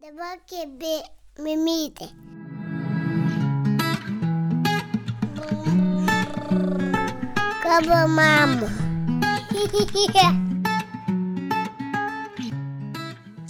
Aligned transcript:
Dabar 0.00 0.38
kebė 0.48 0.94
mimytė. 1.44 2.06
Kaba 7.60 8.06
mama. 8.08 8.70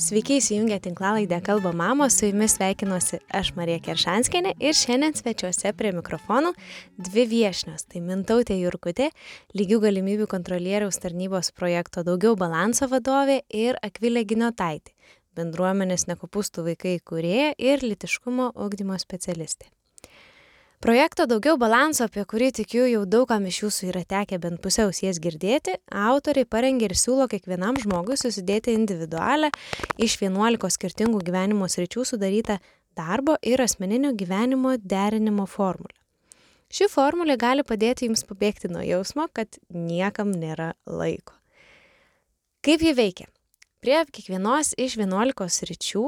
Sveiki 0.00 0.40
įsijungę 0.40 0.80
tinklalaidę 0.82 1.38
Kalba 1.46 1.70
Mamos, 1.72 2.16
su 2.18 2.26
jumis 2.26 2.56
sveikinuosi 2.56 3.20
aš 3.30 3.52
Marija 3.54 3.78
Keršanskinė 3.84 4.56
ir 4.58 4.74
šiandien 4.74 5.14
svečiuose 5.14 5.70
prie 5.78 5.92
mikrofonų 5.94 6.50
dvi 6.98 7.28
viešnios- 7.30 7.86
tai 7.92 8.02
Mintautė 8.02 8.56
Jurkutė, 8.58 9.12
lygių 9.54 9.78
galimybių 9.84 10.26
kontrolieriaus 10.26 10.98
tarnybos 10.98 11.52
projekto 11.54 12.02
Daugiau 12.02 12.34
balanso 12.34 12.88
vadovė 12.90 13.42
ir 13.54 13.78
Akvilė 13.86 14.24
Giniotaitė, 14.24 14.90
bendruomenės 15.40 16.06
nekopūstų 16.12 16.68
vaikai 16.70 16.96
kurėja 17.02 17.52
ir 17.58 17.82
litiškumo 17.82 18.52
ugdymo 18.54 19.00
specialistė. 19.00 19.72
Projekto 20.80 21.26
Daugiau 21.28 21.58
balanso, 21.60 22.06
apie 22.08 22.22
kurį 22.24 22.46
tikiu 22.56 22.86
jau 22.88 23.02
daugam 23.04 23.44
iš 23.44 23.58
jūsų 23.66 23.88
yra 23.90 24.00
tekę 24.08 24.38
bent 24.40 24.62
pusiaus 24.64 25.02
jas 25.04 25.18
girdėti, 25.20 25.74
autoriai 25.92 26.46
parengė 26.48 26.86
ir 26.88 26.94
siūlo 26.96 27.26
kiekvienam 27.28 27.76
žmogui 27.82 28.16
susidėti 28.16 28.72
individualią 28.78 29.50
iš 30.00 30.14
11 30.22 30.72
skirtingų 30.72 31.20
gyvenimo 31.26 31.68
sričių 31.68 32.06
sudarytą 32.08 32.56
darbo 32.96 33.34
ir 33.44 33.60
asmeninio 33.60 34.14
gyvenimo 34.16 34.78
derinimo 34.80 35.44
formulę. 35.44 35.92
Ši 36.72 36.88
formulė 36.88 37.36
gali 37.36 37.66
padėti 37.66 38.08
jums 38.08 38.24
pabėgti 38.24 38.72
nuo 38.72 38.80
jausmo, 38.80 39.28
kad 39.36 39.60
niekam 39.68 40.32
nėra 40.32 40.70
laiko. 40.88 41.36
Kaip 42.64 42.80
ji 42.80 42.96
veikia? 42.96 43.28
Prie 43.80 43.96
kiekvienos 44.12 44.74
iš 44.76 44.98
11 45.00 45.46
sričių 45.48 46.02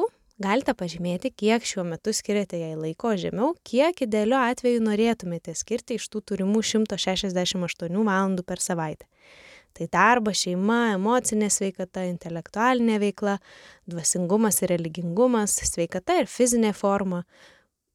galite 0.45 0.75
pažymėti, 0.77 1.31
kiek 1.33 1.65
šiuo 1.65 1.87
metu 1.89 2.13
skiriate 2.13 2.59
jai 2.61 2.75
laiko 2.77 3.15
žemiau, 3.17 3.55
kiek 3.65 4.03
idealiu 4.05 4.37
atveju 4.37 4.83
norėtumėte 4.85 5.55
skirti 5.57 5.97
iš 5.97 6.11
tų 6.13 6.21
turimų 6.29 6.61
168 6.69 7.97
valandų 7.97 8.45
per 8.45 8.61
savaitę. 8.61 9.09
Tai 9.73 9.89
darbas, 9.89 10.43
šeima, 10.45 10.99
emocinė 10.99 11.49
sveikata, 11.49 12.05
intelektualinė 12.11 13.01
veikla, 13.07 13.39
dvasingumas 13.89 14.61
ir 14.61 14.75
religingumas, 14.75 15.57
sveikata 15.73 16.21
ir 16.21 16.29
fizinė 16.29 16.77
forma, 16.77 17.25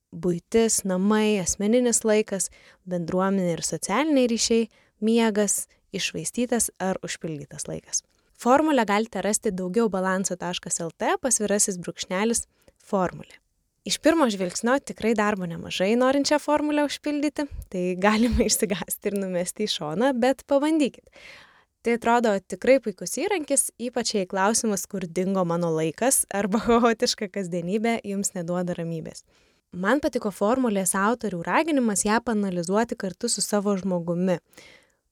būtis, 0.10 0.88
namai, 0.90 1.38
asmeninis 1.46 2.02
laikas, 2.02 2.50
bendruomenė 2.90 3.60
ir 3.60 3.66
socialiniai 3.70 4.34
ryšiai, 4.34 4.70
miegas, 5.06 5.68
išvaistytas 5.94 6.74
ar 6.82 6.98
užpildytas 7.06 7.70
laikas. 7.70 8.08
Formulę 8.38 8.86
galite 8.86 9.22
rasti 9.26 9.50
daugiau 9.50 9.90
balanso.lt 9.90 11.12
pasvirasis 11.24 11.80
brūkšnelis 11.82 12.44
formulė. 12.86 13.40
Iš 13.88 13.96
pirmo 14.04 14.28
žvilgsnio 14.30 14.76
tikrai 14.86 15.16
darbo 15.18 15.48
nemažai 15.50 15.96
norinčią 15.98 16.38
formulę 16.44 16.84
užpildyti, 16.86 17.48
tai 17.74 17.84
galima 17.98 18.46
išsigasti 18.46 19.10
ir 19.10 19.18
numesti 19.18 19.66
į 19.66 19.72
šoną, 19.74 20.12
bet 20.22 20.44
pabandykit. 20.46 21.08
Tai 21.82 21.96
atrodo 21.98 22.36
tikrai 22.54 22.78
puikus 22.84 23.18
įrankis, 23.24 23.72
ypač 23.82 24.14
jei 24.20 24.30
klausimas, 24.30 24.86
kur 24.92 25.08
dingo 25.08 25.42
mano 25.48 25.72
laikas 25.74 26.26
arba 26.30 26.62
chaotiška 26.68 27.32
kasdienybė 27.34 27.96
jums 28.06 28.36
neduoda 28.38 28.78
ramybės. 28.78 29.24
Man 29.74 29.98
patiko 30.04 30.30
formulės 30.30 30.94
autorių 30.94 31.42
raginimas 31.48 32.06
ją 32.06 32.22
panalizuoti 32.22 33.00
kartu 33.02 33.34
su 33.34 33.42
savo 33.42 33.74
žmogumi. 33.82 34.38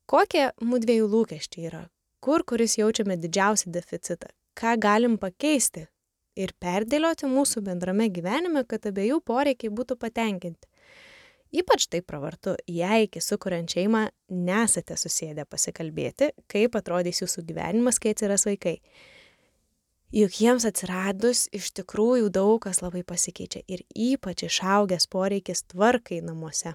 Kokie 0.05 0.51
mūdviejų 0.61 1.09
lūkesčiai 1.09 1.69
yra, 1.71 1.85
kur 2.25 2.41
kuris 2.49 2.79
jaučiame 2.79 3.19
didžiausią 3.21 3.69
deficitą, 3.73 4.31
ką 4.57 4.71
galim 4.81 5.17
pakeisti 5.21 5.83
ir 6.35 6.53
perdėlioti 6.61 7.29
mūsų 7.29 7.61
bendrame 7.67 8.07
gyvenime, 8.13 8.63
kad 8.65 8.87
abiejų 8.89 9.19
poreikiai 9.29 9.69
būtų 9.69 9.97
patenkinti. 10.01 10.67
Ypač 11.55 11.85
tai 11.87 12.01
pravartu, 12.01 12.55
jei 12.67 13.05
iki 13.05 13.21
sukuriant 13.21 13.69
šeimą 13.71 14.07
nesate 14.33 14.97
susėdę 14.97 15.45
pasikalbėti, 15.47 16.31
kaip 16.51 16.75
atrodys 16.75 17.21
jūsų 17.21 17.45
gyvenimas, 17.47 18.01
kai 18.01 18.15
atsiras 18.15 18.47
vaikai. 18.49 18.79
Juk 20.15 20.39
jiems 20.41 20.65
atsiradus 20.67 21.45
iš 21.55 21.69
tikrųjų 21.77 22.31
daug 22.33 22.57
kas 22.65 22.81
labai 22.81 23.03
pasikeičia 23.07 23.61
ir 23.69 23.85
ypač 23.93 24.47
išaugęs 24.49 25.07
poreikis 25.13 25.63
tvarkai 25.69 26.23
namuose 26.25 26.73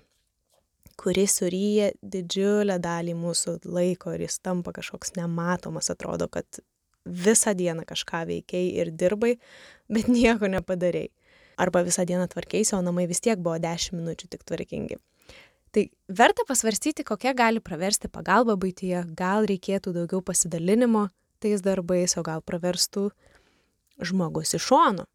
kuris 1.01 1.39
suryja 1.41 1.91
didžiulę 2.03 2.77
dalį 2.83 3.15
mūsų 3.17 3.61
laiko 3.65 4.13
ir 4.17 4.27
jis 4.27 4.41
tampa 4.45 4.75
kažkoks 4.77 5.15
nematomas, 5.17 5.89
atrodo, 5.93 6.29
kad 6.29 6.61
visą 7.07 7.55
dieną 7.57 7.87
kažką 7.89 8.27
veikiai 8.29 8.75
ir 8.83 8.93
dirbai, 8.93 9.37
bet 9.89 10.11
nieko 10.19 10.51
nepadarėjai. 10.53 11.13
Arba 11.61 11.83
visą 11.85 12.07
dieną 12.09 12.25
tvarkėsi, 12.33 12.73
o 12.77 12.81
namai 12.85 13.05
vis 13.09 13.21
tiek 13.21 13.41
buvo 13.41 13.59
10 13.61 13.97
minučių 13.99 14.29
tik 14.33 14.45
tvarkingi. 14.49 14.97
Tai 15.71 15.85
verta 16.09 16.45
pasvarstyti, 16.49 17.05
kokia 17.07 17.35
gali 17.37 17.61
praversti 17.63 18.09
pagalba 18.11 18.57
būtyje, 18.59 19.05
gal 19.17 19.47
reikėtų 19.47 19.93
daugiau 19.95 20.23
pasidalinimo 20.25 21.07
tais 21.41 21.63
darbais, 21.63 22.17
o 22.19 22.25
gal 22.27 22.43
praverstų 22.43 23.11
žmogus 24.03 24.57
iš 24.57 24.67
šono. 24.67 25.07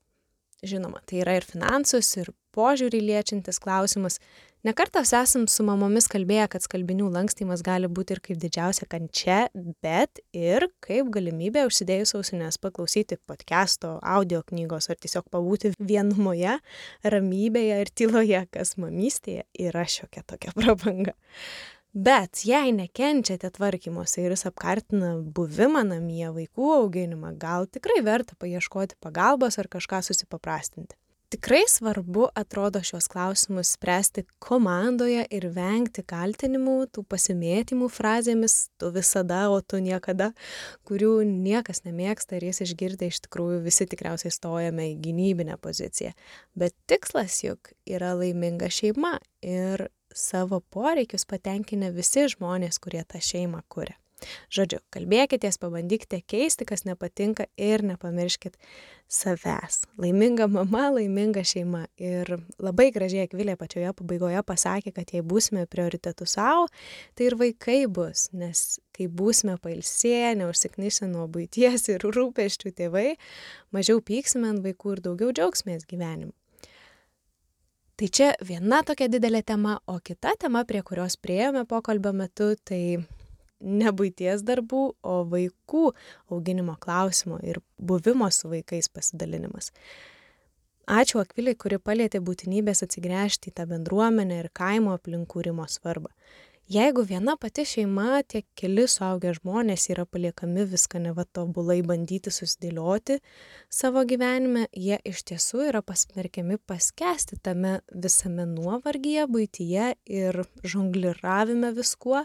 Žinoma, 0.65 1.01
tai 1.05 1.19
yra 1.25 1.35
ir 1.37 1.45
finansus, 1.45 2.13
ir 2.21 2.31
požiūrį 2.55 3.01
liečiantis 3.09 3.59
klausimas. 3.61 4.21
Nekartas 4.65 5.11
esam 5.13 5.43
su 5.45 5.61
mamomis 5.61 6.07
kalbėję, 6.09 6.47
kad 6.55 6.63
skalbinių 6.65 7.11
lankstymas 7.13 7.61
gali 7.61 7.85
būti 7.85 8.15
ir 8.15 8.21
kaip 8.25 8.39
didžiausia 8.41 8.87
kančia, 8.89 9.35
bet 9.85 10.23
ir 10.33 10.65
kaip 10.81 11.11
galimybė 11.13 11.67
užsidėjus 11.67 12.15
ausinės 12.17 12.57
paklausyti 12.63 13.19
podcast'o, 13.29 13.99
audio 14.01 14.41
knygos 14.49 14.89
ar 14.89 14.97
tiesiog 14.97 15.27
pabūti 15.29 15.75
vienumoje, 15.77 16.57
ramybėje 17.05 17.77
ir 17.83 17.93
tyloje, 17.93 18.41
kas 18.57 18.73
mamystėje 18.81 19.45
yra 19.67 19.85
šiokia 19.85 20.25
tokia 20.33 20.55
prabanga. 20.57 21.13
Bet 21.93 22.41
jei 22.49 22.73
nekenčiate 22.73 23.53
tvarkymuose 23.59 24.25
ir 24.25 24.33
jis 24.33 24.47
apkartina 24.49 25.13
buvimą 25.21 25.85
namie, 25.93 26.25
vaikų 26.41 26.73
auginimą, 26.81 27.37
gal 27.37 27.69
tikrai 27.69 28.01
verta 28.01 28.33
paieškoti 28.41 28.97
pagalbos 28.97 29.61
ar 29.61 29.69
kažką 29.77 30.01
susipaprastinti 30.09 30.97
tikrai 31.35 31.63
svarbu 31.67 32.27
atrodo 32.35 32.79
šiuos 32.83 33.07
klausimus 33.11 33.73
spręsti 33.75 34.23
komandoje 34.39 35.25
ir 35.35 35.47
vengti 35.51 36.03
kaltinimų, 36.07 36.75
tų 36.95 37.03
pasimėtymų 37.11 37.89
frazėmis 37.91 38.55
tu 38.79 38.91
visada, 38.95 39.41
o 39.51 39.57
tu 39.59 39.81
niekada, 39.83 40.29
kurių 40.87 41.25
niekas 41.27 41.83
nemėgsta 41.83 42.37
ir 42.37 42.47
jas 42.47 42.63
išgirdę 42.63 43.09
iš 43.11 43.19
tikrųjų 43.27 43.59
visi 43.65 43.87
tikriausiai 43.91 44.31
stojame 44.31 44.87
į 44.93 44.95
gynybinę 45.09 45.59
poziciją. 45.59 46.13
Bet 46.55 46.77
tikslas 46.87 47.41
juk 47.43 47.73
yra 47.83 48.13
laiminga 48.15 48.71
šeima 48.71 49.17
ir 49.43 49.89
savo 50.15 50.61
poreikius 50.71 51.27
patenkinę 51.27 51.91
visi 51.91 52.29
žmonės, 52.31 52.79
kurie 52.79 53.03
tą 53.03 53.19
šeimą 53.19 53.65
kuria. 53.67 53.99
Žodžiu, 54.53 54.79
kalbėkitės, 54.95 55.57
pabandykite 55.59 56.21
keisti, 56.23 56.65
kas 56.67 56.85
nepatinka 56.87 57.45
ir 57.59 57.83
nepamirškit 57.85 58.55
savęs. 59.11 59.81
Laiminga 60.01 60.47
mama, 60.49 60.87
laiminga 60.95 61.43
šeima. 61.45 61.85
Ir 62.01 62.31
labai 62.63 62.87
gražiai 62.95 63.25
Akvilė 63.27 63.57
pačioje 63.59 63.91
pabaigoje 63.97 64.41
pasakė, 64.47 64.93
kad 64.95 65.11
jei 65.13 65.23
būsime 65.25 65.65
prioritetų 65.69 66.27
savo, 66.29 66.69
tai 67.15 67.27
ir 67.29 67.37
vaikai 67.41 67.81
bus, 67.91 68.29
nes 68.33 68.79
kai 68.95 69.09
būsime 69.11 69.57
pailsėję, 69.61 70.31
neužsiknyšę 70.39 71.11
nuo 71.11 71.27
būties 71.31 71.89
ir 71.91 72.07
rūpeščių 72.15 72.71
tėvai, 72.79 73.09
mažiau 73.75 73.99
pyksime 73.99 74.53
ant 74.53 74.63
vaikų 74.65 74.95
ir 74.95 75.05
daugiau 75.09 75.35
džiaugsmės 75.35 75.85
gyvenimu. 75.91 76.31
Tai 77.95 78.07
čia 78.11 78.33
viena 78.43 78.81
tokia 78.83 79.07
didelė 79.07 79.39
tema, 79.47 79.77
o 79.87 80.01
kita 80.03 80.33
tema, 80.39 80.65
prie 80.67 80.81
kurios 80.83 81.15
prieėjome 81.15 81.61
pokalbio 81.69 82.11
metu, 82.11 82.49
tai 82.67 82.97
ne 83.59 83.91
buities 83.91 84.43
darbų, 84.45 84.83
o 85.03 85.15
vaikų 85.31 85.85
auginimo 86.33 86.75
klausimo 86.81 87.39
ir 87.43 87.61
buvimo 87.77 88.29
su 88.31 88.51
vaikais 88.51 88.89
pasidalinimas. 88.89 89.71
Ačiū 90.85 91.17
Akviliai, 91.17 91.57
kuri 91.57 91.79
palėtė 91.81 92.19
būtinybės 92.21 92.83
atsigręžti 92.85 93.49
į 93.49 93.55
tą 93.57 93.65
bendruomenę 93.71 94.43
ir 94.43 94.51
kaimo 94.53 94.93
aplinkūrimo 94.93 95.65
svarbą. 95.65 96.11
Jeigu 96.69 97.03
viena 97.05 97.35
pati 97.37 97.61
šeima, 97.69 98.23
tiek 98.25 98.45
keli 98.57 98.87
suaugę 98.89 99.35
žmonės 99.37 99.83
yra 99.93 100.07
paliekami 100.09 100.63
viską 100.65 100.97
neva 101.03 101.21
tobulai 101.37 101.83
bandyti 101.85 102.33
susidėlioti 102.33 103.19
savo 103.69 104.01
gyvenime, 104.09 104.63
jie 104.73 104.97
iš 105.05 105.21
tiesų 105.29 105.67
yra 105.67 105.83
pasmerkiami 105.85 106.57
paskesti 106.65 107.37
tame 107.45 107.75
visame 107.93 108.47
nuovargyje, 108.49 109.27
būtyje 109.29 109.91
ir 110.09 110.41
žongliravime 110.65 111.69
viskuo 111.77 112.23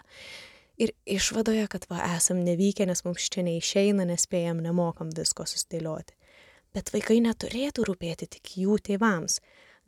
ir 0.81 0.93
išvadoje, 1.07 1.67
kad 1.71 1.87
va 1.91 2.03
esam 2.17 2.41
nevykę, 2.45 2.87
nes 2.89 3.05
mums 3.05 3.29
čia 3.33 3.45
neišeina, 3.47 4.07
nespėjam, 4.09 4.63
nemokam 4.65 5.13
visko 5.17 5.47
sustėlioti. 5.49 6.17
Bet 6.75 6.93
vaikai 6.95 7.19
neturėtų 7.25 7.85
rūpėti 7.89 8.31
tik 8.37 8.55
jų 8.63 8.79
tėvams. 8.87 9.41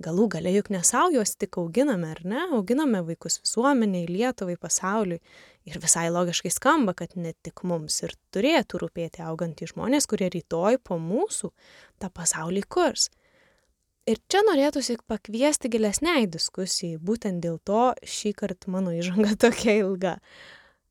Galų 0.03 0.27
gale 0.33 0.51
juk 0.51 0.71
nesau 0.73 1.13
juos 1.15 1.37
tik 1.39 1.59
auginame, 1.61 2.09
ar 2.11 2.23
ne? 2.27 2.41
Auginame 2.57 3.05
vaikus 3.07 3.39
visuomeniai, 3.43 4.09
Lietuvai, 4.11 4.57
pasauliui. 4.59 5.21
Ir 5.69 5.79
visai 5.79 6.09
logiškai 6.11 6.51
skamba, 6.51 6.95
kad 6.99 7.15
ne 7.15 7.35
tik 7.45 7.63
mums 7.69 8.01
ir 8.03 8.17
turėtų 8.35 8.81
rūpėti 8.83 9.23
augantys 9.23 9.77
žmonės, 9.77 10.09
kurie 10.11 10.33
rytoj 10.33 10.81
po 10.83 10.99
mūsų 10.99 11.53
tą 12.03 12.11
pasaulį 12.11 12.65
kurs. 12.67 13.11
Ir 14.11 14.19
čia 14.27 14.41
norėtųsi 14.49 14.97
pakviesti 15.07 15.71
gilesniai 15.71 16.27
diskusijai, 16.27 16.99
būtent 16.99 17.39
dėl 17.45 17.61
to 17.63 17.93
šį 18.03 18.33
kartą 18.41 18.73
mano 18.75 18.97
įžanga 18.97 19.37
tokia 19.45 19.77
ilga. 19.85 20.17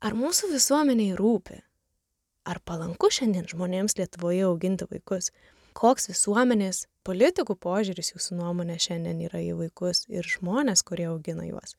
Ar 0.01 0.15
mūsų 0.17 0.47
visuomeniai 0.49 1.13
rūpi? 1.13 1.59
Ar 2.49 2.57
palanku 2.65 3.11
šiandien 3.13 3.45
žmonėms 3.45 3.99
Lietuvoje 3.99 4.47
auginti 4.47 4.87
vaikus? 4.89 5.27
Koks 5.77 6.09
visuomenės 6.09 6.87
politikų 7.05 7.53
požiūris 7.61 8.09
jūsų 8.15 8.39
nuomonė 8.39 8.79
šiandien 8.81 9.19
yra 9.27 9.43
į 9.45 9.51
vaikus 9.59 10.07
ir 10.09 10.25
žmonės, 10.25 10.81
kurie 10.87 11.05
augina 11.11 11.45
juos? 11.45 11.75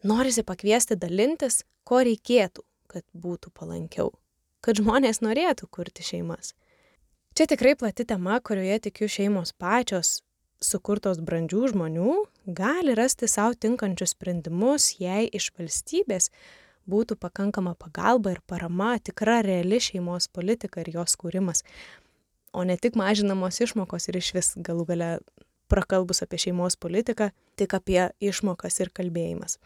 Norisi 0.00 0.46
pakviesti 0.48 0.96
dalintis, 0.96 1.60
ko 1.84 2.00
reikėtų, 2.08 2.64
kad 2.88 3.04
būtų 3.12 3.52
palankiau, 3.52 4.14
kad 4.64 4.80
žmonės 4.80 5.20
norėtų 5.20 5.68
kurti 5.68 6.06
šeimas. 6.06 6.54
Čia 7.36 7.50
tikrai 7.52 7.76
plati 7.76 8.08
tema, 8.08 8.40
kurioje 8.40 8.80
tikiu 8.88 9.10
šeimos 9.12 9.52
pačios, 9.60 10.22
sukurtos 10.64 11.20
brandžių 11.20 11.68
žmonių, 11.74 12.16
gali 12.48 12.96
rasti 12.96 13.28
savo 13.28 13.52
tinkančius 13.60 14.16
sprendimus, 14.16 14.94
jei 15.04 15.28
iš 15.28 15.52
valstybės 15.60 16.32
būtų 16.90 17.16
pakankama 17.20 17.76
pagalba 17.78 18.34
ir 18.34 18.40
parama, 18.46 18.96
tikra 18.98 19.40
reali 19.46 19.80
šeimos 19.82 20.28
politika 20.28 20.82
ir 20.82 20.92
jos 20.96 21.16
kūrimas, 21.20 21.64
o 22.52 22.64
ne 22.66 22.76
tik 22.76 22.98
mažinamos 22.98 23.60
išmokos 23.62 24.10
ir 24.10 24.18
iš 24.20 24.32
vis 24.36 24.52
galų 24.58 24.88
gale 24.90 25.12
prakalbus 25.70 26.24
apie 26.26 26.40
šeimos 26.46 26.76
politiką, 26.80 27.30
tik 27.56 27.78
apie 27.78 28.08
išmokas 28.20 28.80
ir 28.82 28.90
kalbėjimas. 28.94 29.58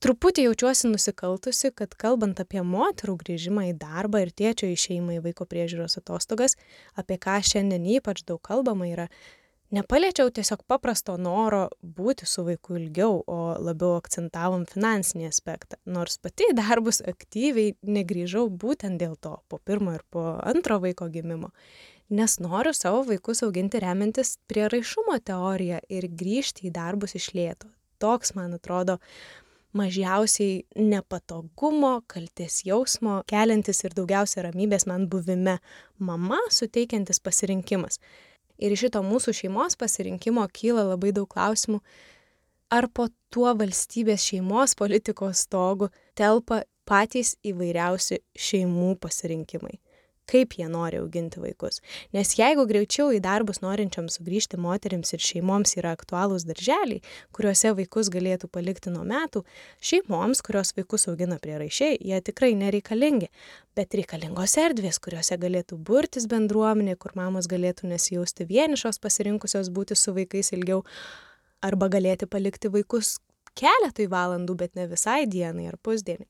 Truputį 0.00 0.46
jaučiuosi 0.46 0.88
nusikaltusi 0.88 1.68
kad 1.76 1.92
kalbant 2.00 2.38
apie 2.40 2.62
moterų 2.64 3.18
grįžimą 3.20 3.66
į 3.68 3.74
darbą 3.82 4.22
ir 4.24 4.30
tėčio 4.32 4.70
išėjimą 4.72 5.18
į 5.18 5.24
vaiko 5.26 5.44
priežiūros 5.48 5.98
atostogas 6.00 6.56
apie 6.96 7.18
ką 7.20 7.34
šiandien 7.44 7.84
ypač 7.98 8.22
daug 8.24 8.40
kalbama 8.40 8.88
yra 8.88 9.10
nepaliečiau 9.70 10.30
tiesiog 10.34 10.64
paprasto 10.68 11.16
noro 11.20 11.68
būti 11.82 12.26
su 12.26 12.44
vaiku 12.46 12.76
ilgiau 12.78 13.20
o 13.26 13.38
labiau 13.62 13.96
akcentavom 13.98 14.66
finansinį 14.70 15.28
aspektą. 15.30 15.78
Nors 15.86 16.18
pati 16.22 16.50
į 16.50 16.56
darbus 16.58 17.00
aktyviai 17.06 17.76
negrįžau 17.86 18.48
būtent 18.50 19.00
dėl 19.02 19.16
to 19.22 19.36
po 19.48 19.60
pirmo 19.64 19.94
ir 19.96 20.04
po 20.10 20.24
antro 20.42 20.80
vaiko 20.82 21.08
gimimo. 21.12 21.52
Nes 22.10 22.40
noriu 22.42 22.72
savo 22.74 23.04
vaikus 23.06 23.44
auginti 23.46 23.78
remiantis 23.82 24.34
prieraišumo 24.50 25.20
teorija 25.22 25.78
ir 25.88 26.08
grįžti 26.10 26.66
į 26.66 26.74
darbus 26.74 27.14
iš 27.14 27.30
lėto. 27.38 27.70
Toks 28.02 28.34
man 28.34 28.56
atrodo 28.56 28.98
mažiausiai 29.76 30.64
nepatogumo, 30.74 32.00
kalties 32.10 32.64
jausmo 32.66 33.20
keliantis 33.30 33.84
ir 33.86 33.94
daugiausia 33.94 34.42
ramybės 34.48 34.88
man 34.90 35.06
buvime 35.12 35.60
mama 35.98 36.40
suteikiantis 36.50 37.22
pasirinkimas. 37.22 38.00
Ir 38.60 38.74
iš 38.74 38.86
šito 38.86 39.02
mūsų 39.04 39.34
šeimos 39.36 39.76
pasirinkimo 39.80 40.44
kyla 40.52 40.84
labai 40.92 41.14
daug 41.16 41.28
klausimų, 41.32 41.80
ar 42.70 42.88
po 42.92 43.08
tuo 43.32 43.52
valstybės 43.56 44.26
šeimos 44.30 44.76
politikos 44.78 45.46
stogu 45.46 45.88
telpa 46.18 46.62
patys 46.84 47.36
įvairiausi 47.46 48.20
šeimų 48.36 48.94
pasirinkimai 49.00 49.78
kaip 50.30 50.54
jie 50.58 50.68
nori 50.70 51.00
auginti 51.00 51.40
vaikus. 51.42 51.80
Nes 52.14 52.32
jeigu 52.38 52.66
greičiau 52.68 53.10
į 53.14 53.20
darbus 53.24 53.60
norinčiams 53.64 54.18
sugrįžti 54.18 54.60
moteriams 54.60 55.14
ir 55.14 55.24
šeimoms 55.24 55.74
yra 55.80 55.94
aktualūs 55.96 56.46
darželiai, 56.48 57.00
kuriuose 57.36 57.74
vaikus 57.78 58.10
galėtų 58.14 58.50
palikti 58.52 58.92
nuo 58.94 59.04
metų, 59.08 59.44
šeimoms, 59.90 60.42
kurios 60.46 60.74
vaikus 60.76 61.08
augina 61.10 61.40
prie 61.42 61.56
raišiai, 61.60 61.98
jie 62.00 62.20
tikrai 62.26 62.52
nereikalingi, 62.58 63.30
bet 63.78 63.96
reikalingos 63.98 64.56
erdvės, 64.60 65.00
kuriuose 65.02 65.38
galėtų 65.40 65.80
burtis 65.90 66.28
bendruomenė, 66.30 66.96
kur 67.00 67.16
mamos 67.18 67.50
galėtų 67.50 67.90
nesijausti 67.90 68.46
vienišos 68.48 69.02
pasirinkusios 69.02 69.72
būti 69.74 69.98
su 69.98 70.14
vaikais 70.16 70.54
ilgiau, 70.56 70.84
arba 71.64 71.90
galėti 71.92 72.28
palikti 72.30 72.70
vaikus 72.72 73.18
keletui 73.58 74.06
valandų, 74.10 74.56
bet 74.62 74.76
ne 74.78 74.86
visai 74.90 75.24
dienai 75.28 75.68
ar 75.70 75.76
pusdienį 75.82 76.28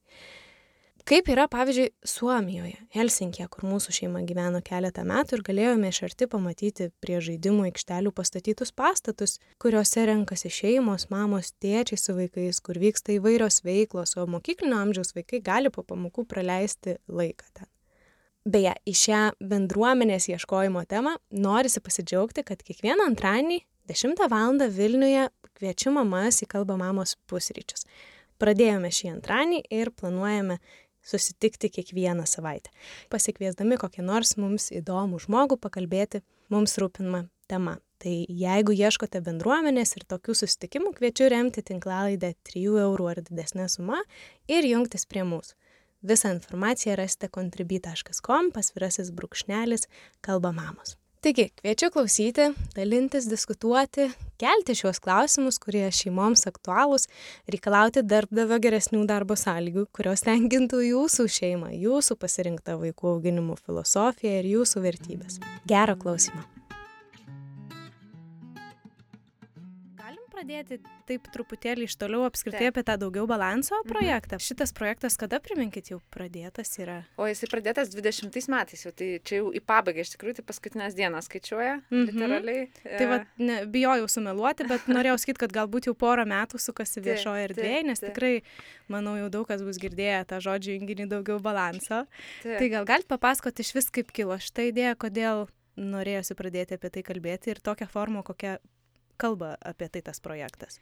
kaip 1.11 1.27
yra 1.27 1.49
pavyzdžiui 1.51 1.89
suomijoje 2.07 2.77
helsinkyje 2.95 3.49
kur 3.51 3.65
mūsų 3.67 3.95
šeima 3.97 4.21
gyveno 4.29 4.61
keletą 4.63 5.03
metų 5.09 5.37
ir 5.37 5.41
galėjome 5.49 5.89
iš 5.91 6.05
arti 6.07 6.29
pamatyti 6.31 6.85
prie 7.03 7.17
žaidimų 7.27 7.65
aikštelių 7.67 8.13
pastatytus 8.15 8.71
pastatus 8.79 9.33
kuriuose 9.63 10.05
renkasi 10.07 10.53
šeimos 10.55 11.09
mamos 11.11 11.51
tėčiai 11.65 11.99
su 11.99 12.15
vaikais 12.15 12.61
kur 12.63 12.79
vyksta 12.79 13.17
įvairios 13.17 13.65
veiklos 13.67 14.15
o 14.15 14.27
mokyklinio 14.31 14.79
amžiaus 14.79 15.11
vaikai 15.17 15.41
gali 15.49 15.73
po 15.75 15.83
pamokų 15.89 16.29
praleisti 16.31 16.95
laiką 17.11 17.49
ten. 17.59 17.67
Beje 18.47 18.77
į 18.87 18.95
šią 19.01 19.23
bendruomenės 19.51 20.29
ieškojimo 20.31 20.85
temą 20.93 21.17
norisi 21.35 21.83
pasidžiaugti 21.83 22.45
kad 22.47 22.63
kiekvieną 22.63 23.09
antradienį 23.11 23.59
dešimtą 23.91 24.31
valandą 24.31 24.71
vilniuje 24.79 25.27
kviečiu 25.59 25.91
mamas 25.97 26.39
į 26.47 26.49
kalba 26.55 26.79
mamos 26.79 27.17
pusryčius. 27.27 27.83
Pradėjome 28.41 28.89
šį 28.95 29.11
antradienį 29.17 29.61
ir 29.75 29.91
planuojame 29.91 30.61
susitikti 31.07 31.71
kiekvieną 31.77 32.27
savaitę, 32.29 32.73
pasikviesdami 33.13 33.79
kokią 33.81 34.05
nors 34.07 34.37
mums 34.41 34.71
įdomų 34.75 35.23
žmogų 35.27 35.61
pakalbėti 35.63 36.23
mums 36.53 36.77
rūpinamą 36.81 37.27
temą. 37.51 37.79
Tai 38.01 38.13
jeigu 38.33 38.73
ieškote 38.73 39.21
bendruomenės 39.21 39.93
ir 39.99 40.07
tokių 40.09 40.37
susitikimų, 40.39 40.95
kviečiu 40.97 41.29
remti 41.29 41.65
tinklalaidę 41.69 42.33
3 42.49 42.63
eurų 42.87 43.11
ar 43.13 43.21
didesnė 43.27 43.69
suma 43.69 44.01
ir 44.49 44.65
jungtis 44.65 45.05
prie 45.05 45.27
mūsų. 45.29 45.59
Visą 46.01 46.33
informaciją 46.33 46.97
rasite 46.97 47.29
contribui.com 47.29 48.49
pasvirasis 48.57 49.13
brūkšnelis 49.13 49.85
kalba 50.25 50.55
mamos 50.57 51.00
taigi 51.21 51.51
kviečiu 51.53 51.91
klausyti 51.93 52.47
dalintis 52.77 53.27
diskutuoti 53.29 54.07
kelti 54.41 54.77
šiuos 54.79 55.03
klausimus 55.05 55.59
kurie 55.61 55.83
šeimoms 55.93 56.47
aktualūs 56.49 57.05
reikalauti 57.53 58.05
darbdavio 58.13 58.57
geresnių 58.65 59.03
darbo 59.11 59.37
sąlygų 59.37 59.85
kurios 59.97 60.25
tenkintų 60.29 60.81
jūsų 60.87 61.29
šeimą 61.41 61.75
jūsų 61.77 62.17
pasirinktą 62.25 62.79
vaikų 62.81 63.13
auginimo 63.17 63.59
filosofiją 63.61 64.41
ir 64.41 64.49
jūsų 64.55 64.87
vertybes. 64.87 65.43
Gero 65.69 65.99
klausymo 66.01 66.60
pradėti 70.41 70.79
taip 71.09 71.27
truputėlį 71.35 71.87
iš 71.89 71.97
toliau 72.01 72.25
apskritai 72.25 72.69
taip. 72.69 72.73
apie 72.73 72.85
tą 72.89 72.97
daugiau 73.03 73.27
balanso 73.29 73.77
mhm. 73.77 73.89
projektą. 73.91 74.39
Mhm. 74.39 74.45
Šitas 74.47 74.73
projektas 74.77 75.17
kada, 75.21 75.41
priminkit, 75.43 75.91
jau 75.93 76.01
pradėtas 76.15 76.73
yra? 76.81 77.03
O 77.21 77.29
jisai 77.29 77.51
pradėtas 77.53 77.93
20 77.93 78.49
metais, 78.53 78.85
jau 78.87 78.93
tai 78.97 79.11
čia 79.27 79.41
jau 79.41 79.51
į 79.53 79.61
pabaigą, 79.67 80.05
iš 80.05 80.15
tikrųjų, 80.15 80.39
tai 80.41 80.47
paskutinės 80.49 80.97
dienas 80.97 81.29
skaičiuoja, 81.29 81.77
mhm. 81.91 82.09
literaliai. 82.09 82.65
Tai 82.87 83.11
va, 83.11 83.21
ne, 83.43 83.61
bijojau 83.71 84.09
sumeluoti, 84.11 84.69
bet 84.71 84.89
norėjau 84.91 85.19
sakyti, 85.21 85.43
kad 85.45 85.57
galbūt 85.61 85.91
jau 85.91 85.97
porą 85.99 86.27
metų 86.31 86.61
sukasi 86.63 87.05
viešoje 87.05 87.47
erdvėje, 87.51 87.85
nes 87.91 88.01
taip. 88.01 88.15
tikrai, 88.15 88.35
manau, 88.93 89.17
jau 89.21 89.31
daug 89.33 89.49
kas 89.51 89.65
bus 89.67 89.81
girdėję 89.83 90.25
tą 90.31 90.41
žodžių 90.45 90.79
junginį 90.79 91.11
daugiau 91.13 91.41
balanso. 91.43 92.05
Taip. 92.41 92.57
Tai 92.57 92.73
gal 92.73 92.89
galite 92.89 93.13
papasakoti 93.13 93.67
iš 93.67 93.75
vis, 93.77 93.93
kaip 93.93 94.13
kilo 94.17 94.39
šitą 94.41 94.71
idėją, 94.71 94.97
kodėl 95.05 95.49
norėjosi 95.81 96.37
pradėti 96.37 96.77
apie 96.77 96.91
tai 96.93 97.03
kalbėti 97.07 97.53
ir 97.53 97.61
tokią 97.65 97.89
formą, 97.91 98.25
kokią 98.27 98.59
kalba 99.21 99.55
apie 99.61 99.91
tai 99.93 100.03
tas 100.09 100.23
projektas? 100.25 100.81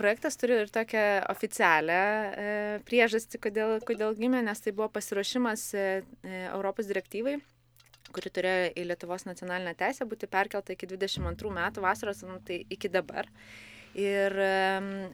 Projektas 0.00 0.38
turi 0.40 0.56
ir 0.62 0.70
tokią 0.72 1.00
oficialią 1.32 1.96
e, 2.02 2.52
priežastį, 2.88 3.40
kodėl, 3.44 3.74
kodėl 3.86 4.14
gimė, 4.16 4.40
nes 4.44 4.62
tai 4.64 4.72
buvo 4.72 4.88
pasiruošimas 4.94 5.66
e, 5.76 5.88
e 6.24 6.38
Europos 6.52 6.88
direktyvai 6.88 7.36
kuri 8.12 8.32
turėjo 8.34 8.70
į 8.76 8.86
Lietuvos 8.90 9.26
nacionalinę 9.28 9.74
teisę 9.78 10.06
būti 10.08 10.28
perkelta 10.30 10.74
iki 10.74 10.88
22 10.90 11.52
metų 11.56 11.84
vasaros, 11.84 12.22
nu, 12.28 12.38
tai 12.44 12.62
iki 12.72 12.90
dabar. 12.92 13.28
Ir 13.98 14.32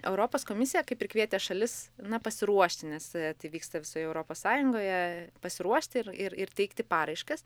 Europos 0.06 0.44
komisija 0.47 0.85
kaip 0.87 1.00
ir 1.02 1.11
kvietė 1.11 1.40
šalis, 1.42 1.88
na, 1.99 2.20
pasiruošti, 2.23 2.87
nes 2.92 3.08
e, 3.18 3.32
tai 3.35 3.50
vyksta 3.50 3.80
visoje 3.82 4.04
Europos 4.06 4.44
Sąjungoje, 4.44 4.99
pasiruošti 5.42 6.02
ir, 6.04 6.11
ir, 6.14 6.37
ir 6.47 6.52
teikti 6.54 6.87
paraiškas. 6.87 7.42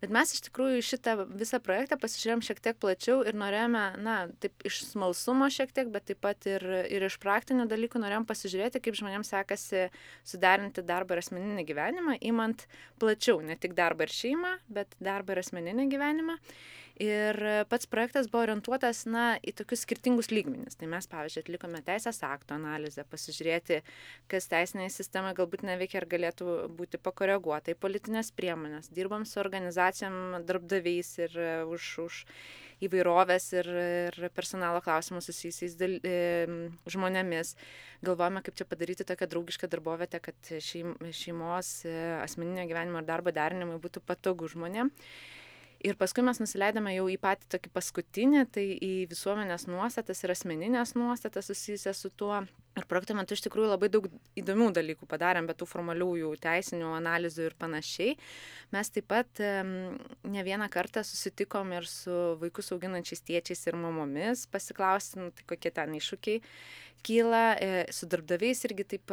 Bet 0.00 0.12
mes 0.14 0.30
iš 0.32 0.44
tikrųjų 0.46 0.80
šitą 0.86 1.16
visą 1.28 1.58
projektą 1.60 1.98
pasižiūrėjom 2.00 2.42
šiek 2.46 2.62
tiek 2.64 2.78
plačiau 2.80 3.18
ir 3.26 3.36
norėjome 3.36 3.82
na 4.00 4.14
taip 4.40 4.64
iš 4.64 4.78
smalsumo 4.88 5.50
šiek 5.52 5.74
tiek 5.76 5.90
bet 5.92 6.06
taip 6.08 6.22
pat 6.24 6.46
ir 6.48 6.64
ir 6.88 7.04
iš 7.04 7.18
praktinių 7.20 7.66
dalykų 7.68 8.00
norėjom 8.00 8.24
pasižiūrėti 8.30 8.80
kaip 8.80 8.96
žmonėms 8.96 9.34
sekasi 9.34 9.88
suderinti 10.24 10.86
darbą 10.88 11.18
ir 11.18 11.24
asmeninį 11.24 11.66
gyvenimą 11.68 12.16
imant 12.32 12.64
plačiau 13.02 13.42
ne 13.44 13.58
tik 13.60 13.76
darbą 13.76 14.08
ir 14.08 14.14
šeimą 14.16 14.54
bet 14.72 14.96
darbą 15.04 15.36
ir 15.36 15.42
asmeninį 15.44 15.90
gyvenimą 15.92 16.38
ir 17.00 17.38
pats 17.70 17.88
projektas 17.90 18.28
buvo 18.30 18.44
orientuotas 18.44 19.02
na 19.08 19.34
į 19.40 19.54
tokius 19.60 19.84
skirtingus 19.86 20.30
lygmenis 20.32 20.78
tai 20.80 20.88
mes 20.92 21.08
pavyzdžiui 21.10 21.42
atlikome 21.44 21.82
teisės 21.86 22.20
aktų 22.26 22.58
analizę 22.58 23.06
pasižiūrėti 23.08 23.80
kas 24.30 24.50
teisinėj 24.52 24.92
sistemoj 24.94 25.34
galbūt 25.40 25.64
neveikia 25.66 26.02
ir 26.02 26.08
galėtų 26.14 26.56
būti 26.76 27.00
pakoreguota 27.02 27.72
į 27.72 27.78
politines 27.80 28.32
priemones 28.36 28.92
dirbom 28.94 29.24
su 29.28 29.40
organizacijom 29.42 30.42
darbdaviais 30.48 31.14
ir 31.24 31.38
e, 31.38 31.52
už 31.64 31.92
už 32.04 32.24
įvairovės 32.84 33.50
ir, 33.58 33.68
ir 34.10 34.28
personalo 34.34 34.80
klausimus 34.84 35.28
susijusiais 35.28 35.76
dal, 35.76 35.98
e, 36.00 36.46
žmonėmis. 36.90 37.54
Galvojame, 38.06 38.40
kaip 38.44 38.56
čia 38.56 38.66
padaryti 38.68 39.04
tokią 39.08 39.28
draugišką 39.34 39.68
darbovietę, 39.68 40.22
kad 40.24 40.52
šeim, 40.64 40.94
šeimos, 41.12 41.74
e, 41.84 41.96
asmeninio 42.22 42.64
gyvenimo 42.70 43.02
ir 43.02 43.10
darbo 43.10 43.34
derinimui 43.36 43.76
būtų 43.84 44.04
patogu 44.08 44.48
žmonėm. 44.48 44.92
Ir 45.80 45.96
paskui 45.96 46.24
mes 46.26 46.36
nusileidome 46.42 46.92
jau 46.92 47.06
į 47.08 47.16
patį 47.20 47.46
tokį 47.54 47.70
paskutinį, 47.72 48.42
tai 48.52 48.64
į 48.84 48.92
visuomenės 49.08 49.64
nuostatas 49.70 50.20
ir 50.24 50.34
asmeninės 50.34 50.92
nuostatas 50.98 51.48
susijusias 51.48 52.02
su 52.04 52.10
tuo. 52.12 52.42
Ir 52.78 52.86
projekto 52.86 53.16
metu 53.18 53.34
iš 53.34 53.42
tikrųjų 53.42 53.72
labai 53.72 53.88
daug 53.90 54.04
įdomių 54.38 54.68
dalykų 54.76 55.08
padarėm, 55.10 55.48
bet 55.50 55.58
tų 55.58 55.66
formaliųjų 55.66 56.28
teisinių 56.44 56.92
analizų 57.00 57.48
ir 57.48 57.56
panašiai. 57.58 58.12
Mes 58.70 58.92
taip 58.94 59.08
pat 59.10 59.42
ne 59.42 60.44
vieną 60.46 60.68
kartą 60.70 61.02
susitikom 61.04 61.74
ir 61.74 61.88
su 61.90 62.14
vaikus 62.38 62.70
auginančiais 62.70 63.26
tėčiais 63.26 63.66
ir 63.66 63.78
mamomis, 63.80 64.46
pasiklausim, 64.54 65.32
tai 65.34 65.48
kokie 65.50 65.74
ten 65.74 65.98
iššūkiai 65.98 66.38
kyla, 67.02 67.56
e, 67.60 67.86
su 67.92 68.06
darbdaviais 68.06 68.62
irgi 68.68 68.84
taip 68.94 69.12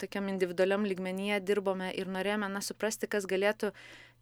tokiam 0.00 0.28
individualiam 0.28 0.84
lygmenyje 0.86 1.40
dirbome 1.48 1.90
ir 1.96 2.10
norėjome, 2.12 2.50
na, 2.52 2.62
suprasti, 2.64 3.08
kas 3.10 3.28
galėtų 3.30 3.72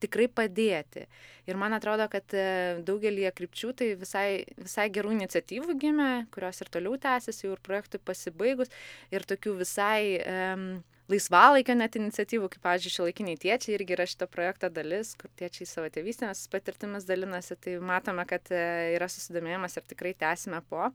tikrai 0.03 0.29
padėti. 0.31 1.07
Ir 1.51 1.59
man 1.59 1.75
atrodo, 1.75 2.07
kad 2.13 2.35
e, 2.37 2.79
daugelį 2.87 3.33
krypčių 3.35 3.73
tai 3.81 3.89
visai, 3.99 4.29
visai 4.61 4.87
gerų 4.95 5.17
iniciatyvų 5.17 5.75
gimė, 5.83 6.11
kurios 6.35 6.63
ir 6.63 6.71
toliau 6.75 6.99
tęsiasi 7.03 7.49
jau 7.49 7.57
ir 7.57 7.63
projektui 7.67 8.01
pasibaigus, 8.49 8.71
ir 9.11 9.25
tokių 9.29 9.57
visai 9.59 10.19
um, 10.23 10.83
laisvalaikio 11.09 11.75
net 11.77 11.97
iniciatyvų, 11.97 12.49
kaip, 12.53 12.63
pavyzdžiui, 12.63 12.93
šiuolaikiniai 12.97 13.41
tėčiai 13.41 13.77
irgi 13.77 13.97
yra 13.97 14.07
šito 14.07 14.27
projekto 14.27 14.69
dalis, 14.69 15.15
kur 15.17 15.31
tėčiai 15.37 15.67
savo 15.67 15.89
tėvystėmis 15.89 16.49
patirtimis 16.53 17.09
dalinasi, 17.09 17.57
tai 17.57 17.79
matome, 17.81 18.25
kad 18.29 18.45
e, 18.51 18.95
yra 18.97 19.09
susidomėjimas 19.09 19.77
ir 19.77 19.89
tikrai 19.89 20.15
tęsime 20.15 20.63
po. 20.69 20.91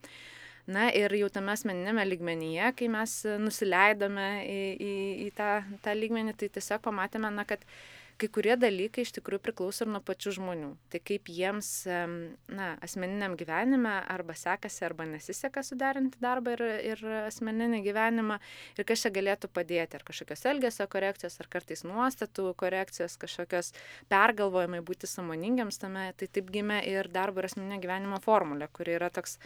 Na 0.65 0.88
ir 0.95 1.12
jau 1.17 1.27
tame 1.33 1.51
asmeninėme 1.51 2.05
lygmenyje, 2.07 2.69
kai 2.79 2.88
mes 2.88 3.17
nusileidome 3.41 4.29
į, 4.48 4.62
į, 4.79 4.93
į 5.25 5.31
tą, 5.36 5.50
tą 5.83 5.95
lygmenį, 5.98 6.38
tai 6.39 6.48
tiesiog 6.55 6.79
pamatėme, 6.86 7.33
na, 7.36 7.43
kad 7.43 7.65
kai 8.22 8.29
kurie 8.32 8.53
dalykai 8.60 9.03
iš 9.05 9.13
tikrųjų 9.17 9.41
priklauso 9.43 9.86
ir 9.86 9.91
nuo 9.93 10.01
pačių 10.05 10.34
žmonių. 10.38 10.70
Tai 10.93 11.00
kaip 11.05 11.29
jiems, 11.32 11.70
na, 11.88 12.67
asmeniniam 12.86 13.36
gyvenime 13.39 13.93
arba 14.12 14.36
sekasi, 14.38 14.84
arba 14.88 15.08
nesiseka 15.10 15.63
suderinti 15.65 16.22
darbą 16.24 16.55
ir, 16.58 16.63
ir 16.93 17.03
asmeninį 17.24 17.82
gyvenimą 17.88 18.39
ir 18.77 18.88
kas 18.89 19.05
čia 19.05 19.13
galėtų 19.15 19.50
padėti. 19.53 20.00
Ar 20.00 20.08
kažkokios 20.08 20.46
elgesio 20.53 20.88
korekcijos, 20.91 21.39
ar 21.41 21.51
kartais 21.58 21.86
nuostatų 21.88 22.50
korekcijos, 22.60 23.17
kažkokios 23.22 23.74
pergalvojimai 24.13 24.84
būti 24.86 25.10
samoningiams 25.10 25.82
tame. 25.82 26.10
Tai 26.17 26.29
taip 26.29 26.51
gimė 26.53 26.84
ir 26.89 27.12
darbo 27.13 27.41
ir 27.41 27.50
asmeninio 27.50 27.82
gyvenimo 27.84 28.22
formulė, 28.24 28.70
kuri 28.74 28.98
yra 29.00 29.12
toks 29.13 29.39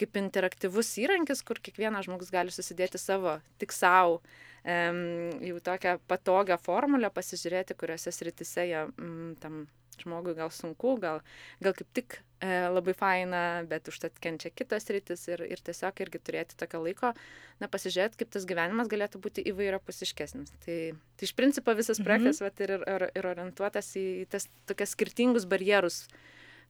kaip 0.00 0.16
interaktyvus 0.18 0.90
įrankis, 1.02 1.44
kur 1.46 1.60
kiekvienas 1.62 2.08
žmogus 2.08 2.32
gali 2.34 2.54
susidėti 2.54 2.98
savo 2.98 3.38
tik 3.62 3.74
savo 3.74 4.20
jau 4.64 5.60
tokią 5.60 5.98
patogią 6.08 6.56
formulę, 6.62 7.10
pasižiūrėti, 7.12 7.76
kuriuose 7.76 8.12
sritise 8.12 8.64
jie 8.64 8.84
mm, 8.86 9.34
tam 9.42 9.64
žmogui 10.00 10.34
gal 10.34 10.50
sunku, 10.50 10.96
gal, 10.98 11.20
gal 11.62 11.74
kaip 11.76 11.90
tik 11.94 12.16
e, 12.42 12.48
labai 12.72 12.94
faina, 12.96 13.42
bet 13.70 13.88
užtat 13.90 14.16
kenčia 14.22 14.50
kitas 14.50 14.88
rytis 14.90 15.26
ir, 15.30 15.44
ir 15.46 15.62
tiesiog 15.64 16.02
irgi 16.04 16.20
turėti 16.24 16.58
tokio 16.58 16.80
laiko, 16.84 17.12
na, 17.60 17.68
pasižiūrėti, 17.70 18.22
kaip 18.22 18.32
tas 18.34 18.46
gyvenimas 18.48 18.90
galėtų 18.90 19.20
būti 19.22 19.44
įvairiapusiškesnis. 19.52 20.54
Tai, 20.64 20.78
tai 21.18 21.28
iš 21.28 21.34
principo 21.38 21.74
visas 21.76 22.00
mhm. 22.00 22.08
projektas 22.08 22.40
mhm. 22.40 22.48
vat, 22.48 22.64
ir, 22.64 22.74
ir, 22.96 23.08
ir 23.20 23.30
orientuotas 23.34 23.92
į, 24.00 24.06
į 24.24 24.30
tas 24.34 24.48
tokias 24.70 24.96
skirtingus 24.96 25.46
barjerus, 25.50 26.04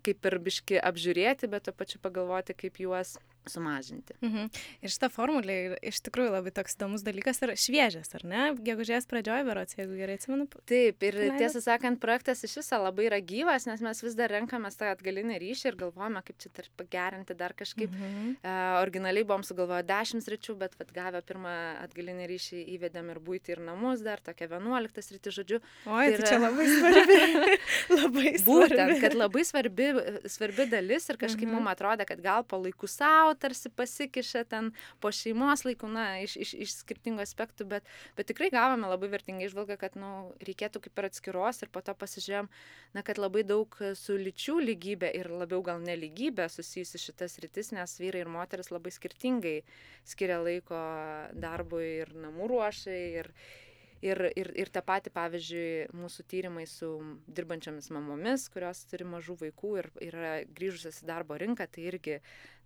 kaip 0.05 0.27
ir 0.29 0.41
biški 0.45 0.83
apžiūrėti, 0.85 1.49
bet 1.49 1.69
to 1.69 1.73
pačiu 1.77 2.03
pagalvoti, 2.05 2.57
kaip 2.59 2.83
juos 2.83 3.17
sumažinti. 3.51 4.17
Mhm. 4.23 4.51
Ir 4.85 4.93
šita 4.93 5.11
formulė 5.13 5.57
iš 5.85 6.01
tikrųjų 6.07 6.33
labai 6.35 6.53
toks 6.55 6.77
įdomus 6.79 7.05
dalykas 7.07 7.41
ir 7.45 7.55
šviežias, 7.61 8.11
ar 8.19 8.25
ne? 8.29 8.45
Gegužės 8.65 9.09
pradžioje, 9.11 9.45
berots, 9.49 9.77
jeigu 9.79 9.99
gerai 9.99 10.17
atsimenu. 10.19 10.49
Taip, 10.69 11.03
ir 11.05 11.19
Leidot. 11.19 11.39
tiesą 11.43 11.63
sakant, 11.65 12.01
projektas 12.03 12.45
iš 12.47 12.59
viso 12.61 12.81
labai 12.81 13.09
yra 13.09 13.21
gyvas, 13.25 13.69
nes 13.69 13.83
mes 13.85 14.03
vis 14.05 14.17
dar 14.19 14.33
renkamės 14.33 14.79
tą 14.81 14.91
atgalinį 14.95 15.39
ryšį 15.43 15.71
ir 15.71 15.79
galvojame, 15.85 16.23
kaip 16.27 16.41
čia 16.43 16.53
dar 16.57 16.71
pagerinti 16.81 17.37
dar 17.39 17.55
kažkaip. 17.57 17.93
Mhm. 17.93 18.35
Uh, 18.45 18.81
originaliai 18.83 19.27
buvom 19.27 19.45
sugalvoję 19.47 19.85
dešimt 19.89 20.29
ryčių, 20.35 20.57
bet 20.61 20.77
vat, 20.81 20.93
gavę 20.95 21.23
pirmą 21.27 21.55
atgalinį 21.85 22.29
ryšį 22.31 22.65
įvedėm 22.77 23.11
ir 23.15 23.21
būti 23.25 23.55
ir 23.55 23.63
namus 23.65 24.03
dar, 24.05 24.23
tokia 24.25 24.49
vienuoliktas 24.51 25.11
rytis, 25.13 25.37
žodžiu. 25.39 25.61
O, 25.85 25.97
tai 25.99 26.13
ir, 26.13 26.23
tai 26.23 26.33
čia 26.33 26.41
labai 26.43 26.67
svarbi. 26.71 27.19
labai 28.01 28.27
svarbi. 28.41 28.47
Būtent, 28.49 28.95
kad 29.05 29.17
labai 29.19 29.45
svarbi, 29.47 29.89
svarbi 30.31 30.69
dalis 30.71 31.09
ir 31.11 31.21
kažkaip 31.21 31.49
mhm. 31.49 31.61
mums 31.61 31.75
atrodo, 31.75 32.07
kad 32.09 32.23
gal 32.25 32.47
po 32.49 32.61
laikų 32.63 32.91
savo 32.91 33.34
tarsi 33.41 33.71
pasikiša 33.73 34.45
ten 34.51 34.71
po 35.03 35.13
šeimos 35.15 35.65
laikų, 35.67 35.91
na, 35.95 36.05
iš, 36.25 36.37
iš, 36.41 36.55
iš 36.67 36.77
skirtingų 36.83 37.25
aspektų, 37.25 37.67
bet, 37.71 37.89
bet 38.19 38.29
tikrai 38.31 38.51
gavome 38.55 38.91
labai 38.91 39.11
vertingą 39.13 39.47
išvalgą, 39.49 39.79
kad, 39.81 39.99
na, 39.99 40.05
nu, 40.05 40.33
reikėtų 40.45 40.85
kaip 40.85 41.03
ir 41.03 41.09
atskiros 41.11 41.63
ir 41.65 41.73
po 41.75 41.83
to 41.85 41.95
pasižiūrėjom, 41.99 42.51
na, 42.97 43.05
kad 43.07 43.21
labai 43.21 43.45
daug 43.47 43.75
su 43.99 44.19
lyčių 44.21 44.59
lygybė 44.71 45.11
ir 45.19 45.31
labiau 45.33 45.63
gal 45.67 45.83
neligybė 45.85 46.49
susijusi 46.53 47.01
šitas 47.03 47.39
rytis, 47.43 47.73
nes 47.77 47.99
vyrai 48.01 48.25
ir 48.25 48.33
moteris 48.33 48.71
labai 48.75 48.95
skirtingai 48.95 49.59
skiria 50.07 50.41
laiko 50.43 50.81
darbui 51.39 51.87
ir 52.05 52.15
namų 52.27 52.51
ruošai 52.55 53.03
ir, 53.21 53.31
Ir, 54.05 54.21
ir, 54.37 54.51
ir 54.61 54.69
tą 54.69 54.83
patį, 54.85 55.11
pavyzdžiui, 55.15 55.69
mūsų 55.97 56.25
tyrimai 56.29 56.67
su 56.69 56.91
dirbančiamis 57.37 57.89
mamomis, 57.95 58.51
kurios 58.53 58.83
turi 58.91 59.07
mažų 59.09 59.39
vaikų 59.41 59.71
ir 59.81 59.89
yra 60.11 60.33
grįžusios 60.59 60.99
į 61.01 61.09
darbo 61.09 61.39
rinką, 61.41 61.65
tai 61.73 61.87
irgi, 61.89 62.19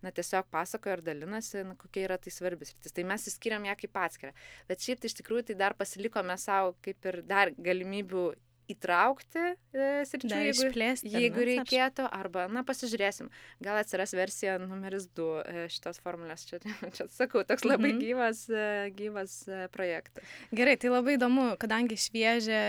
na, 0.03 0.11
tiesiog 0.15 0.49
pasakoja 0.51 0.99
ir 0.99 1.05
dalinasi, 1.07 1.63
na, 1.69 1.77
kokia 1.79 2.09
yra 2.09 2.19
tai 2.19 2.35
svarbis 2.35 2.75
rytis. 2.75 2.97
Tai 2.97 3.07
mes 3.13 3.29
įskiriam 3.31 3.69
ją 3.71 3.77
kaip 3.79 4.03
atskirą. 4.03 4.35
Bet 4.67 4.83
šiaip 4.83 5.05
tai 5.05 5.13
iš 5.13 5.19
tikrųjų 5.21 5.51
tai 5.53 5.59
dar 5.63 5.79
pasilikome 5.79 6.35
savo 6.43 6.75
kaip 6.83 7.07
ir 7.13 7.23
dar 7.31 7.55
galimybių 7.55 8.27
įtraukti 8.73 9.43
e, 9.43 9.87
sričių, 10.09 10.31
jeigu, 10.33 10.67
išplėsti, 10.69 11.13
jeigu 11.13 11.45
reikėtų, 11.49 12.09
arba, 12.13 12.47
na, 12.53 12.65
pasižiūrėsim, 12.69 13.31
gal 13.65 13.81
atsiras 13.81 14.13
versija 14.17 14.59
numeris 14.63 15.09
2 15.19 15.29
e, 15.43 15.65
šitos 15.73 16.03
formulės, 16.05 16.45
čia, 16.49 16.61
čia 16.97 17.09
sakau, 17.13 17.45
toks 17.49 17.67
labai 17.67 17.95
-hmm. 17.95 18.03
gyvas, 18.05 18.45
e, 18.51 18.91
gyvas 18.99 19.39
e, 19.49 19.63
projektas. 19.75 20.37
Gerai, 20.53 20.77
tai 20.77 20.93
labai 20.93 21.17
įdomu, 21.17 21.55
kadangi 21.61 21.97
šviežia, 21.97 22.61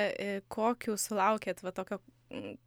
kokiu 0.47 0.97
sulaukėt 0.97 1.63
va 1.63 1.75
tokio 1.75 1.99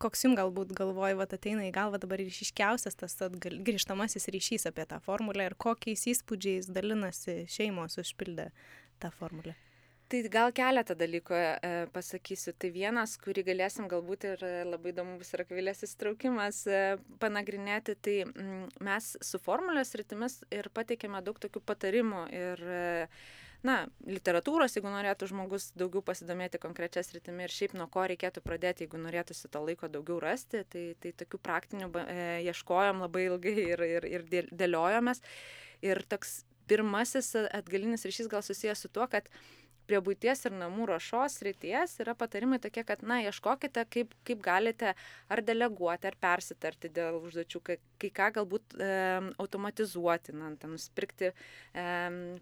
koks 0.03 0.25
jums 0.25 0.39
galbūt 0.39 0.73
galvoj, 0.75 1.15
va, 1.21 1.27
ateina 1.31 1.67
į 1.69 1.73
galvą 1.75 2.01
dabar 2.03 2.19
išiškiausias 2.19 2.99
tas 2.99 3.15
atgal, 3.23 3.61
grįžtamasis 3.63 4.27
ryšys 4.35 4.67
apie 4.67 4.87
tą 4.91 4.99
formulę 5.05 5.47
ir 5.47 5.55
kokiais 5.55 6.03
įspūdžiais 6.15 6.71
dalinasi 6.75 7.45
šeimos 7.47 7.99
užpildę 8.03 8.51
tą 8.99 9.13
formulę? 9.15 9.55
Tai 10.13 10.19
gal 10.29 10.51
keletą 10.53 10.93
dalykų 11.01 11.37
e, 11.41 11.69
pasakysiu. 11.95 12.53
Tai 12.61 12.69
vienas, 12.75 13.15
kurį 13.17 13.47
galėsim 13.47 13.87
galbūt 13.89 14.27
ir 14.29 14.43
labai 14.69 14.91
įdomu 14.93 15.15
bus 15.17 15.31
ir 15.33 15.41
akvilės 15.47 15.81
įsitraukimas 15.87 16.59
e, 16.69 16.81
panagrinėti, 17.23 17.95
tai 17.97 18.17
mm, 18.27 18.67
mes 18.85 19.07
su 19.25 19.41
formulės 19.41 19.95
rytimis 19.97 20.43
ir 20.53 20.69
pateikėme 20.77 21.23
daug 21.25 21.41
tokių 21.41 21.63
patarimų 21.65 22.27
ir 22.29 22.61
e, 22.61 22.83
na, 23.65 23.79
literatūros, 24.05 24.77
jeigu 24.77 24.93
norėtų 24.93 25.31
žmogus 25.33 25.71
daugiau 25.81 26.05
pasidomėti 26.05 26.61
konkrečias 26.61 27.09
rytimi 27.17 27.47
ir 27.47 27.57
šiaip 27.57 27.79
nuo 27.81 27.89
ko 27.89 28.05
reikėtų 28.13 28.45
pradėti, 28.45 28.85
jeigu 28.85 29.01
norėtųsi 29.01 29.49
to 29.49 29.65
laiko 29.65 29.89
daugiau 29.89 30.21
rasti, 30.21 30.61
tai, 30.69 30.87
tai 31.01 31.17
tokių 31.25 31.41
praktinių 31.41 31.89
e, 32.05 32.23
ieškojom 32.53 33.01
labai 33.07 33.31
ilgai 33.31 33.57
ir, 33.65 33.89
ir, 33.97 34.11
ir 34.13 34.53
dėliojomės. 34.53 35.25
Ir 35.89 36.05
toks 36.05 36.43
pirmasis 36.69 37.33
atgalinis 37.49 38.05
ryšys 38.07 38.29
gal 38.31 38.45
susijęs 38.45 38.85
su 38.85 38.93
tuo, 38.93 39.09
kad 39.11 39.33
prie 39.93 40.01
buities 40.01 40.47
ir 40.49 40.55
namų 40.57 40.87
ruošos 40.89 41.35
srities 41.41 41.99
yra 42.01 42.15
patarimai 42.17 42.59
tokie, 42.63 42.81
kad, 42.89 43.03
na, 43.05 43.19
ieškokite, 43.27 43.85
kaip, 43.93 44.15
kaip 44.25 44.41
galite 44.45 44.95
ar 45.29 45.43
deleguoti, 45.45 46.09
ar 46.09 46.17
persitarti 46.21 46.89
dėl 46.93 47.19
užduočių, 47.21 47.61
kai, 47.67 47.77
kai 48.01 48.11
ką 48.17 48.31
galbūt 48.39 48.77
e, 48.81 48.89
automatizuoti, 49.43 50.33
na, 50.39 50.49
ten 50.61 50.73
nusipirkti, 50.73 51.33
e, 51.77 51.85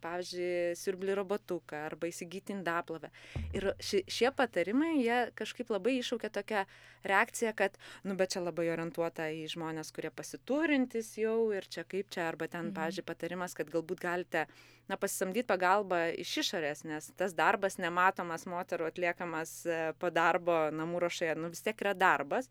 pavyzdžiui, 0.04 0.78
siurblį 0.78 1.18
robotuką 1.18 1.82
arba 1.88 2.10
įsigyti 2.10 2.54
indaplavę. 2.54 3.10
Ir 3.56 3.72
ši, 3.82 4.04
šie 4.06 4.30
patarimai, 4.36 4.94
jie 5.00 5.18
kažkaip 5.38 5.72
labai 5.74 5.98
iššaukia 5.98 6.30
tokią 6.38 6.64
reakciją, 7.10 7.54
kad, 7.58 7.78
nu, 8.06 8.14
bet 8.20 8.36
čia 8.36 8.44
labai 8.44 8.68
orientuota 8.70 9.26
į 9.34 9.48
žmonės, 9.56 9.90
kurie 9.96 10.12
pasiturintis 10.14 11.16
jau 11.18 11.50
ir 11.56 11.66
čia 11.66 11.82
kaip 11.88 12.12
čia, 12.14 12.28
arba 12.30 12.46
ten, 12.46 12.70
mhm. 12.70 12.76
pavyzdžiui, 12.78 13.08
patarimas, 13.10 13.58
kad 13.58 13.72
galbūt 13.72 14.06
galite 14.06 14.46
na, 14.90 14.98
pasisamdyti 15.00 15.46
pagalbą 15.48 16.02
iš 16.20 16.36
išorės, 16.44 16.84
nes 16.88 17.10
tas 17.20 17.34
darbas 17.38 17.78
nematomas 17.78 18.46
moterų 18.50 18.90
atliekamas 18.90 19.54
e, 19.66 19.80
po 20.02 20.10
darbo 20.14 20.66
namų 20.74 21.04
ruošoje, 21.06 21.36
nu 21.38 21.52
vis 21.54 21.62
tiek 21.66 21.84
yra 21.84 21.94
darbas 21.94 22.50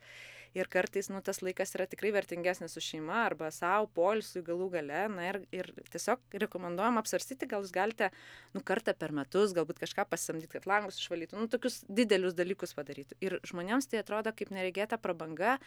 ir 0.57 0.69
kartais 0.71 1.09
nu, 1.11 1.21
tas 1.25 1.41
laikas 1.45 1.73
yra 1.77 1.85
tikrai 1.89 2.11
vertingesnis 2.15 2.73
su 2.75 2.83
šeima 2.83 3.23
arba 3.25 3.49
savo, 3.53 3.89
polisui 3.95 4.41
galų 4.45 4.69
gale. 4.73 5.01
Na 5.13 5.27
ir, 5.29 5.41
ir 5.55 5.69
tiesiog 5.93 6.39
rekomenduojam 6.45 6.99
apsarstyti, 7.01 7.49
gal 7.49 7.65
jūs 7.65 7.73
galite 7.75 8.09
nu, 8.55 8.63
kartą 8.65 8.95
per 8.97 9.13
metus 9.15 9.53
galbūt 9.57 9.81
kažką 9.83 10.07
pasamdyti, 10.09 10.51
kad 10.55 10.67
langus 10.69 10.99
išvalytų, 11.01 11.39
nu, 11.39 11.49
tokius 11.51 11.81
didelius 11.89 12.37
dalykus 12.37 12.75
padarytų. 12.77 13.19
Ir 13.25 13.37
žmonėms 13.49 13.89
tai 13.91 14.01
atrodo 14.03 14.33
kaip 14.35 14.53
neregėta 14.55 14.99
prabanga. 15.01 15.57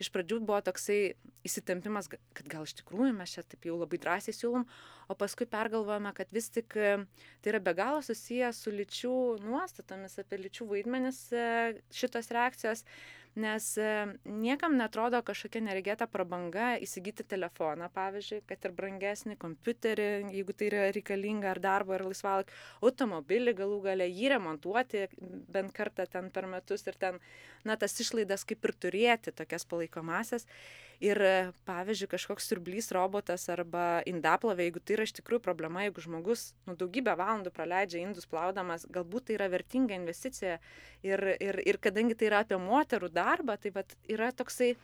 Iš 0.00 0.12
pradžių 0.14 0.40
buvo 0.44 0.60
toksai 0.64 1.00
įsitempimas, 1.46 2.10
kad 2.10 2.46
gal 2.50 2.66
iš 2.68 2.76
tikrųjų 2.80 3.12
mes 3.16 3.36
čia 3.36 3.44
taip 3.46 3.68
jau 3.68 3.76
labai 3.80 4.00
drąsiai 4.00 4.36
siūlom, 4.36 4.66
o 5.10 5.16
paskui 5.18 5.48
pergalvojame, 5.50 6.12
kad 6.16 6.30
vis 6.34 6.50
tik 6.54 6.76
e, 6.78 6.90
tai 7.42 7.52
yra 7.52 7.60
be 7.64 7.74
galo 7.76 8.02
susiję 8.04 8.52
su 8.54 8.72
lyčių 8.74 9.14
nuostatomis 9.42 10.18
apie 10.22 10.38
lyčių 10.44 10.68
vaidmenis 10.70 11.22
e, 11.34 11.46
šitos 11.94 12.30
reakcijos 12.34 12.84
nes 13.36 13.66
e, 13.78 13.90
niekam 14.24 14.74
netrodo 14.78 15.20
kažkokia 15.26 15.62
neregėta 15.62 16.08
prabanga 16.10 16.72
įsigyti 16.82 17.26
telefoną, 17.30 17.90
pavyzdžiui, 17.94 18.40
kad 18.48 18.66
ir 18.66 18.74
brangesnį 18.76 19.36
kompiuterį, 19.40 20.08
jeigu 20.34 20.56
tai 20.56 20.70
yra 20.70 20.84
reikalinga 20.94 21.52
ar 21.52 21.62
darbo, 21.62 21.94
ar 21.94 22.06
laisvalai, 22.08 22.48
automobilį 22.82 23.54
galų 23.62 23.80
galę, 23.86 24.10
jį 24.10 24.34
remontuoti 24.34 25.06
bent 25.20 25.74
kartą 25.76 26.08
ten 26.10 26.30
per 26.34 26.50
metus 26.50 26.86
ir 26.86 26.98
ten, 26.98 27.20
na, 27.64 27.76
tas 27.76 27.94
išlaidas 28.02 28.46
kaip 28.48 28.64
ir 28.66 28.76
turėti, 28.86 29.34
tokias 29.36 29.66
palaikomasias. 29.70 30.48
Ir, 31.00 31.16
pavyzdžiui, 31.64 32.10
kažkoks 32.12 32.44
surblys 32.50 32.90
robotas 32.92 33.46
arba 33.48 34.02
indaplovė, 34.08 34.66
jeigu 34.66 34.82
tai 34.84 34.98
yra 34.98 35.06
iš 35.08 35.14
tikrųjų 35.16 35.40
problema, 35.46 35.86
jeigu 35.86 36.02
žmogus 36.04 36.50
nu, 36.68 36.74
daugybę 36.76 37.14
valandų 37.16 37.52
praleidžia 37.56 38.02
indus 38.02 38.28
plaudamas, 38.28 38.84
galbūt 38.92 39.30
tai 39.30 39.38
yra 39.38 39.46
vertinga 39.48 39.96
investicija. 39.96 40.58
Ir, 41.00 41.24
ir, 41.40 41.62
ir 41.64 41.78
kadangi 41.80 42.18
tai 42.20 42.28
yra 42.28 42.42
apie 42.44 42.58
moterų 42.60 43.08
darbą, 43.16 43.56
tai 43.62 43.72
vat, 43.72 43.96
yra 44.12 44.28
toksai, 44.36 44.74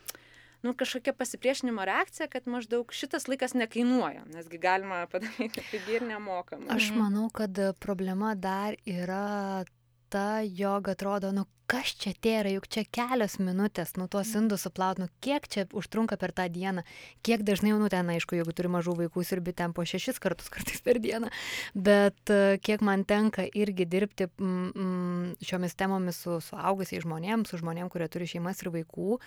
nu, 0.64 0.72
kažkokia 0.72 1.12
pasipriešinimo 1.20 1.84
reakcija, 1.84 2.30
kad 2.32 2.48
maždaug 2.48 2.96
šitas 2.96 3.28
laikas 3.28 3.52
nekainuoja, 3.52 4.24
nesgi 4.32 4.56
galima 4.62 5.02
padaryti 5.12 5.66
pigi 5.70 5.98
ir 5.98 6.08
nemokamai. 6.08 6.72
Aš 6.78 6.94
manau, 6.96 7.28
kad 7.28 7.60
problema 7.76 8.32
dar 8.32 8.80
yra 8.88 9.66
ta, 10.08 10.40
jog 10.40 10.88
atrodo, 10.88 11.34
nu 11.36 11.44
kas 11.66 11.90
čia 11.98 12.12
tėra, 12.22 12.50
juk 12.54 12.68
čia 12.70 12.84
kelios 12.94 13.38
minutės, 13.42 13.96
nu 13.98 14.06
tuos 14.08 14.28
Mhm. 14.30 14.38
indus 14.44 14.62
suplaut, 14.62 14.98
nu 14.98 15.08
kiek 15.20 15.48
čia 15.48 15.66
užtrunka 15.72 16.16
per 16.16 16.30
tą 16.32 16.46
dieną, 16.48 16.84
kiek 17.22 17.42
dažnai, 17.42 17.72
nu 17.78 17.88
ten 17.88 18.06
aišku, 18.06 18.36
jeigu 18.38 18.52
turi 18.54 18.68
mažų 18.68 18.94
vaikų, 19.00 19.24
sirbi 19.26 19.52
ten 19.52 19.72
po 19.72 19.82
šešis 19.82 20.20
kartus 20.22 20.48
kartais 20.54 20.80
per 20.80 21.00
dieną, 21.02 21.28
bet 21.74 22.30
e, 22.30 22.58
kiek 22.62 22.80
man 22.80 23.04
tenka 23.04 23.42
irgi 23.50 23.84
dirbti 23.84 24.28
mm, 24.38 24.70
mm, 24.74 25.34
šiomis 25.42 25.74
temomis 25.74 26.22
su 26.22 26.38
suaugusiais 26.40 27.02
žmonėms, 27.02 27.50
su 27.50 27.58
žmonėms, 27.58 27.90
kurie 27.90 28.08
turi 28.08 28.26
šeimas 28.30 28.62
ir 28.62 28.70
vaikų, 28.70 29.18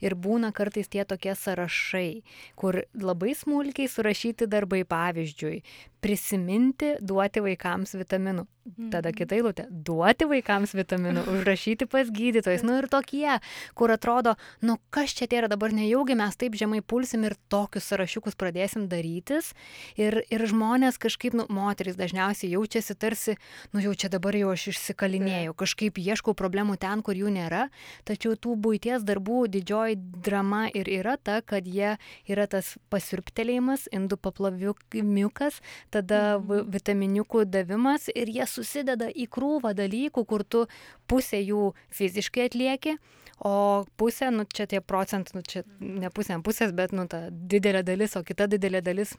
ir 0.00 0.14
būna 0.14 0.52
kartais 0.54 0.86
tie 0.88 1.04
tokie 1.04 1.34
sąrašai, 1.34 2.22
kur 2.54 2.84
labai 2.94 3.34
smulkiai 3.34 3.88
surašyti 3.90 4.46
darbai, 4.46 4.84
pavyzdžiui, 4.84 5.62
prisiminti 6.00 6.94
duoti 7.02 7.42
vaikams 7.42 7.96
vitaminų. 7.98 8.46
Tada 8.92 9.10
kita 9.16 9.34
eilutė- 9.34 9.64
duoti 9.88 10.26
vaikams 10.28 10.74
vitaminų, 10.76 11.24
užrašyti 11.32 11.87
pas 11.90 12.10
gydytojus. 12.12 12.64
Nu 12.66 12.78
ir 12.78 12.88
tokie, 12.92 13.38
kur 13.78 13.92
atrodo, 13.94 14.36
nu 14.62 14.78
kas 14.94 15.14
čia 15.16 15.28
tai 15.28 15.42
yra 15.42 15.50
dabar 15.50 15.72
nejaugi 15.74 16.16
mes 16.18 16.36
taip 16.38 16.56
žemai 16.58 16.80
pulsim 16.82 17.24
ir 17.28 17.36
tokius 17.52 17.88
sąrašiukus 17.90 18.36
pradėsim 18.38 18.88
darytis. 18.90 19.52
Ir, 19.98 20.20
ir 20.30 20.46
žmonės 20.48 21.00
kažkaip, 21.00 21.36
nu, 21.38 21.46
moteris 21.52 21.98
dažniausiai 21.98 22.52
jaučiasi 22.54 22.94
tarsi, 22.98 23.36
nu 23.72 23.82
jau 23.82 23.94
čia 23.98 24.10
dabar 24.12 24.36
jau 24.36 24.52
aš 24.54 24.68
išsikalinėjau, 24.74 25.54
kažkaip 25.58 25.98
ieškau 25.98 26.34
problemų 26.38 26.78
ten, 26.80 27.02
kur 27.02 27.18
jų 27.18 27.32
nėra. 27.34 27.68
Tačiau 28.08 28.36
tų 28.36 28.56
būties 28.60 29.04
darbų 29.08 29.46
didžioji 29.52 29.98
drama 30.24 30.66
ir 30.74 30.88
yra 30.88 31.16
ta, 31.16 31.40
kad 31.42 31.66
jie 31.66 31.96
yra 32.28 32.46
tas 32.50 32.74
pasirptelėjimas, 32.92 33.88
indų 33.94 34.18
paploviukas, 34.20 35.60
tada 35.90 36.38
vi- 36.38 36.64
vitaminiukų 36.78 37.44
davimas 37.48 38.08
ir 38.14 38.28
jie 38.28 38.46
susideda 38.46 39.08
į 39.10 39.28
krūvą 39.28 39.74
dalykų, 39.74 40.24
kur 40.26 40.44
tu 40.44 40.66
pusę 41.08 41.40
jų 41.40 41.72
fiziškai 41.94 42.48
atlieki, 42.48 42.98
o 43.44 43.84
pusė, 44.00 44.32
nu 44.34 44.46
čia 44.50 44.66
tie 44.70 44.82
procentai, 44.82 45.38
nu 45.38 45.46
čia 45.46 45.64
ne 45.78 46.10
pusė 46.14 46.38
ant 46.38 46.46
pusės, 46.46 46.74
bet 46.74 46.94
nu 46.96 47.06
ta 47.10 47.28
didelė 47.30 47.84
dalis, 47.86 48.16
o 48.18 48.24
kita 48.26 48.48
didelė 48.50 48.82
dalis 48.84 49.14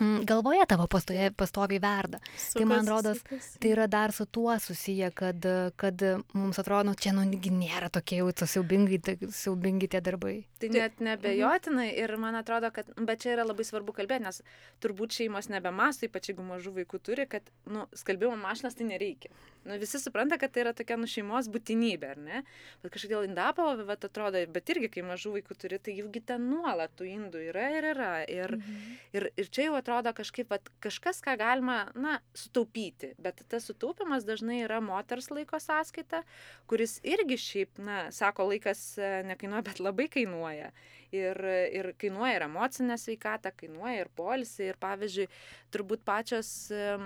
mm, 0.00 0.24
galvoje 0.24 0.66
tavo 0.68 0.86
pastoje, 0.90 1.30
pastoviai 1.36 1.80
verda. 1.82 2.20
Tai 2.54 2.64
man 2.68 2.88
rodos, 2.88 3.22
Tai 3.60 3.70
yra 3.70 3.86
dar 3.86 4.12
su 4.12 4.26
tuo 4.26 4.58
susiję, 4.58 5.10
kad, 5.14 5.46
kad 5.76 6.02
mums 6.32 6.58
atrodo, 6.58 6.90
nu, 6.90 6.94
čia 6.94 7.12
nu, 7.16 7.24
negi 7.28 7.52
nėra 7.54 7.90
tokie 7.92 8.20
jau 8.20 8.30
tas 8.32 8.54
siaubingai, 8.54 8.98
tai 9.04 9.16
siaubingi 9.30 9.88
tie 9.92 10.00
darbai. 10.04 10.36
Tai 10.60 10.70
net 10.74 11.00
nebejotinai 11.04 11.90
ir 12.00 12.16
man 12.20 12.38
atrodo, 12.40 12.70
kad, 12.74 12.90
bet 12.98 13.24
čia 13.24 13.34
yra 13.36 13.46
labai 13.46 13.66
svarbu 13.66 13.94
kalbėti, 13.96 14.26
nes 14.26 14.42
turbūt 14.84 15.16
šeimos 15.20 15.50
nebemasto, 15.52 16.08
ypač 16.08 16.32
jeigu 16.32 16.46
mažų 16.46 16.78
vaikų 16.80 17.02
turi, 17.04 17.28
kad, 17.30 17.50
nu, 17.70 17.86
skalbimo 17.96 18.36
mašinas 18.40 18.78
tai 18.78 18.88
nereikia. 18.90 19.32
Nu, 19.64 19.78
visi 19.80 19.98
supranta, 19.98 20.36
kad 20.38 20.52
tai 20.52 20.60
yra 20.64 20.72
tokia, 20.76 20.98
nu, 21.00 21.06
šeimos 21.08 21.46
būtinybė, 21.48 22.08
ar 22.14 22.18
ne? 22.20 22.42
Bet 22.82 22.92
kažkodėl 22.92 23.24
indapalo, 23.24 23.78
bet 23.88 24.04
atrodo, 24.04 24.42
bet 24.52 24.68
irgi, 24.74 24.90
kai 24.92 25.04
mažų 25.08 25.32
vaikų 25.38 25.56
turi, 25.56 25.78
tai 25.80 25.94
jaugi 25.96 26.20
ten 26.20 26.44
nuolat 26.50 26.92
tų 26.98 27.06
indų 27.08 27.40
yra 27.48 27.70
ir 27.78 27.88
yra. 27.94 28.10
Ir, 28.28 28.56
Mhm. 28.58 28.98
ir, 29.16 29.28
ir 29.40 29.48
čia 29.48 29.68
jau 29.70 29.78
atrodo 29.78 30.12
kažkaip, 30.12 30.50
vat, 30.52 30.68
kažkas, 30.84 31.22
ką 31.24 31.36
galima, 31.40 31.78
na, 31.94 32.18
sutaupyti. 32.34 33.14
Bet 33.18 33.40
tas 33.48 33.64
sutaupimas 33.64 34.24
dažnai 34.28 34.60
yra 34.66 34.80
moters 34.84 35.30
laiko 35.30 35.56
sąskaita, 35.56 36.22
kuris 36.68 37.00
irgi 37.02 37.36
šiaip, 37.40 37.78
na, 37.78 38.10
sako, 38.12 38.50
laikas 38.52 38.98
e, 38.98 39.22
nekainuoja, 39.24 39.62
bet 39.64 39.80
labai 39.80 40.08
kainuoja. 40.08 40.70
Ir, 41.14 41.38
ir 41.78 41.90
kainuoja 42.00 42.38
ir 42.38 42.44
emocinę 42.48 42.96
sveikatą, 42.98 43.52
kainuoja 43.54 44.04
ir 44.04 44.10
polisį. 44.18 44.68
Ir 44.72 44.78
pavyzdžiui, 44.82 45.26
turbūt 45.74 46.04
pačios, 46.06 46.50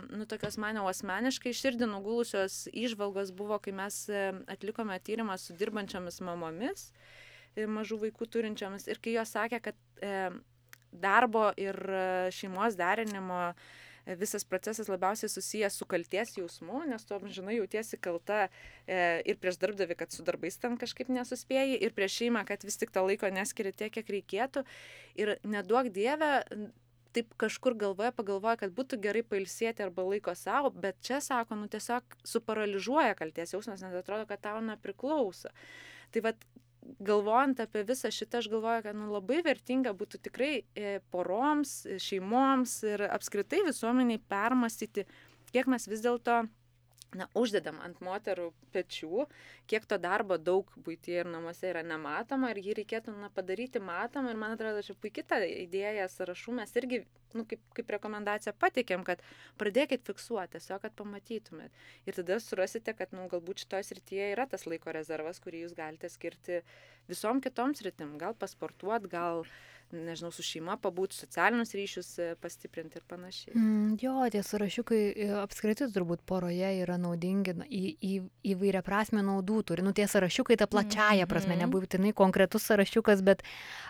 nu, 0.08 0.24
tokios 0.30 0.56
mane 0.60 0.80
asmeniškai 0.88 1.52
širdį 1.56 1.90
nugulusios 1.90 2.60
išvalgos 2.72 3.34
buvo, 3.36 3.58
kai 3.60 3.74
mes 3.76 4.04
atlikome 4.48 4.96
tyrimą 5.04 5.36
su 5.40 5.56
dirbančiomis 5.58 6.22
mamomis, 6.24 6.88
e, 7.56 7.66
mažų 7.68 8.00
vaikų 8.06 8.30
turinčiomis. 8.32 8.88
Ir 8.88 9.02
kai 9.04 9.18
jos 9.18 9.34
sakė, 9.36 9.60
kad 9.68 9.84
e, 10.00 10.30
darbo 10.92 11.50
ir 11.56 11.76
e, 11.76 12.06
šeimos 12.34 12.76
derinimo 12.78 13.42
e, 13.50 13.54
visas 14.16 14.44
procesas 14.48 14.88
labiausiai 14.88 15.28
susijęs 15.28 15.76
su 15.76 15.86
kalties 15.88 16.36
jausmu, 16.38 16.82
nes 16.88 17.04
tu 17.04 17.16
amžinai 17.16 17.58
jautiesi 17.58 17.98
kalta 18.00 18.46
e, 18.86 19.22
ir 19.28 19.36
prieš 19.42 19.58
darbdavį, 19.60 19.96
kad 20.00 20.14
su 20.14 20.24
darbais 20.24 20.56
ten 20.60 20.78
kažkaip 20.80 21.10
nesuspėjai, 21.12 21.76
ir 21.84 21.92
prieš 21.96 22.20
šeimą, 22.22 22.44
kad 22.48 22.64
vis 22.64 22.78
tik 22.80 22.92
to 22.94 23.04
laiko 23.04 23.28
neskiri 23.32 23.72
tiek, 23.76 23.92
kiek 23.92 24.12
reikėtų. 24.16 24.64
Ir 25.20 25.34
neduok 25.44 25.90
dievę, 25.92 26.30
n- 26.54 26.70
taip 27.16 27.32
kažkur 27.40 27.74
galvoja, 27.78 28.12
pagalvoja, 28.14 28.58
kad 28.60 28.72
būtų 28.76 29.00
gerai 29.02 29.24
pailsėti 29.26 29.82
arba 29.84 30.04
laiko 30.06 30.34
savo, 30.38 30.70
bet 30.70 31.00
čia 31.04 31.20
sako, 31.24 31.56
nu 31.58 31.68
tiesiog 31.72 32.18
suparalyžuoja 32.28 33.16
kalties 33.18 33.54
jausmas, 33.56 33.82
nes 33.82 33.96
atrodo, 34.00 34.26
kad 34.28 34.42
tau 34.44 34.60
nepriklauso. 34.64 35.52
Tai 36.14 36.24
vad, 36.28 36.44
galvojant 37.00 37.60
apie 37.62 37.84
visą 37.86 38.10
šitą, 38.14 38.42
aš 38.42 38.48
galvoju, 38.52 38.84
kad 38.86 38.96
nu, 38.96 39.08
labai 39.12 39.40
vertinga 39.46 39.94
būtų 39.96 40.20
tikrai 40.28 40.52
e, 40.58 40.98
poroms, 41.12 41.80
šeimoms 42.02 42.78
ir 42.88 43.04
apskritai 43.08 43.64
visuomeniai 43.66 44.20
permastyti, 44.30 45.06
kiek 45.52 45.68
mes 45.70 45.88
vis 45.90 46.04
dėlto 46.04 46.42
na, 47.16 47.28
uždedam 47.38 47.78
ant 47.84 48.00
moterų 48.04 48.50
pečių, 48.74 49.24
kiek 49.70 49.86
to 49.88 49.96
darbo 50.00 50.36
daug 50.36 50.68
būtyje 50.84 51.22
ir 51.22 51.30
namuose 51.30 51.70
yra 51.70 51.82
nematoma 51.86 52.50
ir 52.52 52.60
jį 52.64 52.76
reikėtų 52.82 53.14
na, 53.16 53.30
padaryti 53.34 53.80
matomą. 53.80 54.32
Ir 54.34 54.40
man 54.40 54.56
atrodo, 54.56 54.82
čia 54.84 54.96
puikia 55.00 55.24
ta 55.30 55.40
idėja 55.46 56.08
sąrašų 56.12 56.58
mes 56.58 56.74
irgi, 56.76 57.00
nu, 57.36 57.46
kaip, 57.48 57.62
kaip 57.76 57.94
rekomendaciją 57.96 58.52
patikėm, 58.60 59.06
kad 59.08 59.24
pradėkit 59.60 60.04
fiksuoti, 60.08 60.58
tiesiog, 60.58 60.82
kad 60.84 60.96
pamatytumėt. 61.00 61.82
Ir 62.08 62.20
tada 62.20 62.40
surasite, 62.44 62.92
kad 62.98 63.16
nu, 63.16 63.24
galbūt 63.32 63.64
šitoje 63.64 63.88
srityje 63.88 64.30
yra 64.34 64.48
tas 64.50 64.68
laiko 64.68 64.92
rezervas, 64.92 65.40
kurį 65.44 65.64
jūs 65.64 65.76
galite 65.78 66.12
skirti 66.12 66.62
visom 67.08 67.40
kitoms 67.44 67.80
sritim. 67.82 68.16
Gal 68.20 68.34
pasportuot, 68.38 69.08
gal 69.10 69.44
nežinau, 69.88 70.28
su 70.28 70.42
šeima 70.44 70.74
pabūti, 70.76 71.16
socialinius 71.16 71.70
ryšius 71.72 72.08
e, 72.20 72.24
pastiprinti 72.42 72.98
ir 73.00 73.04
panašiai. 73.08 73.54
Mm, 73.56 73.94
jo, 74.02 74.16
tie 74.34 74.42
sąrašiukai 74.44 74.98
e, 75.16 75.28
apskritai 75.40 75.88
turbūt 75.94 76.20
poroje 76.28 76.74
yra 76.82 76.98
naudingi, 77.00 77.54
na, 77.56 77.64
į, 77.64 77.94
į, 78.04 78.12
įvairia 78.52 78.82
prasme 78.84 79.24
naudų 79.24 79.62
turi. 79.70 79.86
Nu, 79.86 79.94
tie 79.96 80.04
sąrašiukai 80.04 80.58
ta 80.60 80.68
plačiaja 80.68 81.24
prasme, 81.30 81.56
Mhm. 81.56 81.64
nebūtinai 81.64 82.12
konkretus 82.12 82.68
sąrašiukas, 82.68 83.24
bet 83.24 83.40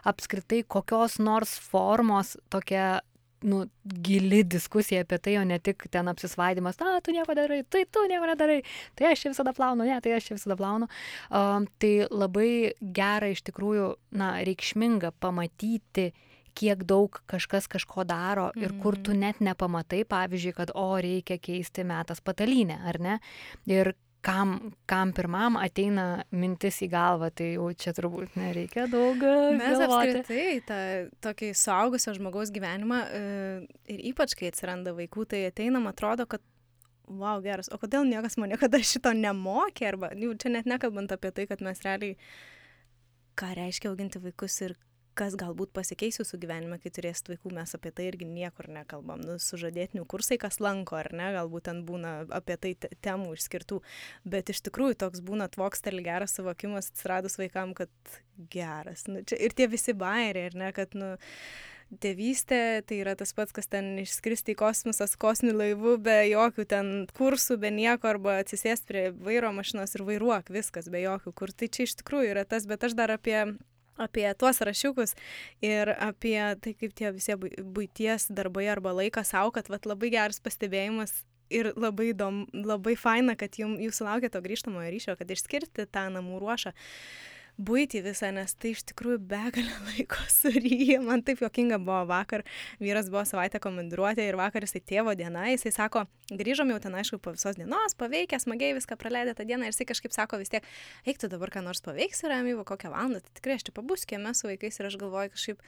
apskritai 0.07 0.63
kokios 0.63 1.19
nors 1.19 1.59
formos 1.59 2.37
tokia 2.49 3.01
nu, 3.43 3.65
gili 3.85 4.43
diskusija 4.45 5.03
apie 5.05 5.19
tai, 5.23 5.37
o 5.39 5.45
ne 5.47 5.59
tik 5.63 5.87
ten 5.93 6.09
apsisvaidimas, 6.11 6.79
na, 6.83 6.99
tu 7.05 7.15
nieko 7.15 7.35
darai, 7.39 7.63
tai 7.71 7.85
tu 7.91 8.05
nieko 8.11 8.29
nedarai, 8.31 8.63
tai 8.99 9.13
aš 9.13 9.25
čia 9.25 9.35
visada 9.35 9.55
plaunu, 9.57 9.87
ne, 9.89 9.99
tai 10.05 10.17
aš 10.17 10.31
čia 10.31 10.39
visada 10.39 10.57
plaunu. 10.59 10.89
Um, 11.31 11.69
tai 11.79 11.93
labai 12.11 12.51
gera 12.81 13.31
iš 13.33 13.45
tikrųjų, 13.49 13.93
na, 14.19 14.33
reikšminga 14.47 15.13
pamatyti, 15.23 16.11
kiek 16.59 16.83
daug 16.89 17.21
kažkas 17.31 17.69
kažko 17.71 18.03
daro 18.09 18.49
ir 18.59 18.73
kur 18.83 18.97
tu 18.99 19.15
net 19.15 19.39
nepamatai, 19.45 20.03
pavyzdžiui, 20.09 20.57
kad, 20.57 20.75
o, 20.75 20.91
reikia 20.99 21.39
keisti 21.39 21.85
metas 21.87 22.23
patalynę, 22.25 22.81
ar 22.91 22.99
ne? 23.03 23.19
Ir 23.71 23.93
kam, 24.25 24.75
kam 24.89 25.13
pirmam 25.17 25.57
ateina 25.61 26.25
mintis 26.35 26.81
į 26.85 26.91
galvą, 26.93 27.31
tai 27.35 27.53
jau 27.55 27.69
čia 27.79 27.95
turbūt 27.97 28.37
nereikia 28.39 28.89
daug 28.91 29.23
e, 29.23 29.35
Mes 29.59 29.79
galvoti. 29.79 30.19
apskritai 30.19 30.61
tą 30.69 30.81
tokį 31.29 31.53
suaugusio 31.57 32.15
žmogaus 32.19 32.53
gyvenimą 32.55 33.01
e, 33.07 33.23
ir 33.95 34.05
ypač 34.13 34.35
kai 34.39 34.51
atsiranda 34.53 34.95
vaikų, 34.97 35.29
tai 35.33 35.45
ateinam 35.51 35.87
atrodo, 35.91 36.27
kad 36.31 36.45
wow, 37.09 37.41
geras, 37.45 37.71
o 37.73 37.79
kodėl 37.81 38.05
niekas 38.09 38.37
man 38.41 38.53
niekada 38.53 38.81
šito 38.85 39.15
nemokė, 39.17 39.89
arba 39.93 40.13
jau 40.19 40.35
čia 40.41 40.53
net 40.53 40.69
nekalbant 40.69 41.15
apie 41.15 41.33
tai, 41.35 41.49
kad 41.51 41.65
mes 41.65 41.81
realiai, 41.87 42.19
ką 43.39 43.55
reiškia 43.57 43.93
auginti 43.93 44.21
vaikus 44.23 44.61
ir 44.67 44.75
kas 45.19 45.37
galbūt 45.39 45.73
pasikeis 45.77 46.21
jūsų 46.21 46.39
gyvenime, 46.43 46.79
kai 46.83 46.93
turėsit 46.95 47.31
vaikų, 47.33 47.53
mes 47.57 47.75
apie 47.77 47.93
tai 47.95 48.09
irgi 48.11 48.29
niekur 48.29 48.71
nekalbam. 48.73 49.23
Nu, 49.25 49.39
sužadėtinių 49.43 50.05
kursai, 50.09 50.39
kas 50.41 50.61
lanko, 50.63 50.99
ar 51.01 51.11
ne, 51.17 51.31
galbūt 51.37 51.69
ten 51.71 51.83
būna 51.89 52.15
apie 52.35 52.59
tai 52.61 52.75
temų 53.05 53.35
išskirtų, 53.39 53.81
bet 54.29 54.53
iš 54.55 54.63
tikrųjų 54.69 54.99
toks 55.05 55.25
būna 55.25 55.51
tvokstelį 55.55 56.05
geras 56.07 56.37
suvokimas 56.39 56.93
atsiradus 56.93 57.39
vaikam, 57.41 57.75
kad 57.79 57.91
geras. 58.53 59.09
Nu, 59.11 59.25
čia, 59.27 59.41
ir 59.43 59.57
tie 59.59 59.67
visi 59.71 59.97
bairiai, 59.99 60.53
ar 60.53 60.59
ne, 60.63 60.71
kad, 60.77 60.95
nu, 60.99 61.17
tėvystė 62.03 62.83
tai 62.87 62.99
yra 63.01 63.15
tas 63.17 63.33
pats, 63.37 63.55
kas 63.57 63.71
ten 63.71 63.95
išskristi 64.03 64.53
į 64.53 64.59
kosmosą 64.61 65.09
kosminiu 65.21 65.57
laivu 65.57 65.95
be 66.05 66.19
jokių 66.29 66.67
ten 66.69 66.91
kursų, 67.17 67.57
be 67.63 67.73
nieko, 67.73 68.11
arba 68.13 68.39
atsisėsti 68.43 68.91
prie 68.91 69.05
vairo 69.17 69.55
mašinos 69.57 69.97
ir 69.97 70.05
vairuok 70.09 70.53
viskas 70.53 70.91
be 70.93 71.01
jokių 71.07 71.33
kur. 71.33 71.53
Tai 71.53 71.71
čia 71.73 71.89
iš 71.89 71.97
tikrųjų 72.03 72.35
yra 72.35 72.45
tas, 72.49 72.69
bet 72.69 72.85
aš 72.85 72.97
dar 72.99 73.15
apie 73.15 73.41
apie 73.99 74.27
tuos 74.39 74.61
rašiukus 74.65 75.15
ir 75.65 75.93
apie 75.95 76.39
tai, 76.63 76.75
kaip 76.79 76.95
tie 76.99 77.13
visi 77.15 77.37
būties 77.39 78.29
darbai 78.35 78.69
arba 78.73 78.95
laikas 78.97 79.35
savo, 79.35 79.53
kad 79.55 79.71
vat, 79.73 79.89
labai 79.89 80.13
geras 80.15 80.41
pastebėjimas 80.45 81.23
ir 81.53 81.73
labai 81.77 82.13
įdomu, 82.13 82.47
labai 82.53 82.95
faina, 83.01 83.35
kad 83.39 83.57
jums, 83.59 83.81
jūs 83.83 84.03
laukia 84.05 84.31
to 84.33 84.41
grįžtamojo 84.45 84.93
ryšio, 84.93 85.17
kad 85.19 85.31
išskirti 85.33 85.89
tą 85.91 86.09
namų 86.13 86.43
ruošą 86.43 86.75
buitį 87.59 88.03
visą, 88.07 88.31
nes 88.35 88.55
tai 88.55 88.73
iš 88.75 88.85
tikrųjų 88.93 89.19
begalę 89.31 89.75
laiko 89.89 90.23
suryja. 90.31 91.01
Man 91.05 91.25
taip 91.27 91.43
jokinga 91.43 91.81
buvo 91.83 92.05
vakar, 92.11 92.45
vyras 92.83 93.11
buvo 93.13 93.25
savaitę 93.29 93.61
komandiruotė 93.63 94.29
ir 94.29 94.39
vakar 94.39 94.67
jisai 94.67 94.83
tėvo 94.87 95.15
diena, 95.19 95.49
jisai 95.53 95.75
sako, 95.75 96.07
grįžom 96.31 96.73
jau 96.75 96.79
ten 96.85 96.97
aišku 96.99 97.21
po 97.23 97.35
visos 97.35 97.59
dienos, 97.59 97.99
paveikęs, 97.99 98.47
smagiai 98.47 98.79
viską 98.79 98.99
praleidę 99.01 99.35
tą 99.39 99.47
dieną 99.49 99.69
ir 99.69 99.75
jisai 99.75 99.89
kažkaip 99.91 100.15
sako 100.15 100.41
vis 100.43 100.55
tiek, 100.55 100.67
eik 101.09 101.21
tu 101.21 101.31
dabar 101.31 101.53
ką 101.55 101.65
nors 101.67 101.83
paveiksi 101.85 102.31
ramiai, 102.31 102.59
kokią 102.69 102.95
valandą, 102.95 103.23
tai 103.25 103.39
tikrai 103.41 103.59
aš 103.59 103.69
čia 103.69 103.79
pabūsiu 103.79 104.13
kieme 104.15 104.35
su 104.39 104.51
vaikais 104.51 104.79
ir 104.79 104.91
aš 104.91 105.01
galvoju 105.03 105.35
kažkaip, 105.35 105.65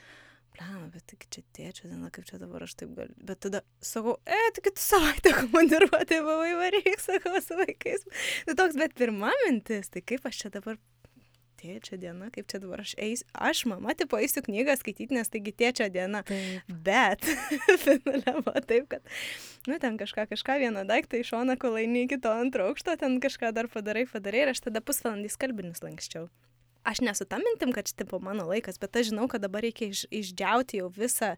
Blema, 0.51 0.89
bet 0.91 1.05
tik 1.07 1.29
čia 1.31 1.45
tėčio 1.55 1.87
diena, 1.87 2.09
kaip 2.11 2.27
čia 2.27 2.41
dabar 2.41 2.65
aš 2.67 2.73
taip 2.81 2.91
galiu. 2.97 3.15
Bet 3.23 3.39
tada 3.45 3.61
sakau, 3.87 4.17
e, 4.27 4.39
tik 4.57 4.67
kitą 4.67 4.83
savaitę 4.83 5.31
komandiruotė 5.39 6.19
buvai 6.27 6.57
varyk, 6.59 6.99
sakau, 6.99 7.37
su 7.45 7.59
vaikais. 7.61 8.03
Tai 8.49 8.57
toks, 8.59 8.79
bet 8.81 8.97
pirma 8.99 9.31
mintis, 9.45 9.93
tai 9.95 10.03
kaip 10.03 10.27
aš 10.27 10.43
čia 10.43 10.51
dabar 10.57 10.81
tėčio 11.61 11.99
diena, 12.01 12.31
kaip 12.35 12.49
čia 12.51 12.61
dabar 12.63 12.83
aš 12.83 12.95
eisiu, 13.01 13.27
aš 13.37 13.63
mama, 13.71 13.95
tipo, 13.99 14.19
eisiu 14.21 14.43
knygą 14.47 14.77
skaityti, 14.81 15.17
nes 15.17 15.31
taigi 15.33 15.55
tėčio 15.55 15.91
diena. 15.93 16.23
Taip. 16.29 16.75
Bet 16.87 17.27
finale 17.85 18.37
buvo 18.41 18.65
taip, 18.65 18.89
kad, 18.95 19.17
nu, 19.69 19.79
ten 19.83 20.01
kažką, 20.01 20.27
kažką 20.33 20.61
vieną 20.65 20.87
daiktą 20.89 21.21
iš 21.21 21.35
šoną, 21.35 21.59
kol 21.61 21.79
eini 21.81 22.07
iki 22.09 22.21
to 22.23 22.33
antro 22.33 22.71
aukšto, 22.71 22.97
ten 23.01 23.21
kažką 23.23 23.53
dar 23.57 23.71
padarai, 23.73 24.07
padarai 24.11 24.47
ir 24.47 24.55
aš 24.55 24.65
tada 24.69 24.83
pusvalandį 24.85 25.33
skalbinius 25.37 25.85
lankščiau. 25.85 26.31
Aš 26.91 27.03
nesu 27.05 27.27
tam 27.29 27.45
mintim, 27.45 27.75
kad 27.77 27.85
čia 27.85 27.99
tipo 28.01 28.19
mano 28.25 28.47
laikas, 28.49 28.81
bet 28.81 28.97
aš 28.97 29.11
žinau, 29.11 29.27
kad 29.29 29.43
dabar 29.45 29.61
reikia 29.67 29.91
iš, 29.93 30.07
išdžiauti 30.09 30.81
jau 30.81 30.89
visą 30.97 31.35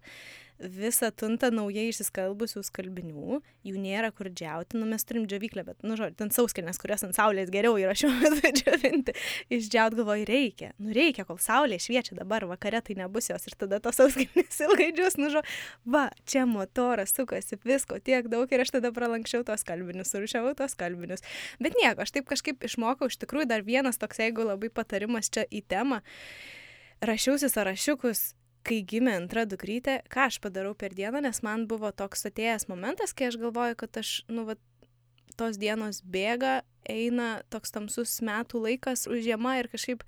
visą 0.61 1.11
tuntą 1.17 1.51
naujai 1.55 1.88
išsiskalbusių 1.91 2.62
skalbinių, 2.67 3.41
jų 3.67 3.81
nėra 3.83 4.12
kur 4.15 4.29
džiauti, 4.31 4.79
nu 4.79 4.87
mes 4.91 5.05
turim 5.07 5.25
džiovyklę, 5.31 5.65
bet, 5.67 5.79
nu 5.87 5.97
žodžiu, 5.99 6.17
ten 6.21 6.33
sauskelnes, 6.35 6.79
kurias 6.83 7.05
ant 7.07 7.17
saulės 7.17 7.51
geriau 7.53 7.75
yra 7.81 7.95
šiuo 7.99 8.11
metu 8.21 8.53
džiovinti, 8.59 9.15
išdžiaut 9.53 9.97
galvoju, 9.99 10.27
reikia, 10.29 10.73
nu 10.83 10.95
reikia, 10.95 11.27
kol 11.29 11.41
saulė 11.43 11.81
šviečia 11.83 12.17
dabar, 12.19 12.47
vakare 12.51 12.83
tai 12.85 12.97
nebus 12.99 13.31
jos 13.31 13.49
ir 13.49 13.57
tada 13.59 13.81
tos 13.83 13.99
sauskelnes 13.99 14.61
ilgai 14.67 14.91
džius, 14.95 15.19
nu 15.21 15.31
žodžiu, 15.33 15.57
va, 15.97 16.05
čia 16.29 16.45
motoras 16.51 17.15
sukasi, 17.17 17.59
visko 17.67 17.99
tiek 18.03 18.29
daug 18.33 18.51
ir 18.53 18.62
aš 18.67 18.77
tada 18.79 18.93
pralankščiau 18.95 19.47
tos 19.49 19.67
kalbinius, 19.67 20.12
surušiavau 20.15 20.55
tos 20.59 20.77
kalbinius. 20.79 21.25
Bet 21.62 21.79
nieko, 21.81 22.07
aš 22.07 22.15
taip 22.15 22.29
kažkaip 22.31 22.62
išmokau, 22.69 23.11
iš 23.11 23.19
tikrųjų 23.23 23.49
dar 23.51 23.67
vienas 23.67 23.99
toks, 23.99 24.23
jeigu 24.23 24.47
labai 24.47 24.71
patarimas 24.71 25.31
čia 25.33 25.47
į 25.51 25.65
temą, 25.71 26.03
rašiausi 27.03 27.51
sąrašiukus 27.51 28.33
kai 28.66 28.81
gimė 28.87 29.16
antra 29.20 29.44
dukrytė, 29.48 30.01
ką 30.12 30.29
aš 30.31 30.38
padarau 30.42 30.75
per 30.79 30.94
dieną, 30.96 31.22
nes 31.25 31.42
man 31.46 31.66
buvo 31.70 31.90
toks 31.94 32.27
atėjęs 32.31 32.68
momentas, 32.70 33.14
kai 33.16 33.31
aš 33.31 33.38
galvoju, 33.42 33.79
kad 33.83 33.98
aš, 34.03 34.20
nu, 34.33 34.46
va, 34.48 34.59
tos 35.38 35.59
dienos 35.61 36.03
bėga, 36.05 36.61
eina 36.88 37.42
toks 37.53 37.75
tamsus 37.75 38.20
metų 38.25 38.62
laikas 38.66 39.09
už 39.11 39.25
žiemą 39.27 39.57
ir 39.61 39.70
kažkaip, 39.72 40.05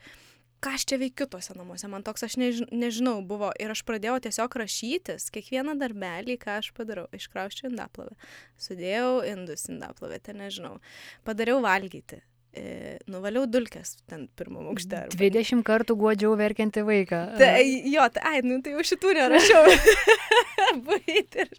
ką 0.65 0.75
aš 0.79 0.87
čia 0.89 0.99
veikiu 1.01 1.27
tuose 1.31 1.55
namuose, 1.57 1.89
man 1.93 2.05
toks, 2.07 2.25
aš 2.27 2.37
než, 2.41 2.63
nežinau, 2.73 3.19
buvo 3.27 3.51
ir 3.61 3.73
aš 3.75 3.85
pradėjau 3.89 4.17
tiesiog 4.27 4.59
rašytis 4.63 5.29
kiekvieną 5.35 5.77
darbelį, 5.81 6.39
ką 6.41 6.59
aš 6.63 6.71
padarau. 6.77 7.07
Iškrauščiau 7.15 7.71
indaplovę, 7.73 8.17
sudėjau 8.61 9.19
indus 9.29 9.69
indaplovę, 9.69 10.21
ten 10.25 10.41
nežinau, 10.41 10.79
padariau 11.27 11.61
valgyti, 11.65 12.23
e, 12.57 12.97
nuvaliau 13.11 13.45
dulkes 13.51 13.97
ten 14.11 14.27
pirmam 14.39 14.71
aukšte. 14.73 15.05
20 15.15 15.65
kartų 15.67 15.97
guodžiau 16.01 16.35
verkiantį 16.39 16.85
vaiką. 16.89 17.23
Tai, 17.41 17.55
jo, 17.91 18.09
tai, 18.15 18.25
ai, 18.31 18.43
nu, 18.47 18.61
tai 18.65 18.75
jau 18.77 18.85
šitų 18.91 19.15
nerašiau. 19.19 19.75
ir, 21.19 21.51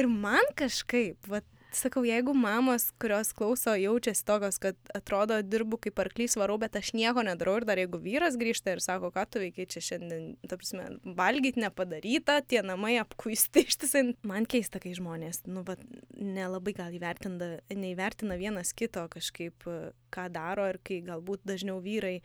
ir 0.00 0.10
man 0.10 0.48
kažkaip, 0.58 1.18
vat, 1.30 1.46
sakau, 1.78 2.02
jeigu 2.06 2.34
mamos, 2.36 2.88
kurios 3.00 3.32
klauso, 3.36 3.74
jaučiasi 3.78 4.24
tokios, 4.26 4.58
kad 4.62 4.78
atrodo, 4.94 5.40
dirbu 5.42 5.78
kaip 5.86 6.00
arklys 6.02 6.36
varau, 6.40 6.56
bet 6.62 6.76
aš 6.78 6.92
nieko 6.96 7.24
nedarau 7.26 7.56
ir 7.60 7.66
dar 7.68 7.80
jeigu 7.80 8.00
vyras 8.02 8.38
grįžta 8.40 8.74
ir 8.74 8.82
sako, 8.84 9.10
ką 9.14 9.26
tu 9.30 9.42
veikiai 9.42 9.68
čia 9.70 9.82
šiandien, 9.88 10.26
ta 10.48 10.58
prasme, 10.60 10.86
valgyti 11.18 11.62
nepadaryta, 11.64 12.40
tie 12.48 12.62
namai 12.66 12.96
apkuisti 13.02 13.64
ištisai, 13.68 14.04
man 14.26 14.48
keista, 14.50 14.82
kai 14.82 14.94
žmonės, 14.96 15.44
nu, 15.50 15.64
bet 15.66 15.82
nelabai 16.14 16.76
gal 16.76 16.94
įvertina, 16.96 17.54
neįvertina 17.72 18.38
vienas 18.40 18.74
kito 18.76 19.06
kažkaip, 19.12 19.68
ką 20.14 20.28
daro 20.34 20.68
ir 20.72 20.80
kai 20.84 21.00
galbūt 21.06 21.44
dažniau 21.48 21.80
vyrai 21.84 22.18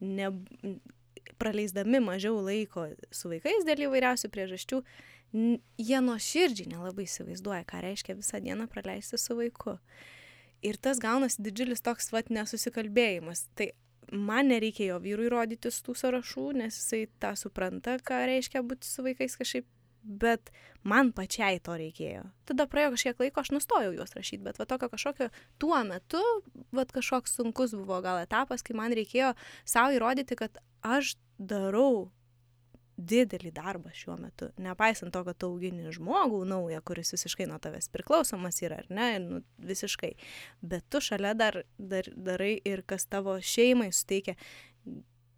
ne, 0.00 0.32
praleisdami 1.38 2.00
mažiau 2.02 2.40
laiko 2.42 2.88
su 3.14 3.30
vaikais 3.30 3.66
dėl 3.68 3.86
įvairiausių 3.88 4.30
priežasčių, 4.32 4.82
jie 5.32 6.00
nuoširdžiai 6.04 6.70
nelabai 6.72 7.04
įsivaizduoja, 7.08 7.64
ką 7.68 7.82
reiškia 7.84 8.16
visą 8.18 8.40
dieną 8.44 8.68
praleisti 8.72 9.20
su 9.20 9.36
vaiku. 9.38 9.78
Ir 10.64 10.78
tas 10.82 10.98
gaunasi 10.98 11.42
didžiulis 11.44 11.84
toks 11.84 12.10
vat 12.14 12.32
nesusikalbėjimas. 12.34 13.44
Tai 13.58 13.70
man 14.12 14.48
nereikia 14.50 14.92
jo 14.92 15.00
vyrui 15.04 15.28
rodyti 15.32 15.70
tų 15.70 15.94
sąrašų, 16.00 16.46
nes 16.62 16.78
jisai 16.80 17.06
tą 17.22 17.34
supranta, 17.38 17.98
ką 18.00 18.24
reiškia 18.30 18.64
būti 18.66 18.88
su 18.88 19.04
vaikais 19.06 19.36
kažkaip, 19.38 19.68
bet 20.02 20.50
man 20.82 21.12
pačiai 21.12 21.60
to 21.60 21.76
reikėjo. 21.76 22.24
Tada 22.48 22.66
praėjo 22.70 22.94
kažkiek 22.96 23.22
laiko, 23.22 23.44
aš 23.44 23.52
nustojau 23.52 23.92
juos 23.94 24.14
rašyti, 24.16 24.42
bet 24.46 24.58
va 24.60 24.66
tokio 24.70 24.88
kažkokio 24.94 25.28
tuo 25.60 25.78
metu, 25.84 26.22
va 26.72 26.86
kažkoks 26.88 27.36
sunkus 27.38 27.76
buvo 27.76 28.00
gal 28.04 28.22
etapas, 28.22 28.64
kai 28.64 28.78
man 28.78 28.94
reikėjo 28.96 29.34
savo 29.68 29.92
įrodyti, 29.98 30.38
kad 30.40 30.62
aš 30.82 31.16
darau 31.38 32.08
didelį 32.98 33.52
darbą 33.54 33.92
šiuo 33.94 34.16
metu. 34.18 34.50
Nepaisant 34.58 35.12
to, 35.14 35.22
kad 35.26 35.38
tu 35.38 35.52
augini 35.52 35.92
žmogų 35.94 36.42
naują, 36.50 36.80
kuris 36.86 37.14
visiškai 37.14 37.46
nuo 37.50 37.60
tavęs 37.62 37.90
priklausomas 37.94 38.58
yra, 38.64 38.80
ar 38.82 38.90
ne, 38.90 39.10
nu, 39.22 39.42
visiškai. 39.62 40.14
Bet 40.60 40.88
tu 40.90 41.00
šalia 41.04 41.34
dar, 41.38 41.62
dar 41.78 42.10
darai 42.16 42.56
ir 42.66 42.82
kas 42.86 43.06
tavo 43.06 43.38
šeimai 43.38 43.92
suteikia 43.94 44.34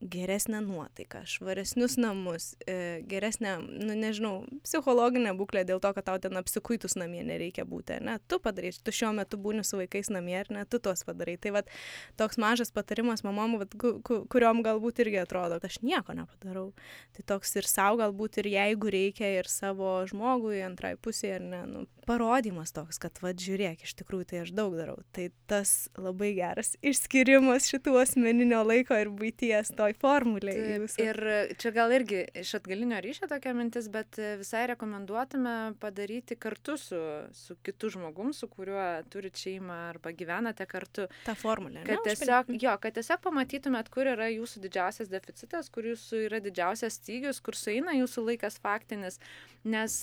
geresnę 0.00 0.60
nuotaiką, 0.60 1.24
švaresnius 1.24 1.96
namus, 1.96 2.56
e, 2.66 3.02
geresnę, 3.02 3.58
nu 3.60 3.94
nežinau, 3.94 4.46
psichologinę 4.64 5.34
būklę 5.36 5.64
dėl 5.68 5.80
to, 5.80 5.92
kad 5.94 6.06
tau 6.08 6.18
ten 6.18 6.36
apsikuitus 6.40 6.96
namie 6.96 7.20
nereikia 7.24 7.66
būti, 7.68 7.98
ne? 8.00 8.16
Tu 8.28 8.38
padarai, 8.40 8.72
tu 8.72 8.94
šiuo 8.94 9.12
metu 9.16 9.36
būni 9.36 9.64
su 9.66 9.76
vaikais 9.76 10.08
namie, 10.10 10.38
ar 10.40 10.48
ne? 10.50 10.64
Tu 10.64 10.80
tuos 10.80 11.04
padarai. 11.04 11.36
Tai 11.36 11.52
vad 11.58 11.68
toks 12.16 12.40
mažas 12.40 12.72
patarimas 12.72 13.24
mamom, 13.26 13.58
vat, 13.60 13.76
kuriuom 13.76 14.64
galbūt 14.64 15.02
irgi 15.04 15.20
atrodo, 15.20 15.60
kad 15.60 15.68
aš 15.68 15.80
nieko 15.84 16.16
nepadarau. 16.16 16.70
Tai 17.16 17.26
toks 17.34 17.56
ir 17.60 17.68
savo 17.68 18.00
galbūt 18.00 18.40
ir 18.40 18.50
jeigu 18.54 18.92
reikia 18.92 19.28
ir 19.36 19.52
savo 19.52 19.98
žmogui 20.08 20.62
antrai 20.64 20.94
pusėje, 20.96 21.36
ar 21.42 21.44
ne, 21.44 21.62
nu, 21.68 21.84
parodymas 22.08 22.72
toks, 22.72 22.98
kad 23.02 23.20
vad 23.20 23.36
žiūrėk, 23.36 23.84
iš 23.84 23.94
tikrųjų 24.00 24.30
tai 24.32 24.42
aš 24.46 24.54
daug 24.56 24.74
darau. 24.78 24.96
Tai 25.12 25.28
tas 25.50 25.90
labai 26.00 26.32
geras 26.38 26.72
išskirimas 26.80 27.68
šitų 27.68 28.00
asmeninio 28.00 28.64
laiko 28.64 28.96
ir 28.96 29.12
būties 29.12 29.74
to 29.76 29.89
toj 29.90 29.98
formulėje. 30.00 30.78
Ir 31.02 31.20
čia 31.60 31.72
gal 31.74 31.92
irgi 31.94 32.22
iš 32.42 32.54
atgalinio 32.60 33.00
ryšio 33.02 33.28
tokia 33.30 33.52
mintis, 33.56 33.88
bet 33.92 34.18
visai 34.40 34.66
rekomenduotume 34.70 35.74
padaryti 35.82 36.36
kartu 36.40 36.76
su, 36.80 37.00
su 37.32 37.56
kitu 37.64 37.90
žmogum, 37.96 38.32
su 38.36 38.48
kuriuo 38.48 39.02
turit 39.10 39.36
šeimą 39.40 39.78
arba 39.90 40.12
gyvenate 40.16 40.66
kartu. 40.70 41.08
Ta 41.26 41.34
formulė. 41.38 41.84
Kad 41.86 42.00
ne, 42.00 42.14
tiesiog, 42.14 42.54
jo, 42.60 42.76
kad 42.82 42.96
tiesiog 42.98 43.22
pamatytumėt, 43.26 43.90
kur 43.92 44.10
yra 44.14 44.30
jūsų 44.30 44.64
didžiausias 44.66 45.10
deficitas, 45.12 45.70
kur 45.72 45.90
jūsų 45.90 46.26
yra 46.28 46.42
didžiausias 46.44 47.00
stygius, 47.00 47.42
kur 47.44 47.58
sueina 47.58 47.96
jūsų 47.98 48.26
laikas 48.30 48.60
faktinis. 48.62 49.20
Nes 49.64 50.02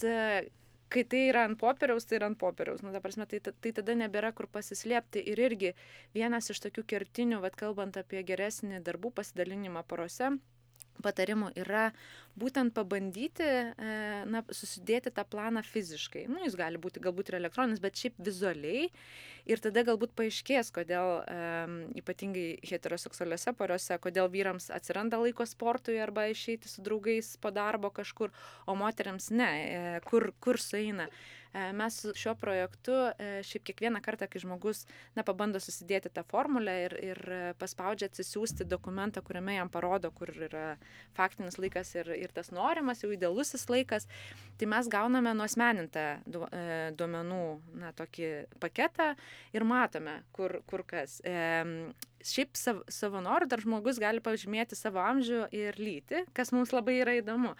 kai 0.94 1.04
tai 1.04 1.24
yra 1.30 1.46
ant 1.48 1.58
popieriaus, 1.60 2.06
tai 2.08 2.20
yra 2.20 2.30
ant 2.32 2.40
popieriaus. 2.40 2.84
Nu, 2.86 2.94
ta 2.96 3.02
prasme, 3.04 3.28
tai, 3.30 3.42
tai 3.44 3.74
tada 3.80 3.96
nebėra 3.98 4.32
kur 4.36 4.48
pasislėpti. 4.52 5.24
Ir 5.32 5.42
irgi 5.48 5.74
vienas 6.16 6.52
iš 6.54 6.62
tokių 6.68 6.86
kertinių, 6.94 7.42
vad 7.44 7.58
kalbant 7.60 8.00
apie 8.00 8.24
geresnį 8.28 8.84
darbų 8.88 9.12
pasidalinimą 9.20 9.84
porose, 9.88 10.36
patarimų 11.04 11.52
yra 11.60 11.92
būtent 12.38 12.74
pabandyti, 12.78 13.46
e, 13.46 13.94
na, 14.30 14.44
susidėti 14.54 15.14
tą 15.14 15.26
planą 15.28 15.64
fiziškai. 15.66 16.28
Nu, 16.32 16.44
jis 16.46 16.58
gali 16.60 16.82
būti 16.82 17.02
galbūt 17.04 17.32
ir 17.32 17.40
elektroninis, 17.42 17.82
bet 17.84 17.98
šiaip 17.98 18.22
vizualiai. 18.30 18.92
Ir 19.48 19.62
tada 19.64 19.80
galbūt 19.88 20.12
paaiškės, 20.20 20.74
kodėl 20.76 21.22
ypatingai 21.96 22.58
heteroseksualiuose 22.68 23.54
poriuose, 23.56 23.96
kodėl 24.04 24.28
vyrams 24.34 24.68
atsiranda 24.76 25.22
laiko 25.22 25.48
sportui 25.48 25.96
arba 26.04 26.26
išeiti 26.28 26.68
su 26.68 26.84
draugais 26.84 27.38
po 27.40 27.54
darbo 27.56 27.88
kažkur, 27.96 28.34
o 28.68 28.76
moteriams 28.76 29.32
ne, 29.32 29.52
e, 29.64 30.00
kur, 30.10 30.34
kur 30.44 30.60
sueina. 30.60 31.08
E, 31.54 31.72
mes 31.74 31.96
su 32.02 32.12
šiuo 32.12 32.34
projektu 32.36 32.96
šiaip 33.48 33.64
kiekvieną 33.70 34.02
kartą, 34.04 34.28
kai 34.28 34.42
žmogus 34.44 34.84
na, 35.16 35.24
pabando 35.24 35.62
susidėti 35.64 36.12
tą 36.12 36.26
formulę 36.28 36.76
ir, 36.84 36.98
ir 37.14 37.22
paspaudžia 37.62 38.12
atsisiųsti 38.12 38.68
dokumentą, 38.68 39.24
kuriame 39.24 39.56
jam 39.56 39.72
parodo, 39.72 40.12
kur 40.12 40.34
yra 40.36 40.66
faktinis 41.16 41.56
laikas 41.62 41.96
ir, 41.96 42.12
ir 42.20 42.27
tas 42.36 42.52
norimas, 42.56 43.02
jau 43.04 43.12
idealusis 43.14 43.68
laikas, 43.72 44.08
tai 44.58 44.70
mes 44.70 44.90
gauname 44.92 45.34
nuosmenintą 45.38 46.06
e, 46.18 46.64
duomenų 46.98 47.42
na, 47.82 47.94
tokį 47.98 48.32
paketą 48.64 49.14
ir 49.56 49.68
matome, 49.68 50.22
kur, 50.36 50.60
kur 50.70 50.86
kas 50.88 51.20
šiaip 52.26 52.58
sav, 52.58 52.82
savanorių 52.92 53.48
dar 53.50 53.62
žmogus 53.64 54.00
gali 54.02 54.22
pažymėti 54.24 54.78
savo 54.78 55.02
amžių 55.04 55.48
ir 55.56 55.78
lytį, 55.80 56.24
kas 56.38 56.52
mums 56.56 56.74
labai 56.74 56.98
yra 57.02 57.18
įdomu. 57.20 57.54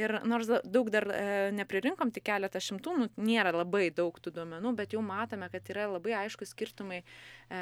Ir 0.00 0.16
nors 0.28 0.48
daug 0.48 0.90
dar 0.92 1.06
e, 1.12 1.24
nepririnkom, 1.56 2.12
tik 2.14 2.24
keletą 2.28 2.62
šimtų, 2.62 2.94
nu, 3.00 3.08
nėra 3.20 3.52
labai 3.54 3.88
daug 3.94 4.16
tų 4.22 4.32
duomenų, 4.38 4.72
bet 4.78 4.94
jau 4.96 5.02
matome, 5.04 5.48
kad 5.52 5.68
yra 5.72 5.88
labai 5.92 6.16
aiškus 6.22 6.54
skirtumai 6.54 7.02
e, 7.02 7.60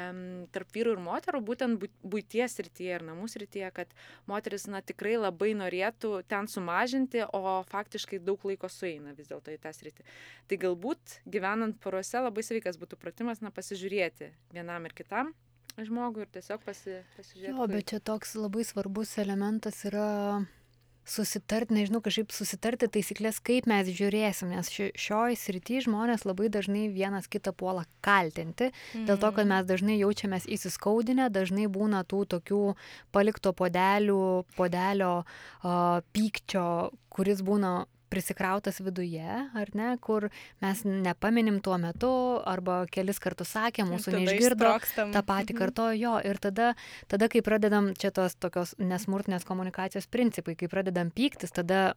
tarp 0.55 0.71
vyrų 0.75 0.95
ir 0.95 1.03
moterų, 1.05 1.43
būtent 1.49 1.89
būties 2.03 2.59
rytyje 2.65 2.99
ir 2.99 3.05
namų 3.09 3.29
rytyje, 3.43 3.71
kad 3.75 3.93
moteris 4.29 4.67
na, 4.71 4.81
tikrai 4.81 5.17
labai 5.19 5.51
norėtų 5.57 6.23
ten 6.29 6.49
sumažinti, 6.51 7.25
o 7.33 7.59
faktiškai 7.69 8.21
daug 8.23 8.41
laiko 8.47 8.71
sueina 8.71 9.13
vis 9.17 9.29
dėlto 9.29 9.53
į 9.53 9.59
tą 9.61 9.73
sritį. 9.75 10.07
Tai 10.49 10.61
galbūt 10.65 11.19
gyvenant 11.29 11.77
poruose 11.83 12.23
labai 12.23 12.45
sveikas 12.45 12.79
būtų 12.81 12.99
pratimas, 13.01 13.43
na, 13.43 13.53
pasižiūrėti 13.53 14.33
vienam 14.55 14.89
ir 14.89 14.97
kitam 14.97 15.35
žmogui 15.87 16.25
ir 16.25 16.31
tiesiog 16.33 16.63
pasi, 16.65 17.01
pasižiūrėti. 17.17 17.55
Jo, 17.55 17.67
bet 17.71 17.91
čia 17.93 17.99
toks 18.03 18.35
labai 18.39 18.65
svarbus 18.67 19.17
elementas 19.21 19.83
yra 19.89 20.45
susitarti, 21.09 21.73
nežinau, 21.73 22.01
kažkaip 22.05 22.33
susitarti 22.33 22.89
taisyklės, 22.91 23.39
kaip 23.45 23.67
mes 23.69 23.89
žiūrėsim, 23.97 24.51
nes 24.53 24.69
šioj 24.69 25.37
srity 25.39 25.81
žmonės 25.85 26.25
labai 26.27 26.49
dažnai 26.53 26.87
vienas 26.93 27.29
kitą 27.31 27.53
puola 27.57 27.85
kaltinti, 28.05 28.69
mm. 28.69 29.07
dėl 29.09 29.17
to, 29.17 29.31
kad 29.33 29.45
mhm. 29.45 29.53
mes 29.55 29.69
dažnai 29.69 29.97
jaučiamės 29.99 30.45
įsiskaudinę, 30.57 31.29
dažnai 31.33 31.65
būna 31.71 32.03
tų 32.09 32.25
tokių 32.35 32.63
palikto 33.15 33.55
podelių, 33.57 34.21
podelio 34.57 35.13
uh, 35.23 36.01
pykčio, 36.13 36.67
kuris 37.09 37.41
būna 37.45 37.73
prisikrautas 38.09 38.81
viduje, 38.83 39.23
ar 39.23 39.71
ne, 39.77 39.93
kur 40.01 40.29
mes 40.63 40.83
nepaminim 40.85 41.61
tuo 41.65 41.77
metu, 41.81 42.11
arba 42.49 42.81
kelis 42.91 43.21
kartus 43.21 43.53
sakė, 43.55 43.85
mūsų 43.89 44.15
neišgirdo, 44.17 44.73
tą 44.97 45.23
patį 45.23 45.55
mhm. 45.55 45.59
kartojo 45.61 45.95
jo. 45.99 46.17
Ir 46.25 46.41
tada, 46.41 46.73
tada, 47.11 47.31
kai 47.31 47.43
pradedam 47.45 47.93
čia 47.99 48.13
tos 48.15 48.37
tokios 48.39 48.75
nesmurtinės 48.81 49.47
komunikacijos 49.47 50.09
principai, 50.11 50.57
kai 50.59 50.71
pradedam 50.71 51.13
pyktis, 51.15 51.53
tada 51.55 51.93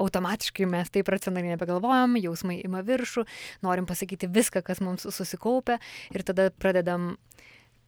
automatiškai 0.00 0.68
mes 0.70 0.90
taip 0.92 1.10
racionaliai 1.12 1.54
nebegalvojam, 1.54 2.16
jausmai 2.20 2.60
ima 2.64 2.80
viršų, 2.86 3.26
norim 3.66 3.88
pasakyti 3.88 4.30
viską, 4.32 4.64
kas 4.66 4.80
mums 4.84 5.04
susikaupia 5.04 5.76
ir 6.14 6.24
tada 6.26 6.48
pradedam 6.56 7.14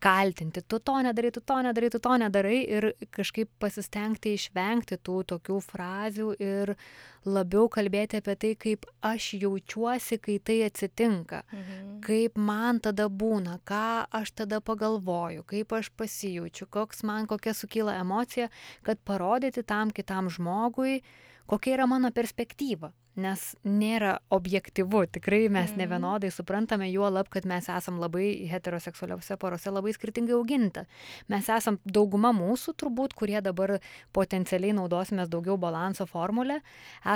kaltinti, 0.02 0.62
tu 0.66 0.78
to 0.82 0.96
nedarai, 1.04 1.30
tu 1.30 1.40
to 1.40 1.56
nedarai, 1.62 1.90
tu 1.94 2.00
to 2.02 2.12
nedarai 2.18 2.58
ir 2.76 2.86
kažkaip 3.14 3.50
pasistengti 3.62 4.34
išvengti 4.34 4.98
tų 4.98 5.18
tokių 5.32 5.58
frazių 5.62 6.28
ir 6.42 6.74
labiau 7.22 7.68
kalbėti 7.70 8.18
apie 8.18 8.34
tai, 8.44 8.52
kaip 8.64 8.86
aš 9.06 9.28
jaučiuosi, 9.44 10.18
kai 10.22 10.38
tai 10.42 10.58
atsitinka, 10.66 11.44
mhm. 11.46 11.92
kaip 12.06 12.40
man 12.50 12.80
tada 12.82 13.06
būna, 13.06 13.60
ką 13.68 13.84
aš 14.20 14.34
tada 14.42 14.58
pagalvoju, 14.60 15.46
kaip 15.46 15.76
aš 15.78 15.92
pasijaučiu, 15.96 16.66
koks 16.66 17.04
man 17.06 17.30
kokia 17.30 17.54
sukyla 17.54 18.00
emocija, 18.02 18.50
kad 18.82 18.98
parodyti 19.06 19.62
tam 19.62 19.94
kitam 19.94 20.30
žmogui, 20.30 20.98
kokia 21.46 21.78
yra 21.78 21.86
mano 21.86 22.10
perspektyva 22.10 22.90
nes 23.16 23.42
nėra 23.68 24.16
objektivu, 24.33 25.05
tikrai 25.12 25.44
mes 25.53 25.72
mm. 25.72 25.81
nevienodai 25.83 26.31
suprantame, 26.33 26.88
juo 26.92 27.11
lab, 27.12 27.29
kad 27.33 27.46
mes 27.48 27.68
esam 27.68 28.01
labai 28.01 28.48
heteroseksualiuose 28.51 29.37
porose 29.40 29.72
labai 29.72 29.92
skirtingai 29.96 30.37
auginta. 30.38 30.87
Mes 31.33 31.51
esam 31.53 31.79
dauguma 31.85 32.33
mūsų 32.37 32.77
turbūt, 32.81 33.16
kurie 33.18 33.38
dabar 33.44 33.77
potencialiai 34.16 34.77
naudosime 34.79 35.29
daugiau 35.29 35.59
balanso 35.61 36.09
formulę, 36.09 36.62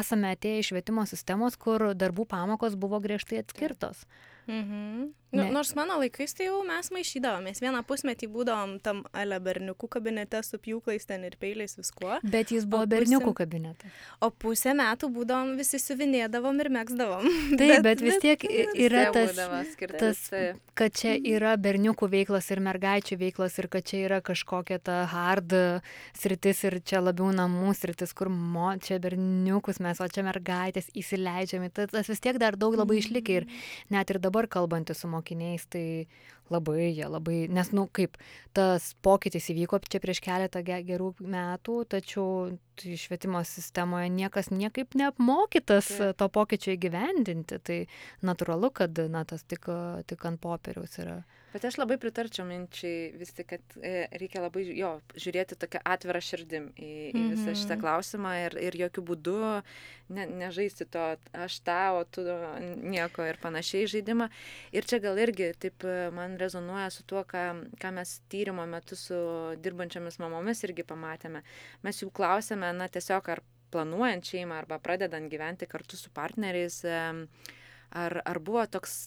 esame 0.00 0.34
atėję 0.36 0.62
iš 0.62 0.72
švietimo 0.72 1.06
sistemos, 1.08 1.56
kur 1.56 1.92
darbų 1.96 2.28
pamokos 2.28 2.76
buvo 2.76 3.00
griežtai 3.00 3.40
atskirtos. 3.44 4.04
Mhm. 4.46 5.12
Nu. 5.36 5.50
Nors 5.52 5.72
mano 5.74 5.98
laikais 6.00 6.32
tai 6.36 6.46
jau 6.46 6.60
mes 6.64 6.88
maišydavomės. 6.94 7.58
Vieną 7.60 7.82
pusmetį 7.86 8.28
būdavom 8.32 8.76
tam 8.84 9.02
ale 9.16 9.36
berniukų 9.42 9.88
kabinete 9.96 10.38
su 10.46 10.58
pjūklais 10.62 11.04
ten 11.08 11.26
ir 11.26 11.34
peiliais 11.40 11.74
viskuo. 11.76 12.20
Bet 12.22 12.52
jis 12.54 12.64
buvo 12.64 12.86
o 12.86 12.90
berniukų 12.92 13.32
pusė, 13.32 13.38
kabinete. 13.42 13.90
O 14.22 14.30
pusę 14.30 14.72
metų 14.78 15.10
būdavom 15.12 15.56
visi 15.58 15.80
suvinėdavom 15.82 16.62
ir 16.62 16.70
mėgsdavom. 16.78 17.26
Taip, 17.60 17.74
bet, 17.74 17.82
bet 17.84 18.04
vis 18.06 18.20
tiek 18.22 18.46
yra 18.86 19.08
tas, 19.12 19.40
tas, 19.98 20.22
kad 20.78 20.94
čia 20.96 21.16
mhm. 21.16 21.26
yra 21.34 21.56
berniukų 21.60 22.08
veiklos 22.14 22.48
ir 22.54 22.62
mergaičių 22.64 23.20
veiklos 23.20 23.58
ir 23.60 23.70
kad 23.72 23.90
čia 23.90 24.04
yra 24.06 24.22
kažkokia 24.24 24.78
ta 24.78 25.02
hard 25.10 25.52
sritis 26.16 26.62
ir 26.70 26.78
čia 26.86 27.02
labiau 27.02 27.32
namų 27.34 27.74
sritis, 27.76 28.14
kur 28.16 28.30
mo, 28.32 28.70
čia 28.78 29.00
berniukus 29.02 29.82
mes, 29.84 30.00
o 30.00 30.08
čia 30.08 30.24
mergaitės 30.26 30.88
įsileidžiami. 30.96 31.72
Tas, 31.74 31.92
tas 31.92 32.08
vis 32.08 32.22
tiek 32.24 32.38
dar 32.40 32.56
daug 32.56 32.78
labai 32.78 33.02
išlikę 33.02 33.40
ir 33.42 33.50
net 33.92 34.14
ir 34.14 34.22
dabar 34.22 34.35
kalbantys 34.44 35.00
su 35.00 35.08
mokiniais, 35.08 35.64
tai 35.72 36.06
labai, 36.52 36.92
jie 36.94 37.06
labai, 37.10 37.38
nes, 37.50 37.70
nu, 37.74 37.86
kaip 37.90 38.18
tas 38.54 38.92
pokytis 39.02 39.48
įvyko 39.50 39.80
čia 39.88 40.00
prieš 40.02 40.20
keletą 40.24 40.62
gerų 40.66 41.14
metų, 41.18 41.78
tačiau 41.96 42.52
tai 42.78 42.98
švietimo 43.00 43.40
sistemoje 43.48 44.12
niekas 44.12 44.52
niekaip 44.52 44.94
neapmokytas 44.94 45.88
tai. 45.96 46.12
to 46.20 46.28
pokyčio 46.28 46.76
įgyvendinti, 46.76 47.58
tai 47.58 47.78
natūralu, 48.22 48.70
kad, 48.76 49.00
na, 49.10 49.24
tas 49.24 49.42
tik, 49.48 49.66
tik 50.06 50.28
ant 50.28 50.42
popieriaus 50.44 51.00
yra. 51.02 51.22
Bet 51.56 51.64
aš 51.64 51.78
labai 51.80 51.96
pritarčiau 51.96 52.44
minčiai 52.44 53.14
vis 53.16 53.30
tik, 53.32 53.46
kad 53.48 53.76
e, 53.80 54.02
reikia 54.20 54.42
labai 54.44 54.66
jo, 54.76 54.90
žiūrėti 55.16 55.56
tokią 55.56 55.80
atvirą 55.88 56.20
širdim 56.20 56.66
į, 56.76 56.90
į 57.16 57.22
visą 57.30 57.54
šitą 57.56 57.78
mhm. 57.78 57.80
klausimą 57.80 58.32
ir, 58.42 58.56
ir 58.60 58.76
jokių 58.82 59.04
būdų 59.08 59.38
ne, 60.12 60.26
nežaisti 60.42 60.84
to 60.92 61.06
aš 61.32 61.56
o 61.96 62.04
tu 62.12 62.26
nieko 62.84 63.24
ir 63.24 63.40
panašiai 63.40 63.88
žaidimą. 63.88 64.28
Ir 64.76 64.84
čia 64.84 65.00
gal 65.00 65.16
irgi 65.16 65.48
taip 65.56 65.88
e, 65.88 66.10
man 66.12 66.36
rezonuoja 66.36 66.90
su 66.92 67.08
tuo, 67.08 67.24
ką, 67.24 67.46
ką 67.80 67.94
mes 68.02 68.18
tyrimo 68.28 68.68
metu 68.68 68.92
su 68.92 69.16
dirbančiamis 69.56 70.20
mamomis 70.20 70.60
irgi 70.68 70.84
pamatėme. 70.84 71.40
Mes 71.88 72.04
jų 72.04 72.12
klausėme, 72.12 72.68
na 72.76 72.92
tiesiog 72.92 73.32
ar 73.32 73.44
planuojant 73.72 74.28
šeimą 74.28 74.60
arba 74.60 74.76
pradedant 74.76 75.32
gyventi 75.32 75.64
kartu 75.64 75.96
su 75.96 76.12
partneriais, 76.12 76.82
ar, 76.84 78.20
ar 78.20 78.44
buvo 78.44 78.68
toks 78.68 79.06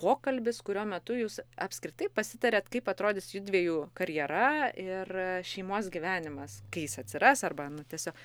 pokalbis, 0.00 0.60
kurio 0.64 0.84
metu 0.88 1.16
jūs 1.16 1.40
apskritai 1.60 2.10
pasitarėt, 2.14 2.68
kaip 2.72 2.90
atrodys 2.92 3.32
jų 3.34 3.44
dviejų 3.46 3.78
karjera 3.96 4.68
ir 4.78 5.10
šeimos 5.46 5.90
gyvenimas, 5.92 6.60
kai 6.72 6.86
jis 6.86 7.00
atsiras 7.04 7.44
arba 7.46 7.70
nu, 7.72 7.86
tiesiog. 7.88 8.16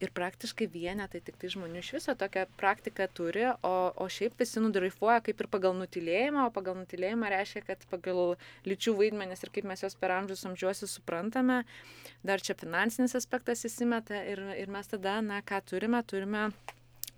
Ir 0.00 0.08
praktiškai 0.16 0.64
vienetai 0.72 1.20
tik 1.20 1.36
tai 1.36 1.50
žmonių 1.52 1.82
iš 1.82 1.90
viso 1.98 2.14
tokią 2.16 2.46
praktiką 2.56 3.04
turi, 3.12 3.42
o, 3.52 3.72
o 3.92 4.06
šiaip 4.08 4.38
visi 4.40 4.62
nudraifuoja 4.64 5.18
kaip 5.26 5.42
ir 5.44 5.48
pagal 5.52 5.76
nutilėjimą, 5.76 6.46
o 6.48 6.54
pagal 6.54 6.78
nutilėjimą 6.78 7.28
reiškia, 7.34 7.66
kad 7.66 7.84
pagal 7.92 8.38
lyčių 8.64 8.96
vaidmenis 8.96 9.44
ir 9.44 9.52
kaip 9.52 9.68
mes 9.68 9.84
juos 9.84 9.98
per 10.00 10.16
amžius 10.16 10.46
amžiuosi 10.48 10.88
suprantame, 10.88 11.60
dar 12.24 12.40
čia 12.40 12.56
finansinis 12.56 13.18
aspektas 13.20 13.68
įsimeta 13.68 14.24
ir, 14.32 14.40
ir 14.56 14.72
mes 14.72 14.88
tada, 14.88 15.18
na, 15.20 15.44
ką 15.44 15.60
turime, 15.68 16.00
turime 16.08 16.48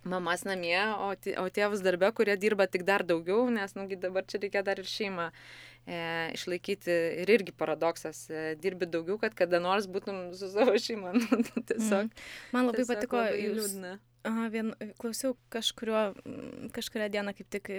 mamas 0.05 0.45
namie, 0.47 0.79
o, 0.99 1.13
o 1.15 1.45
tėvus 1.55 1.83
darbe, 1.85 2.09
kurie 2.17 2.37
dirba 2.41 2.67
tik 2.71 2.85
dar 2.89 3.05
daugiau, 3.07 3.47
nes 3.53 3.77
nugi 3.79 3.99
dabar 4.01 4.27
čia 4.29 4.41
reikia 4.43 4.63
dar 4.67 4.81
ir 4.83 4.89
šeimą 4.89 5.29
e, 5.31 5.99
išlaikyti. 6.37 6.97
Ir 7.23 7.33
irgi 7.37 7.55
paradoksas, 7.57 8.25
e, 8.31 8.45
dirbi 8.63 8.89
daugiau, 8.91 9.19
kad 9.23 9.37
kada 9.39 9.63
nors 9.63 9.89
būtum 9.91 10.33
su 10.39 10.51
savo 10.53 10.77
šeima. 10.79 11.15
Nu, 11.33 11.63
tiesiog. 11.69 12.11
Mm. 12.11 12.27
Man 12.55 12.69
labai 12.69 12.83
tiesiog 12.83 12.97
patiko 12.97 13.21
labai 13.23 13.41
jūs. 13.45 13.57
Liūdna. 13.61 13.95
Aha, 14.29 14.45
vien, 14.55 14.69
klausiau 15.03 15.35
kažkurio, 15.51 16.13
kažkuria 16.75 17.09
diena 17.11 17.33
kaip 17.35 17.49
tik 17.51 17.73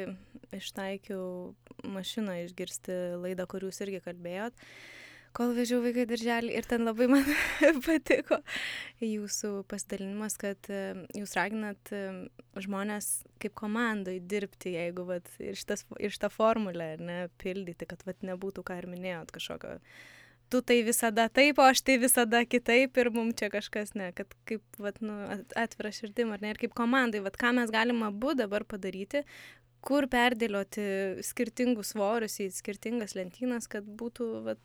ištaikiau 0.51 1.53
mašiną 1.87 2.41
išgirsti 2.43 2.97
laidą, 3.21 3.47
kur 3.47 3.63
jūs 3.63 3.79
irgi 3.85 4.03
kalbėjot 4.03 4.59
kol 5.37 5.53
vežiau 5.57 5.81
vaiką 5.83 6.05
į 6.05 6.09
darželį 6.11 6.55
ir 6.57 6.67
ten 6.69 6.85
labai 6.87 7.09
man 7.11 7.27
patiko 7.87 8.39
jūsų 9.03 9.53
pasidalinimas, 9.71 10.37
kad 10.41 10.71
e, 10.71 10.81
jūs 11.17 11.35
raginat 11.39 11.93
e, 11.95 12.03
žmonės 12.63 13.11
kaip 13.43 13.55
komandai 13.59 14.19
dirbti, 14.19 14.75
jeigu 14.77 15.07
vat, 15.09 15.29
ir, 15.43 15.57
šitas, 15.59 15.85
ir 15.99 16.13
šitą 16.13 16.31
formulę 16.33 16.93
ne, 17.01 17.19
pildyti, 17.41 17.89
kad 17.89 18.05
vat, 18.07 18.21
nebūtų, 18.25 18.65
ką 18.67 18.81
ir 18.81 18.91
minėjot, 18.93 19.33
kažkokio 19.35 19.79
tu 20.53 20.61
tai 20.61 20.83
visada 20.85 21.25
taip, 21.33 21.57
o 21.57 21.65
aš 21.65 21.81
tai 21.81 21.95
visada 21.97 22.43
kitaip 22.45 22.97
ir 23.01 23.09
mums 23.15 23.39
čia 23.39 23.49
kažkas 23.49 23.95
ne, 23.97 24.11
kad 24.13 24.29
kaip 24.45 24.61
vat, 24.77 24.99
nu, 25.01 25.15
atvira 25.57 25.89
širdim 25.95 26.33
ar 26.35 26.43
ne, 26.43 26.51
ir 26.53 26.59
kaip 26.61 26.75
komandai, 26.77 27.23
vat, 27.25 27.39
ką 27.41 27.55
mes 27.57 27.73
galime 27.73 28.05
abu 28.11 28.35
dabar 28.37 28.61
padaryti, 28.69 29.23
kur 29.83 30.07
perdėlioti 30.11 30.85
skirtingus 31.25 31.93
svorius 31.93 32.39
į 32.43 32.49
skirtingas 32.55 33.17
lentynas, 33.17 33.67
kad 33.71 33.87
būtų 33.99 34.27
vat, 34.47 34.61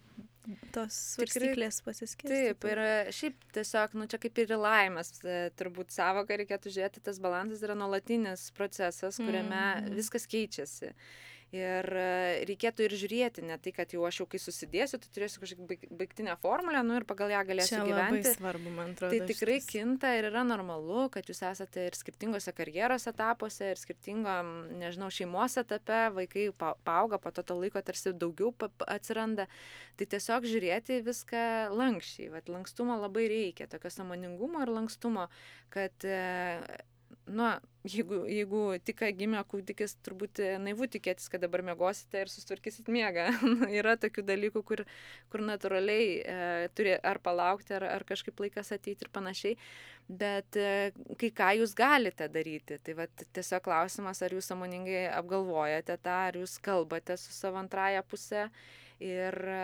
tos 0.73 0.97
svarstyklės 1.15 1.81
pasiskirti. 1.85 2.35
Taip, 2.35 2.67
ir 2.71 2.83
šiaip 3.15 3.49
tiesiog, 3.57 3.97
nu 3.99 4.07
čia 4.11 4.21
kaip 4.23 4.39
ir 4.43 4.55
laimės, 4.57 5.13
e, 5.25 5.41
turbūt 5.59 5.93
savoką 5.95 6.39
reikėtų 6.43 6.73
žiūrėti, 6.75 7.05
tas 7.05 7.21
balansas 7.23 7.65
yra 7.67 7.77
nuolatinis 7.79 8.49
procesas, 8.57 9.21
kuriame 9.21 9.65
mm. 9.83 9.91
viskas 9.99 10.29
keičiasi. 10.31 10.95
Ir 11.49 11.87
e, 11.97 12.45
reikėtų 12.45 12.85
ir 12.85 12.95
žiūrėti, 13.01 13.43
ne 13.49 13.57
tai, 13.57 13.71
kad 13.73 13.89
jau 13.95 14.03
aš 14.05 14.19
jau 14.21 14.27
kai 14.29 14.37
susidėsiu, 14.43 14.99
tai 15.01 15.09
turėsiu 15.15 15.41
kažkokią 15.41 15.89
baigtinę 15.97 16.35
formulę, 16.43 16.83
nu 16.85 16.99
ir 16.99 17.07
pagal 17.09 17.33
ją 17.33 17.41
galėsiu 17.49 17.79
Čia 17.79 17.87
gyventi. 17.89 18.21
Tai 18.27 18.33
svarbu, 18.35 18.73
man 18.75 18.93
atrodo. 18.93 19.15
Tai 19.15 19.29
tikrai 19.31 19.55
šitas. 19.57 19.69
kinta 19.73 20.11
ir 20.19 20.29
yra 20.29 20.43
normalu, 20.45 21.07
kad 21.15 21.25
jūs 21.25 21.41
esate 21.49 21.87
ir 21.89 21.97
skirtingose 21.97 22.53
karjeros 22.53 23.09
etapuose, 23.09 23.71
ir 23.73 23.81
skirtingom, 23.81 24.51
nežinau, 24.83 25.09
šeimos 25.09 25.57
etape, 25.63 26.03
vaikai 26.19 26.51
pa 26.53 26.75
paauga, 26.85 27.17
po 27.17 27.33
to 27.33 27.47
to 27.49 27.57
laiko 27.57 27.81
tarsi 27.81 28.13
daugiau 28.13 28.53
atsiranda. 28.85 29.49
Tai 29.97 30.11
tiesiog 30.13 30.45
žiūrėti 30.53 31.01
viską 31.09 31.47
lankščiai. 31.73 32.29
Vat 32.37 32.53
lankstumo 32.53 33.01
labai 33.01 33.25
reikia, 33.33 33.71
tokio 33.73 33.89
samoningumo 33.97 34.61
ir 34.67 34.77
lankstumo, 34.77 35.31
kad 35.73 36.05
e, 37.09 37.16
nu, 37.33 37.49
jeigu, 37.88 38.21
jeigu 38.29 38.62
tik 38.85 39.03
gimė 39.18 39.42
kūdikis, 39.49 39.97
turbūt 40.07 40.40
naivu 40.62 40.88
tikėtis, 40.90 41.29
kad 41.33 41.42
dabar 41.44 41.62
mėgosite 41.66 42.23
ir 42.23 42.33
sustvarkysit 42.33 42.88
miegą. 42.92 43.29
Yra 43.79 43.97
tokių 44.01 44.25
dalykų, 44.29 44.62
kur, 44.66 44.85
kur 45.33 45.44
natūraliai 45.44 46.09
e, 46.18 46.38
turi 46.77 46.97
ar 46.97 47.21
palaukti, 47.25 47.77
ar, 47.79 47.87
ar 47.99 48.07
kažkaip 48.09 48.40
laikas 48.44 48.73
ateiti 48.77 49.07
ir 49.07 49.12
panašiai. 49.14 49.59
Bet 50.09 50.57
e, 50.57 50.94
kai 51.21 51.33
ką 51.37 51.51
jūs 51.61 51.75
galite 51.77 52.31
daryti, 52.33 52.81
tai 52.85 52.97
vat, 52.97 53.27
tiesiog 53.37 53.64
klausimas, 53.66 54.23
ar 54.25 54.33
jūs 54.33 54.49
samoningai 54.49 55.07
apgalvojate 55.12 55.99
tą, 56.01 56.18
ar 56.31 56.40
jūs 56.40 56.57
kalbate 56.64 57.18
su 57.21 57.35
savo 57.37 57.61
antraja 57.61 58.05
pusė. 58.07 58.49
Ir 59.05 59.37
e, 59.37 59.61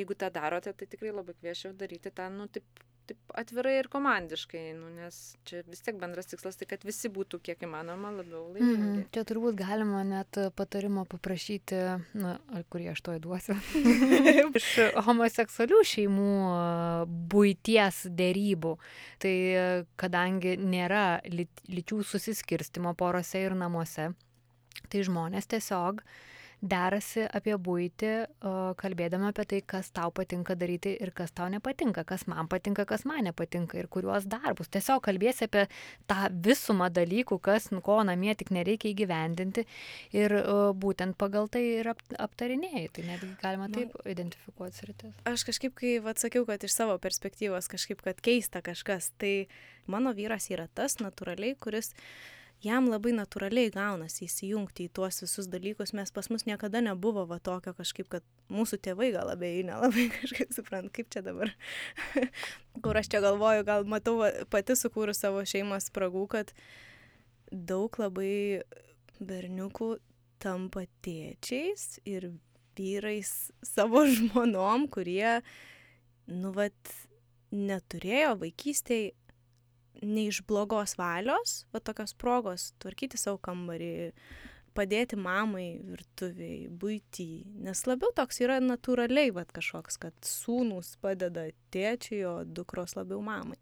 jeigu 0.00 0.16
tą 0.18 0.32
darote, 0.34 0.72
tai 0.72 0.88
tikrai 0.90 1.12
labai 1.14 1.36
kviečiau 1.36 1.76
daryti 1.78 2.10
tą, 2.10 2.30
nu, 2.32 2.48
taip 2.50 2.84
taip 3.08 3.34
atvirai 3.36 3.74
ir 3.80 3.88
komandiškai, 3.92 4.62
nu, 4.78 4.90
nes 4.96 5.18
čia 5.48 5.62
vis 5.68 5.82
tiek 5.84 5.96
bendras 6.00 6.28
tikslas, 6.30 6.58
tai 6.60 6.68
kad 6.70 6.84
visi 6.86 7.10
būtų 7.12 7.40
kiek 7.44 7.64
įmanoma 7.66 8.12
labiau 8.14 8.46
laimingi. 8.54 9.02
Mm, 9.02 9.06
čia 9.14 9.24
turbūt 9.28 9.58
galima 9.58 10.02
net 10.08 10.38
patarimo 10.58 11.04
paprašyti, 11.10 11.80
na, 12.20 12.34
kurį 12.72 12.90
aš 12.94 13.04
to 13.06 13.16
įduosiu, 13.18 13.56
iš 14.60 14.68
homoseksualių 15.06 15.80
šeimų 15.94 16.34
būties 17.32 18.04
dėrybų. 18.20 18.76
Tai 19.24 19.34
kadangi 20.00 20.58
nėra 20.60 21.06
lyčių 21.24 22.02
susiskirstimo 22.08 22.94
porose 22.98 23.44
ir 23.44 23.56
namuose, 23.58 24.12
tai 24.90 25.04
žmonės 25.06 25.48
tiesiog 25.50 26.00
uh, 26.00 26.22
derasi 26.64 27.26
apie 27.28 27.54
buitį, 27.60 28.12
kalbėdama 28.80 29.30
apie 29.32 29.44
tai, 29.50 29.60
kas 29.68 29.90
tau 29.94 30.08
patinka 30.14 30.56
daryti 30.56 30.94
ir 30.96 31.12
kas 31.16 31.34
tau 31.36 31.50
nepatinka, 31.52 32.06
kas 32.08 32.24
man 32.30 32.48
patinka, 32.48 32.86
kas 32.88 33.04
man 33.08 33.26
nepatinka 33.28 33.76
ir 33.78 33.88
kuriuos 33.92 34.24
darbus. 34.32 34.70
Tiesiog 34.72 35.02
kalbėsi 35.04 35.44
apie 35.48 35.66
tą 36.08 36.30
visumą 36.46 36.88
dalykų, 36.94 37.38
kas, 37.44 37.68
ko 37.84 38.00
namie 38.08 38.32
tik 38.38 38.52
nereikia 38.54 38.90
įgyvendinti 38.94 39.66
ir 40.16 40.36
būtent 40.80 41.18
pagal 41.20 41.50
tai 41.52 41.64
ir 41.82 41.92
aptarinėjai. 41.92 42.86
Tai 42.96 43.06
netgi 43.10 43.32
galima 43.42 43.68
taip 43.72 43.92
man, 43.92 44.12
identifikuoti 44.16 44.80
sritis. 44.80 45.16
Aš 45.28 45.44
kažkaip, 45.50 45.76
kai 45.76 45.96
atsakiau, 46.14 46.46
kad 46.48 46.64
iš 46.64 46.78
savo 46.80 46.96
perspektyvos 47.02 47.68
kažkaip, 47.72 48.00
kad 48.06 48.24
keista 48.24 48.64
kažkas, 48.64 49.12
tai 49.20 49.50
mano 49.90 50.14
vyras 50.16 50.48
yra 50.48 50.70
tas 50.72 50.96
natūraliai, 51.02 51.58
kuris 51.60 51.92
jam 52.64 52.88
labai 52.90 53.12
natūraliai 53.16 53.70
gaunasi 53.74 54.26
įsijungti 54.26 54.88
į 54.88 54.92
tuos 54.96 55.20
visus 55.22 55.48
dalykus, 55.52 55.92
mes 55.96 56.10
pas 56.14 56.28
mus 56.32 56.46
niekada 56.48 56.80
nebuvo 56.84 57.26
va 57.30 57.38
tokio 57.42 57.74
kažkaip, 57.76 58.08
kad 58.12 58.24
mūsų 58.52 58.80
tėvai 58.84 59.10
gal 59.14 59.28
labai 59.30 59.52
nelabai 59.66 60.08
kažkaip 60.18 60.54
suprant, 60.56 60.92
kaip 60.94 61.10
čia 61.12 61.24
dabar, 61.26 61.52
kur 62.84 63.00
aš 63.00 63.12
čia 63.12 63.22
galvoju, 63.24 63.66
gal 63.68 63.86
matau 63.88 64.18
pati 64.52 64.76
sukūrus 64.78 65.22
savo 65.24 65.44
šeimos 65.48 65.90
spragų, 65.90 66.26
kad 66.36 66.54
daug 67.52 67.94
labai 68.00 68.64
berniukų 69.20 69.94
tampa 70.42 70.84
tėčiais 71.04 72.00
ir 72.08 72.32
vyrais 72.74 73.32
savo 73.62 74.02
žmonom, 74.10 74.88
kurie, 74.92 75.40
nu, 76.26 76.50
vat, 76.56 76.96
neturėjo 77.54 78.34
vaikystėje 78.40 79.12
ne 80.02 80.26
iš 80.30 80.42
blogos 80.48 80.96
valios, 80.98 81.62
va 81.74 81.82
tokios 81.84 82.16
progos 82.18 82.72
tvarkyti 82.82 83.20
savo 83.20 83.38
kambarį, 83.42 83.94
padėti 84.74 85.16
mamai 85.18 85.78
virtuviai, 85.86 86.66
būtį, 86.68 87.28
nes 87.64 87.82
labiau 87.86 88.10
toks 88.16 88.40
yra 88.42 88.58
natūraliai, 88.62 89.30
va 89.34 89.44
kažkoks, 89.46 89.98
kad 90.02 90.14
sūnus 90.26 90.94
padeda 91.02 91.46
tėčiui, 91.74 92.20
o 92.28 92.34
dukros 92.44 92.96
labiau 92.98 93.20
mamai. 93.24 93.58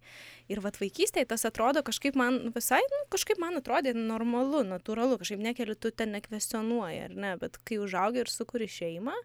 Ir 0.53 0.63
va 0.65 0.73
vaikystėje 0.73 1.29
tas 1.33 1.45
atrodo 1.49 1.85
kažkaip 1.85 2.17
man 2.19 2.55
visai, 2.57 2.81
nu, 2.95 3.03
kažkaip 3.13 3.41
man 3.43 3.61
atrodė 3.61 3.95
normalu, 3.99 4.65
natūralu, 4.69 5.21
kažkaip 5.21 5.45
nekeli 5.45 5.77
tu 5.77 5.93
ten 5.93 6.15
nekvestionuoji, 6.17 7.05
ar 7.11 7.19
ne, 7.27 7.35
bet 7.41 7.61
kai 7.69 7.81
užaugi 7.83 8.25
ir 8.25 8.33
sukuri 8.33 8.71
šeimą, 8.73 9.17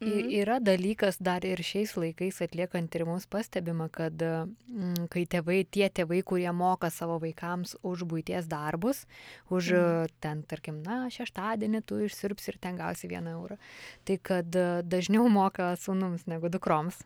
Mhm. 0.00 0.28
Yra 0.28 0.58
dalykas 0.60 1.16
dar 1.24 1.44
ir 1.48 1.62
šiais 1.64 1.94
laikais 1.96 2.42
atliekant 2.44 2.90
tyrimus 2.92 3.24
pastebima, 3.32 3.88
kad 3.88 4.20
mm, 4.20 5.06
kai 5.08 5.24
tėvai, 5.24 5.62
tie 5.72 5.88
tėvai, 5.88 6.20
kurie 6.20 6.52
moka 6.52 6.90
savo 6.92 7.16
vaikams 7.22 7.78
už 7.80 8.04
būties 8.04 8.44
darbus, 8.50 9.06
už 9.48 9.72
mhm. 9.72 10.14
ten, 10.20 10.44
tarkim, 10.44 10.82
na, 10.84 11.06
šeštadienį 11.08 11.80
tu 11.88 12.02
išsirps 12.04 12.52
ir 12.52 12.60
ten 12.60 12.76
gausi 12.76 13.08
vieną 13.08 13.38
eurą, 13.38 13.56
tai 14.04 14.20
kad 14.20 14.60
dažniau 14.84 15.30
moka 15.32 15.72
sunums 15.80 16.28
negu 16.28 16.52
dukroms. 16.52 17.00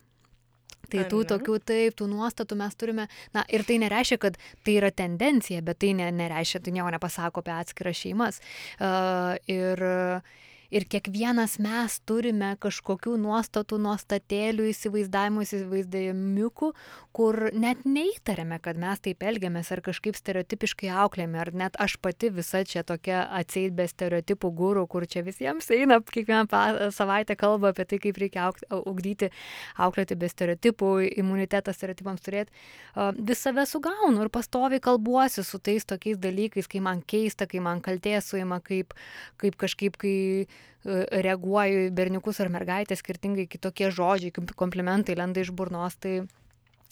Tai 0.90 1.04
tų 1.06 1.22
tokių 1.30 1.56
taip, 1.62 1.94
tų 1.94 2.08
nuostatų 2.10 2.56
mes 2.58 2.74
turime, 2.74 3.06
na 3.36 3.44
ir 3.52 3.62
tai 3.68 3.76
nereiškia, 3.82 4.18
kad 4.18 4.38
tai 4.66 4.74
yra 4.80 4.90
tendencija, 4.90 5.62
bet 5.62 5.78
tai 5.84 5.92
ne, 5.94 6.08
nereiškia, 6.10 6.62
tai 6.64 6.74
nieko 6.74 6.90
nepasako 6.90 7.44
apie 7.44 7.54
atskiras 7.54 8.00
šeimas. 8.00 8.40
Uh, 8.80 9.36
ir 9.46 9.84
uh, 9.86 10.38
ir 10.70 10.86
kiekvienas 10.90 11.58
mes 11.62 11.98
turime 12.06 12.52
kažkokių 12.62 13.16
nuostatų, 13.20 13.78
nuostatėlių, 13.82 14.68
įsivaizdavimų, 14.70 15.44
įsivaizdavimiukų, 15.46 16.70
kur 17.16 17.38
net 17.52 17.82
neįtarėme, 17.84 18.60
kad 18.62 18.78
mes 18.80 19.02
taip 19.02 19.24
elgiamės 19.26 19.72
ar 19.74 19.82
kažkaip 19.84 20.18
stereotipiškai 20.18 20.92
auklėme, 21.02 21.40
ar 21.42 21.50
net 21.54 21.78
aš 21.82 21.96
pati 22.02 22.30
visa 22.34 22.62
čia 22.64 22.84
tokia 22.86 23.24
atseit 23.40 23.74
be 23.74 23.88
stereotipų 23.90 24.52
gūrų, 24.60 24.86
kur 24.90 25.06
čia 25.10 25.24
visiems 25.26 25.70
eina, 25.74 26.00
kiekvieną 26.06 26.90
savaitę 26.94 27.36
kalba 27.38 27.74
apie 27.74 27.88
tai, 27.90 28.00
kaip 28.02 28.22
reikia 28.22 28.46
auk, 28.48 28.62
ugdyti, 28.86 29.30
auklėti 29.80 30.18
be 30.18 30.30
stereotipų, 30.30 30.92
imunitetą 31.20 31.74
stereotipams 31.74 32.22
turėti. 32.24 32.54
Vis 33.18 33.42
save 33.42 33.66
sugaunu 33.66 34.22
ir 34.24 34.30
pastoviai 34.32 34.82
kalbuosi 34.82 35.44
su 35.46 35.58
tais 35.58 35.86
tokiais 35.88 36.20
dalykais, 36.20 36.70
kai 36.70 36.82
man 36.84 37.02
keista, 37.02 37.48
kai 37.50 37.62
man 37.64 37.82
kaltė 37.82 38.18
suima, 38.22 38.60
kaip, 38.62 38.94
kaip 39.40 39.58
kažkaip, 39.58 39.98
kai 40.00 40.16
reaguoju 40.84 41.86
į 41.86 41.94
berniukus 41.94 42.40
ar 42.40 42.48
mergaitės 42.52 43.02
skirtingai, 43.04 43.48
kitokie 43.50 43.90
žodžiai, 43.92 44.32
komplimentai 44.56 45.18
lenda 45.18 45.42
iš 45.44 45.52
burnos. 45.52 45.98
Tai 46.00 46.22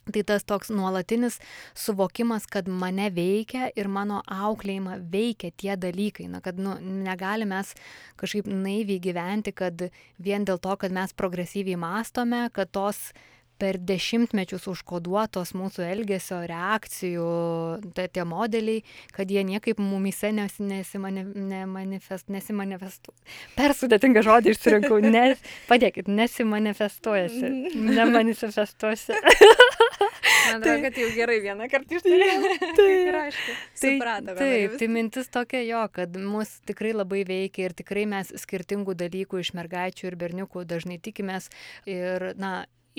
Tai 0.09 0.23
tas 0.25 0.45
toks 0.49 0.71
nuolatinis 0.73 1.35
suvokimas, 1.77 2.47
kad 2.49 2.69
mane 2.69 3.11
veikia 3.13 3.67
ir 3.77 3.91
mano 3.93 4.23
auklėjimą 4.25 4.95
veikia 5.13 5.51
tie 5.53 5.75
dalykai. 5.77 6.31
Na, 6.33 6.41
kad 6.41 6.57
nu, 6.57 6.79
negalime 6.81 7.59
mes 7.59 7.75
kažkaip 8.21 8.49
naiviai 8.49 9.03
gyventi, 9.05 9.53
kad 9.53 9.89
vien 10.17 10.47
dėl 10.49 10.61
to, 10.65 10.77
kad 10.81 10.95
mes 10.97 11.13
progresyviai 11.13 11.77
mastome, 11.77 12.47
kad 12.57 12.73
tos 12.73 13.11
per 13.59 13.79
dešimtmečius 13.83 14.69
užkoduotos 14.71 15.55
mūsų 15.59 15.85
elgesio 15.89 16.41
reakcijų 16.49 17.29
tai 17.97 18.09
tie 18.13 18.25
modeliai, 18.29 18.83
kad 19.15 19.31
jie 19.31 19.43
niekaip 19.47 19.81
mumise 19.83 20.31
nes, 20.35 20.59
nesimani, 20.63 21.25
nemanifest, 21.27 22.29
nesimanifestuoja. 22.33 23.19
Per 23.59 23.75
sudėtingą 23.77 24.25
žodį 24.27 24.55
išsirinkau, 24.55 25.01
ne, 25.17 25.25
padėkit, 25.71 26.11
nesimanifestuojasi, 26.11 27.53
nemanifestuosi. 27.99 29.19
Man 30.49 30.63
atrodo, 30.63 30.65
tai, 30.65 30.83
kad 30.83 30.99
jau 31.01 31.09
gerai 31.13 31.39
vieną 31.45 31.69
kartą 31.71 31.99
ištarėjau. 31.99 32.53
Tai 32.77 32.87
yra 32.95 33.23
aišku. 33.29 33.57
Tai, 33.81 33.93
taip, 34.39 34.77
tai 34.81 34.89
mintis 34.93 35.31
tokia 35.33 35.63
jo, 35.67 35.83
kad 35.95 36.17
mus 36.23 36.55
tikrai 36.69 36.95
labai 36.97 37.25
veikia 37.29 37.69
ir 37.69 37.77
tikrai 37.79 38.07
mes 38.11 38.33
skirtingų 38.45 38.97
dalykų 38.99 39.43
iš 39.43 39.53
mergaičių 39.59 40.11
ir 40.11 40.19
berniukų 40.21 40.65
dažnai 40.69 40.99
tikimės 41.05 41.51
ir, 41.89 42.31
na, 42.41 42.53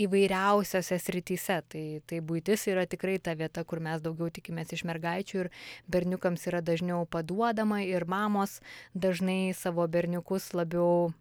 įvairiausiose 0.05 0.99
srityse. 1.01 1.61
Tai, 1.71 1.85
tai 2.09 2.19
būtis 2.25 2.67
yra 2.71 2.85
tikrai 2.89 3.17
ta 3.23 3.35
vieta, 3.39 3.63
kur 3.67 3.81
mes 3.83 4.03
daugiau 4.03 4.31
tikimės 4.33 4.73
iš 4.75 4.85
mergaičių 4.89 5.39
ir 5.43 5.51
berniukams 5.91 6.45
yra 6.51 6.61
dažniau 6.65 7.05
paduodama 7.09 7.81
ir 7.85 8.07
mamos 8.09 8.59
dažnai 8.93 9.55
savo 9.57 9.87
berniukus 9.87 10.53
labiau 10.57 11.11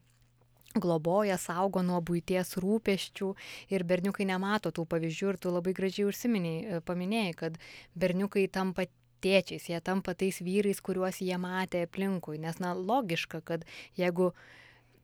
globoja, 0.78 1.38
saugo 1.40 1.82
nuo 1.82 1.98
būties 2.04 2.56
rūpeščių 2.60 3.32
ir 3.72 3.84
berniukai 3.88 4.26
nemato 4.28 4.70
tų 4.74 4.84
pavyzdžių 4.92 5.32
ir 5.32 5.40
tu 5.40 5.52
labai 5.52 5.74
gražiai 5.76 6.06
užsiminiai, 6.10 6.80
paminėjai, 6.86 7.34
kad 7.42 7.58
berniukai 7.98 8.46
tampa 8.52 8.86
tėčiais, 9.24 9.68
jie 9.70 9.80
tampa 9.82 10.14
tais 10.14 10.38
vyrais, 10.44 10.80
kuriuos 10.84 11.20
jie 11.24 11.36
matė 11.40 11.84
aplinkui, 11.88 12.38
nes 12.38 12.60
na 12.62 12.74
logiška, 12.76 13.40
kad 13.42 13.66
jeigu 13.98 14.32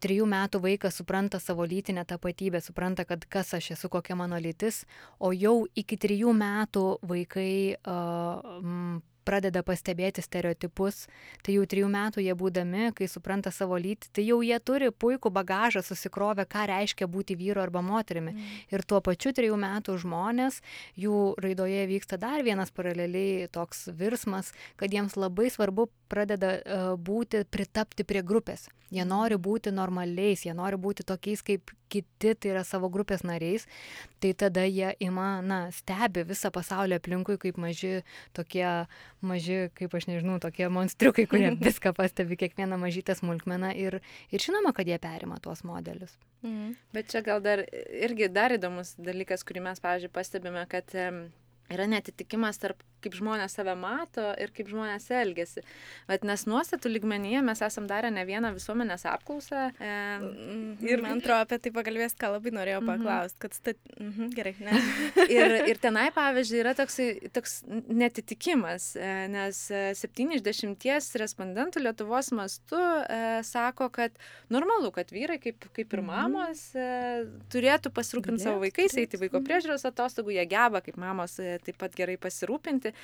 trijų 0.05 0.29
metų 0.31 0.61
vaikas 0.65 1.01
supranta 1.01 1.41
savo 1.43 1.67
lytinę 1.69 2.05
tapatybę, 2.09 2.61
supranta, 2.65 3.07
kad 3.09 3.25
kas 3.31 3.55
aš 3.57 3.73
esu, 3.79 3.91
kokia 3.93 4.19
mano 4.21 4.39
lytis, 4.41 4.85
o 5.19 5.33
jau 5.33 5.65
iki 5.75 5.99
trijų 6.01 6.37
metų 6.37 6.85
vaikai 7.09 7.51
uh, 7.81 8.61
m, 8.61 9.03
pradeda 9.25 9.63
pastebėti 9.65 10.23
stereotipus, 10.25 11.05
tai 11.45 11.57
jau 11.57 11.65
trijų 11.69 11.89
metų 11.93 12.25
jie 12.25 12.35
būdami, 12.39 12.91
kai 12.97 13.09
supranta 13.11 13.53
savo 13.55 13.79
lytį, 13.81 14.11
tai 14.15 14.27
jau 14.27 14.41
jie 14.45 14.59
turi 14.61 14.91
puikų 14.93 15.33
bagažą 15.35 15.83
susikrovę, 15.85 16.47
ką 16.51 16.67
reiškia 16.71 17.09
būti 17.11 17.37
vyru 17.41 17.63
arba 17.65 17.83
moterimi. 17.85 18.35
Mm. 18.35 18.55
Ir 18.75 18.85
tuo 18.85 19.01
pačiu 19.05 19.35
trijų 19.37 19.59
metų 19.61 19.97
žmonės, 20.05 20.61
jų 21.01 21.35
raidoje 21.41 21.87
vyksta 21.91 22.21
dar 22.21 22.45
vienas 22.47 22.73
paraleliai 22.75 23.49
toks 23.53 23.89
virsmas, 23.97 24.53
kad 24.81 24.93
jiems 24.95 25.17
labai 25.17 25.51
svarbu 25.53 25.89
pradeda 26.15 26.55
uh, 26.63 26.87
būti, 27.01 27.43
pritapti 27.51 28.07
prie 28.07 28.23
grupės. 28.27 28.69
Jie 28.95 29.03
nori 29.09 29.35
būti 29.41 29.73
normaliais, 29.75 30.45
jie 30.47 30.55
nori 30.55 30.79
būti 30.79 31.03
tokiais 31.07 31.43
kaip 31.43 31.73
kiti, 31.91 32.35
tai 32.35 32.53
yra 32.53 32.63
savo 32.67 32.91
grupės 32.93 33.25
nariais. 33.27 33.67
Tai 34.23 34.31
tada 34.39 34.65
jie 34.69 34.93
ima, 35.03 35.41
na, 35.43 35.67
stebi 35.75 36.25
visą 36.29 36.53
pasaulį 36.55 36.99
aplinkui 37.01 37.39
kaip 37.43 37.59
maži 37.61 38.05
tokie 38.37 38.67
maži, 39.25 39.59
kaip 39.79 39.95
aš 39.99 40.09
nežinau, 40.11 40.39
tokie 40.43 40.69
monstriukai, 40.71 41.27
kurie 41.31 41.51
viską 41.69 41.95
pastebi, 41.97 42.39
kiekvieną 42.45 42.79
mažytę 42.81 43.17
smulkmeną 43.19 43.73
ir, 43.79 43.99
ir 44.31 44.47
žinoma, 44.47 44.75
kad 44.77 44.91
jie 44.91 45.01
perima 45.03 45.41
tuos 45.43 45.65
modelius. 45.67 46.15
Mhm. 46.45 46.75
Bet 46.95 47.11
čia 47.11 47.25
gal 47.27 47.43
dar 47.45 47.65
irgi 47.65 48.29
dar 48.31 48.55
įdomus 48.55 48.95
dalykas, 49.01 49.47
kurį 49.49 49.65
mes, 49.71 49.83
pavyzdžiui, 49.83 50.13
pastebime, 50.15 50.67
kad 50.71 50.93
yra 51.75 51.89
netitikimas 51.91 52.61
tarp 52.63 52.83
kaip 53.05 53.17
žmonės 53.19 53.57
save 53.59 53.75
mato 53.79 54.31
ir 54.41 54.53
kaip 54.55 54.71
žmonės 54.71 55.09
elgesi. 55.15 55.65
Bet 56.09 56.25
nes 56.27 56.47
nuostatų 56.49 56.93
lygmenyje 56.95 57.43
mes 57.45 57.61
esam 57.65 57.89
darę 57.91 58.11
ne 58.15 58.25
vieną 58.29 58.55
visuomenės 58.57 59.07
apklausą. 59.11 59.67
E, 59.77 59.91
mhm, 60.23 60.87
ir 60.87 61.05
man 61.05 61.21
atrodo, 61.21 61.43
apie 61.45 61.59
tai 61.61 61.73
pakalbės, 61.75 62.17
ką 62.21 62.33
labai 62.37 62.55
norėjau 62.57 62.81
mhm. 62.83 62.91
paklausti, 62.93 63.41
kad 63.45 63.57
stat... 63.59 63.81
mhm, 63.99 64.31
gerai. 64.37 64.55
Ne. 64.65 64.81
ir, 65.37 65.57
ir 65.73 65.81
tenai, 65.83 66.07
pavyzdžiui, 66.17 66.61
yra 66.63 66.75
toksai, 66.79 67.09
toks 67.35 67.61
netitikimas, 67.93 68.93
e, 68.97 69.13
nes 69.33 69.61
7 70.01 70.39
iš 70.39 70.45
10 70.47 71.21
respondentų 71.25 71.85
Lietuvos 71.85 72.33
mastu 72.37 72.79
e, 72.79 73.21
sako, 73.47 73.91
kad 73.95 74.17
normalu, 74.53 74.93
kad 74.95 75.13
vyrai, 75.15 75.39
kaip, 75.43 75.69
kaip 75.77 75.93
ir 75.93 76.05
mhm. 76.05 76.09
mamos, 76.13 76.65
e, 76.79 76.89
turėtų 77.53 77.93
pasirūpinti 77.95 78.47
savo 78.47 78.63
vaikais, 78.65 78.97
eiti 79.01 79.21
vaiko 79.21 79.41
mhm. 79.41 79.49
priežiūros 79.49 79.87
atostogų, 79.91 80.37
jie 80.39 80.47
geba, 80.49 80.81
kaip 80.85 80.99
mamos, 81.01 81.37
e, 81.43 81.59
taip 81.67 81.81
pat 81.81 81.97
gerai 81.99 82.19
pasirūpinti 82.21 82.95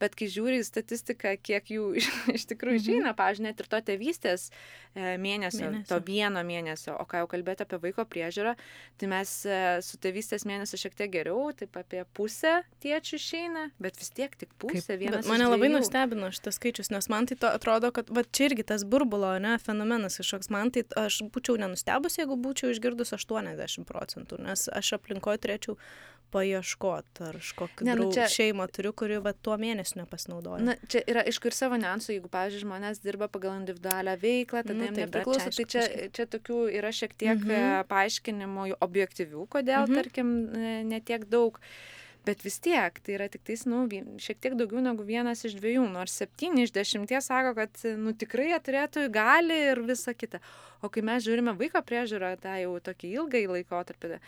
bet 0.00 0.16
kai 0.18 0.28
žiūri 0.30 0.60
į 0.60 0.66
statistiką, 0.66 1.34
kiek 1.42 1.70
jų 1.74 1.86
iš, 2.00 2.08
iš 2.34 2.46
tikrųjų 2.52 2.78
mhm. 2.78 2.84
išeina, 2.84 3.14
pažiūrėjau, 3.18 3.48
net 3.50 3.62
ir 3.62 3.70
to 3.70 3.80
tėvystės 3.90 4.48
mėnesio, 4.94 5.68
mėnesio, 5.68 5.86
to 5.86 5.98
vieno 6.06 6.42
mėnesio, 6.46 6.96
o 6.98 7.06
ką 7.08 7.22
jau 7.22 7.30
kalbėti 7.30 7.64
apie 7.64 7.78
vaiko 7.84 8.04
priežiūrą, 8.10 8.56
tai 8.98 9.10
mes 9.10 9.34
e, 9.46 9.58
su 9.86 10.00
tėvystės 10.02 10.46
mėnesiu 10.48 10.80
šiek 10.82 10.96
tiek 10.98 11.12
geriau, 11.14 11.50
taip 11.56 11.78
apie 11.78 12.02
pusę 12.16 12.56
tėčių 12.82 13.20
išeina, 13.20 13.66
bet 13.82 14.00
vis 14.00 14.10
tiek 14.16 14.34
tik 14.40 14.52
pusė 14.60 14.98
vienas. 15.00 15.28
Mane 15.30 15.46
labai 15.46 15.70
nustebino 15.70 16.32
šitas 16.34 16.58
skaičius, 16.58 16.90
nes 16.94 17.10
man 17.12 17.30
tai 17.30 17.38
to, 17.38 17.52
atrodo, 17.60 17.92
kad 17.94 18.10
va, 18.10 18.24
čia 18.26 18.50
irgi 18.50 18.66
tas 18.72 18.86
burbulo, 18.88 19.36
ne, 19.42 19.56
fenomenas 19.62 20.18
kažkoks, 20.20 20.50
man 20.50 20.74
tai 20.74 20.84
aš 20.98 21.22
būčiau 21.30 21.60
nenustebus, 21.60 22.18
jeigu 22.18 22.38
būčiau 22.40 22.74
išgirdus 22.74 23.14
80 23.14 23.86
procentų, 23.86 24.42
nes 24.42 24.66
aš 24.74 24.96
aplinkoje 24.98 25.44
turėčiau 25.44 25.78
paieškot, 26.32 27.20
ar 27.26 27.38
aš 27.40 27.52
kokį 27.58 27.86
ne, 27.88 27.96
nu, 27.98 28.08
čia... 28.14 28.26
šeimą 28.30 28.66
turiu, 28.74 28.92
kuri 28.96 29.20
va, 29.22 29.32
tuo 29.34 29.56
mėnesiu 29.60 30.00
nepasinaudoja. 30.00 30.62
Na, 30.70 30.76
čia 30.90 31.02
yra 31.10 31.24
aišku 31.28 31.50
ir 31.50 31.56
savo 31.56 31.78
niuansų, 31.80 32.14
jeigu, 32.16 32.30
pavyzdžiui, 32.32 32.64
žmonės 32.64 33.02
dirba 33.04 33.30
pagal 33.32 33.58
individualią 33.58 34.16
veiklą, 34.22 34.64
tada 34.64 34.78
nu, 34.78 34.88
jiems 34.88 35.02
nepriklauso, 35.04 35.54
tai 35.56 35.68
čia, 35.74 35.86
čia 36.16 36.28
tokių 36.30 36.64
yra 36.80 36.92
šiek 36.94 37.16
tiek 37.18 37.38
mhm. 37.38 37.88
paaiškinimų 37.90 38.68
objektyvių, 38.80 39.46
kodėl, 39.56 39.86
mhm. 39.86 40.02
tarkim, 40.02 40.36
netiek 40.90 41.26
daug. 41.30 41.60
Bet 42.20 42.42
vis 42.44 42.58
tiek, 42.60 42.98
tai 43.00 43.14
yra 43.16 43.30
tik 43.32 43.46
tais, 43.48 43.62
nu, 43.64 43.86
šiek 44.20 44.42
tiek 44.44 44.56
daugiau 44.58 44.82
negu 44.84 45.06
vienas 45.08 45.40
iš 45.48 45.54
dviejų, 45.56 45.86
nors 45.88 46.18
septyni 46.20 46.66
iš 46.66 46.74
dešimties 46.76 47.30
sako, 47.30 47.54
kad, 47.56 47.80
nu, 47.96 48.12
tikrai 48.12 48.50
jie 48.50 48.58
turėtų, 48.66 49.06
gali 49.14 49.56
ir 49.70 49.80
visa 49.88 50.12
kita. 50.12 50.42
O 50.84 50.90
kai 50.92 51.00
mes 51.04 51.24
žiūrime 51.24 51.56
vaiko 51.56 51.80
priežiūrą, 51.84 52.34
tą 52.42 52.58
jau 52.60 52.74
tokį 52.84 53.14
ilgą 53.16 53.42
laikotarpį, 53.54 54.20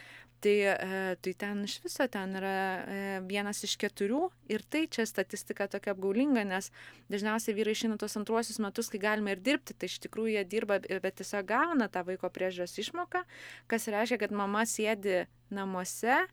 Tai, 0.43 0.55
e, 0.59 1.17
tai 1.23 1.33
ten 1.39 1.61
iš 1.63 1.77
viso 1.85 2.03
ten 2.11 2.33
yra 2.35 2.53
e, 2.83 2.95
vienas 3.29 3.61
iš 3.63 3.77
keturių 3.79 4.25
ir 4.51 4.65
tai 4.67 4.89
čia 4.91 5.05
statistika 5.07 5.69
tokia 5.71 5.93
apgaulinga, 5.95 6.43
nes 6.49 6.73
dažniausiai 7.13 7.55
vyrai 7.55 7.77
išeina 7.77 7.95
tos 8.01 8.19
antruosius 8.19 8.59
metus, 8.63 8.91
kai 8.91 8.99
galime 9.05 9.37
ir 9.37 9.43
dirbti, 9.45 9.77
tai 9.79 9.87
iš 9.87 10.01
tikrųjų 10.03 10.35
jie 10.35 10.43
dirba, 10.51 10.81
bet 10.83 11.21
tiesiog 11.21 11.47
gauna 11.47 11.87
tą 11.87 12.03
vaiko 12.09 12.27
priežiūros 12.35 12.75
išmoką, 12.83 13.23
kas 13.71 13.87
reiškia, 13.95 14.19
kad 14.25 14.35
mama 14.35 14.65
sėdi 14.67 15.29
namuose, 15.55 16.25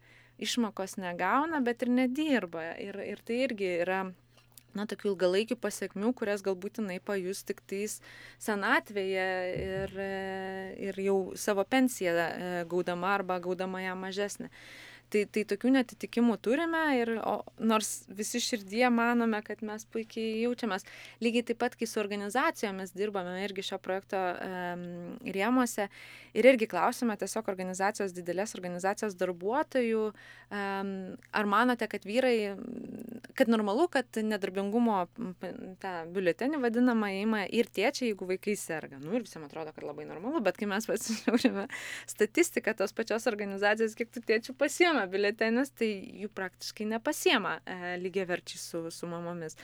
išmokos 0.42 0.98
negauna, 0.98 1.62
bet 1.62 1.86
ir 1.86 1.94
nedirba. 1.94 2.72
Ir, 2.82 2.98
ir 3.14 3.22
tai 3.28 3.44
irgi 3.46 3.72
yra 3.84 4.02
na, 4.78 4.86
tokių 4.90 5.14
ilgalaikių 5.14 5.58
pasiekmių, 5.62 6.12
kurias 6.18 6.44
galbūt 6.46 6.82
jinai 6.82 7.00
pajus 7.04 7.44
tik 7.48 7.62
tais 7.70 8.00
senatvėje 8.42 9.30
ir, 9.64 9.96
ir 10.90 11.02
jau 11.04 11.18
savo 11.40 11.66
pensiją 11.66 12.14
e, 12.14 12.52
gaudama 12.70 13.16
arba 13.18 13.40
gaudama 13.44 13.82
ją 13.84 13.96
mažesnę. 14.00 14.52
Tai, 15.10 15.24
tai 15.34 15.42
tokių 15.50 15.72
netitikimų 15.74 16.36
turime 16.46 16.84
ir 17.00 17.16
o, 17.18 17.40
nors 17.58 18.04
visi 18.14 18.38
širdie 18.44 18.86
manome, 18.94 19.40
kad 19.46 19.64
mes 19.66 19.86
puikiai 19.90 20.44
jaučiamės. 20.44 20.86
Lygiai 21.24 21.48
taip 21.48 21.58
pat, 21.64 21.74
kai 21.80 21.88
su 21.90 21.98
organizacijomis 22.02 22.94
dirbame 22.94 23.40
irgi 23.42 23.66
šio 23.72 23.80
projekto 23.82 24.20
rėmuose 25.26 25.88
ir 26.38 26.50
irgi 26.52 26.68
klausime 26.70 27.16
tiesiog 27.18 27.50
organizacijos, 27.50 28.14
didelės 28.14 28.54
organizacijos 28.58 29.18
darbuotojų, 29.18 30.04
ar 30.52 31.50
manote, 31.50 31.88
kad 31.90 32.06
vyrai, 32.06 32.54
kad 33.38 33.50
normalu, 33.50 33.88
kad 33.92 34.22
nedarbingumo 34.22 35.00
tą 35.82 35.94
biuletenį 36.14 36.62
vadinamą 36.62 37.12
įima 37.22 37.44
ir 37.50 37.70
tėčiai, 37.74 38.12
jeigu 38.12 38.30
vaikai 38.30 38.56
serga. 38.60 39.02
Nu 39.02 39.18
ir 39.18 39.26
visiems 39.26 39.50
atrodo, 39.50 39.74
kad 39.74 39.86
labai 39.86 40.06
normalu, 40.10 40.42
bet 40.46 40.60
kai 40.60 40.70
mes 40.70 40.86
pasižiūrime 40.90 41.66
statistiką 42.10 42.76
tos 42.78 42.94
pačios 42.98 43.26
organizacijos, 43.32 43.98
kiek 43.98 44.14
tų 44.14 44.26
tėčių 44.30 44.58
pasiema, 44.60 44.99
pasiema 45.00 45.12
biuletenius, 45.12 45.72
tai 45.78 45.90
jų 46.24 46.30
praktiškai 46.34 46.88
nepasiema 46.90 47.60
e, 47.66 47.98
lygiai 48.02 48.28
verčiai 48.28 48.60
su, 48.60 48.90
su 48.92 49.08
mamomis. 49.08 49.56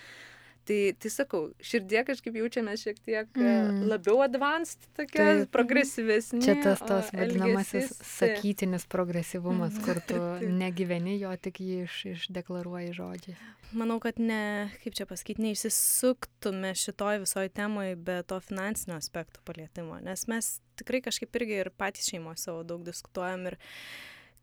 Tai, 0.65 0.95
tai 0.97 1.09
sakau, 1.13 1.51
širdie 1.61 2.01
kažkaip 2.07 2.35
jaučiame 2.39 2.73
šiek 2.75 2.97
tiek 3.05 3.27
e, 3.37 3.41
mm. 3.45 3.83
labiau 3.85 4.23
advanced, 4.25 4.87
tokia 4.97 5.21
tai, 5.21 5.43
progresyvesnė. 5.53 6.41
Čia 6.41 6.55
tas 6.63 6.81
tas 6.81 7.11
vadinamasis 7.13 7.91
elgesis... 7.91 8.15
sakytinis 8.15 8.87
progresyvumas, 8.89 9.77
kur 9.85 10.01
tu 10.09 10.17
negyveni 10.63 11.19
jo, 11.19 11.35
tik 11.37 11.61
jį 11.61 11.83
iš, 11.83 11.99
išdeklaruoji 12.15 12.95
žodžiai. 12.97 13.37
Manau, 13.77 13.99
kad 14.01 14.17
ne, 14.21 14.71
kaip 14.81 14.97
čia 14.97 15.05
pasakyti, 15.09 15.43
neišsisuktume 15.45 16.73
šitoj 16.79 17.21
visoji 17.27 17.53
temai 17.53 17.91
be 17.93 18.21
to 18.25 18.39
finansinio 18.41 18.97
aspekto 18.97 19.41
palėtimo, 19.45 19.99
nes 20.01 20.25
mes 20.31 20.49
tikrai 20.81 21.03
kažkaip 21.05 21.37
irgi 21.37 21.61
ir 21.61 21.71
patys 21.77 22.09
šeimoje 22.09 22.41
savo 22.41 22.65
daug 22.65 22.81
diskutuojam 22.87 23.51
ir 23.51 23.61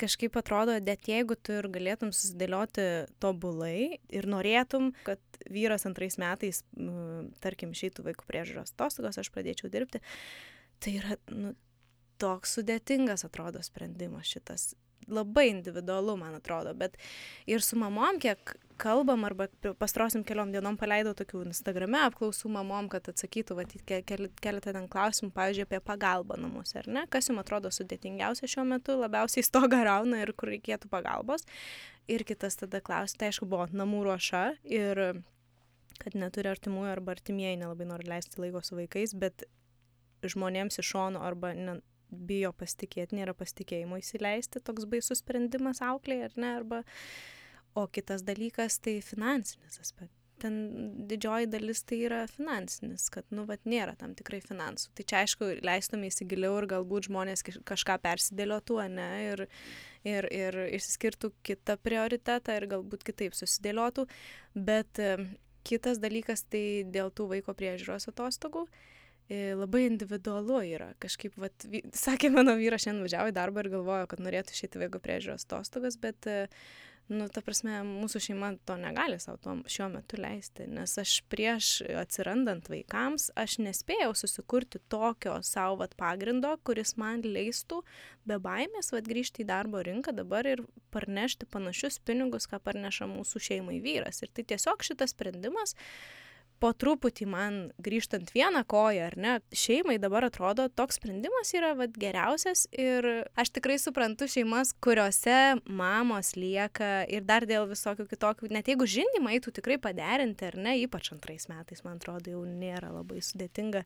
kažkaip 0.01 0.37
atrodo, 0.39 0.77
net 0.83 1.09
jeigu 1.09 1.37
tu 1.39 1.55
ir 1.57 1.69
galėtum 1.73 2.13
susidėlioti 2.15 2.87
tobulai 3.23 3.99
ir 4.13 4.29
norėtum, 4.31 4.93
kad 5.07 5.21
vyras 5.53 5.87
antrais 5.89 6.19
metais, 6.21 6.63
tarkim, 7.45 7.75
išeitų 7.77 8.07
vaikų 8.09 8.29
priežiūros 8.29 8.75
atostogos, 8.75 9.21
aš 9.21 9.33
pradėčiau 9.35 9.71
dirbti, 9.73 10.03
tai 10.83 10.97
yra 11.01 11.19
nu, 11.33 11.55
toks 12.23 12.59
sudėtingas 12.59 13.27
atrodo 13.27 13.63
sprendimas 13.65 14.31
šitas 14.31 14.73
labai 15.09 15.49
individualu, 15.51 16.17
man 16.21 16.37
atrodo, 16.39 16.75
bet 16.79 16.99
ir 17.51 17.65
su 17.65 17.79
mamom, 17.81 18.21
kiek 18.23 18.55
kalbam, 18.83 19.25
arba 19.25 19.47
pastrosiam 19.79 20.25
keliom 20.27 20.53
dienom 20.55 20.77
paleidau 20.81 21.13
tokių 21.17 21.45
Instagrame 21.47 22.01
apklausų 22.09 22.51
mamom, 22.53 22.89
kad 22.93 23.07
atsakytų 23.13 23.57
va, 23.59 23.67
keletą 23.69 24.75
ten 24.75 24.89
klausimų, 24.91 25.31
pavyzdžiui, 25.37 25.67
apie 25.69 25.81
pagalbą 25.87 26.39
namuose, 26.41 26.81
ar 26.83 26.89
ne, 26.91 27.05
kas 27.13 27.31
jums 27.31 27.45
atrodo 27.45 27.71
sudėtingiausia 27.75 28.51
šiuo 28.51 28.67
metu, 28.75 28.97
labiausiai 28.99 29.47
stoga 29.47 29.83
rauna 29.87 30.23
ir 30.25 30.35
kur 30.35 30.51
reikėtų 30.55 30.91
pagalbos. 30.93 31.47
Ir 32.11 32.25
kitas 32.27 32.59
tada 32.59 32.83
klausimas, 32.83 33.19
tai 33.21 33.31
aišku, 33.31 33.47
buvo 33.47 33.69
namų 33.71 34.03
ruoša 34.09 34.45
ir 34.67 35.05
kad 36.03 36.17
neturi 36.19 36.51
artimųjų 36.51 36.91
arba 36.91 37.15
artimieji 37.15 37.61
nelabai 37.61 37.87
nori 37.87 38.09
leisti 38.11 38.41
laiko 38.43 38.63
su 38.65 38.75
vaikais, 38.75 39.15
bet 39.15 39.47
žmonėms 40.27 40.81
iš 40.83 40.91
šono 40.95 41.23
arba 41.23 41.53
ne, 41.55 41.79
bijo 42.13 42.53
pasitikėti, 42.57 43.19
nėra 43.19 43.35
pasitikėjimo 43.37 44.01
įsileisti, 44.03 44.63
toks 44.65 44.89
baisus 44.91 45.25
sprendimas 45.25 45.83
auklėje, 45.85 46.31
ar 46.31 46.41
ne, 46.41 46.57
arba, 46.63 46.83
o 47.75 47.87
kitas 47.89 48.25
dalykas 48.29 48.79
tai 48.85 49.01
finansinis 49.05 49.81
aspektas 49.81 50.23
ten 50.43 50.55
didžioji 51.11 51.49
dalis 51.53 51.83
tai 51.87 51.99
yra 52.07 52.23
finansinis, 52.31 53.07
kad, 53.15 53.27
nu, 53.35 53.45
vat 53.49 53.63
nėra 53.69 53.95
tam 53.99 54.17
tikrai 54.19 54.41
finansų. 54.45 54.91
Tai 54.99 55.07
čia, 55.11 55.23
aišku, 55.23 55.49
leistume 55.65 56.11
įsigiliau 56.11 56.57
ir 56.61 56.69
galbūt 56.73 57.09
žmonės 57.09 57.45
kažką 57.69 57.99
persidėliotų, 58.03 58.79
ne, 58.97 59.09
ir, 59.29 59.45
ir, 60.09 60.29
ir 60.35 60.59
išsiskirtų 60.79 61.33
kitą 61.47 61.79
prioritetą 61.83 62.59
ir 62.59 62.69
galbūt 62.75 63.07
kitaip 63.07 63.39
susidėliotų. 63.39 64.09
Bet 64.71 65.03
kitas 65.69 66.03
dalykas 66.03 66.47
tai 66.51 66.65
dėl 66.91 67.15
tų 67.15 67.31
vaiko 67.37 67.55
priežiūros 67.59 68.11
atostogų 68.11 68.67
e, 68.67 69.02
labai 69.31 69.87
individualu 69.87 70.63
yra. 70.75 70.93
Kažkaip, 71.03 71.37
vat, 71.41 71.67
sakė 71.97 72.33
mano 72.35 72.57
vyras, 72.59 72.85
šiandien 72.85 73.07
važiavo 73.07 73.33
į 73.33 73.37
darbą 73.37 73.63
ir 73.63 73.73
galvojo, 73.77 74.09
kad 74.11 74.25
norėtų 74.25 74.57
išėti 74.57 74.83
vaiko 74.83 75.01
priežiūros 75.03 75.47
atostogas, 75.47 75.99
bet 76.01 76.29
uh, 76.31 76.65
nu, 77.11 77.27
ta 77.33 77.43
prasme, 77.45 77.75
mūsų 77.87 78.21
šeima 78.27 78.53
to 78.69 78.77
negali 78.81 79.19
savo 79.21 79.55
šiuo 79.71 79.89
metu 79.93 80.19
leisti, 80.21 80.67
nes 80.71 80.95
aš 81.01 81.17
prieš 81.33 81.71
atsirandant 81.99 82.69
vaikams, 82.71 83.31
aš 83.39 83.59
nespėjau 83.65 84.13
susikurti 84.19 84.81
tokio 84.93 85.39
savo 85.47 85.81
vat, 85.83 85.97
pagrindo, 85.99 86.55
kuris 86.67 86.97
man 87.01 87.25
leistų 87.27 87.83
be 88.29 88.39
baimės 88.43 88.93
vat, 88.95 89.09
grįžti 89.09 89.45
į 89.45 89.51
darbo 89.51 89.83
rinką 89.85 90.15
dabar 90.17 90.49
ir 90.49 90.65
parnešti 90.95 91.49
panašius 91.51 92.01
pinigus, 92.07 92.49
ką 92.51 92.63
parneša 92.63 93.11
mūsų 93.11 93.43
šeimai 93.51 93.81
vyras. 93.85 94.23
Ir 94.23 94.33
tai 94.33 94.47
tiesiog 94.55 94.85
šitas 94.87 95.17
sprendimas 95.17 95.77
po 96.63 96.71
truputį 96.71 97.27
man 97.27 97.57
grįžtant 97.83 98.31
vieną 98.35 98.63
koją, 98.71 99.09
ar 99.11 99.17
ne, 99.19 99.33
šeimai 99.57 99.97
dabar 100.03 100.29
atrodo, 100.29 100.69
toks 100.71 101.01
sprendimas 101.01 101.51
yra 101.57 101.73
vat, 101.79 101.97
geriausias 101.99 102.69
ir 102.71 103.09
aš 103.39 103.51
tikrai 103.57 103.79
suprantu 103.83 104.29
šeimas, 104.31 104.71
kuriuose 104.85 105.59
mamos 105.67 106.35
lieka 106.39 107.03
ir 107.11 107.27
dar 107.27 107.47
dėl 107.51 107.67
visokių 107.71 108.07
kitokių, 108.11 108.51
net 108.55 108.71
jeigu 108.71 108.87
žindimą 108.87 109.35
eitų 109.37 109.55
tikrai 109.59 109.79
paderinti, 109.83 110.47
ar 110.53 110.59
ne, 110.69 110.77
ypač 110.85 111.11
antrais 111.17 111.49
metais, 111.51 111.83
man 111.87 111.99
atrodo, 111.99 112.31
jau 112.31 112.45
nėra 112.47 112.93
labai 112.95 113.19
sudėtinga. 113.25 113.83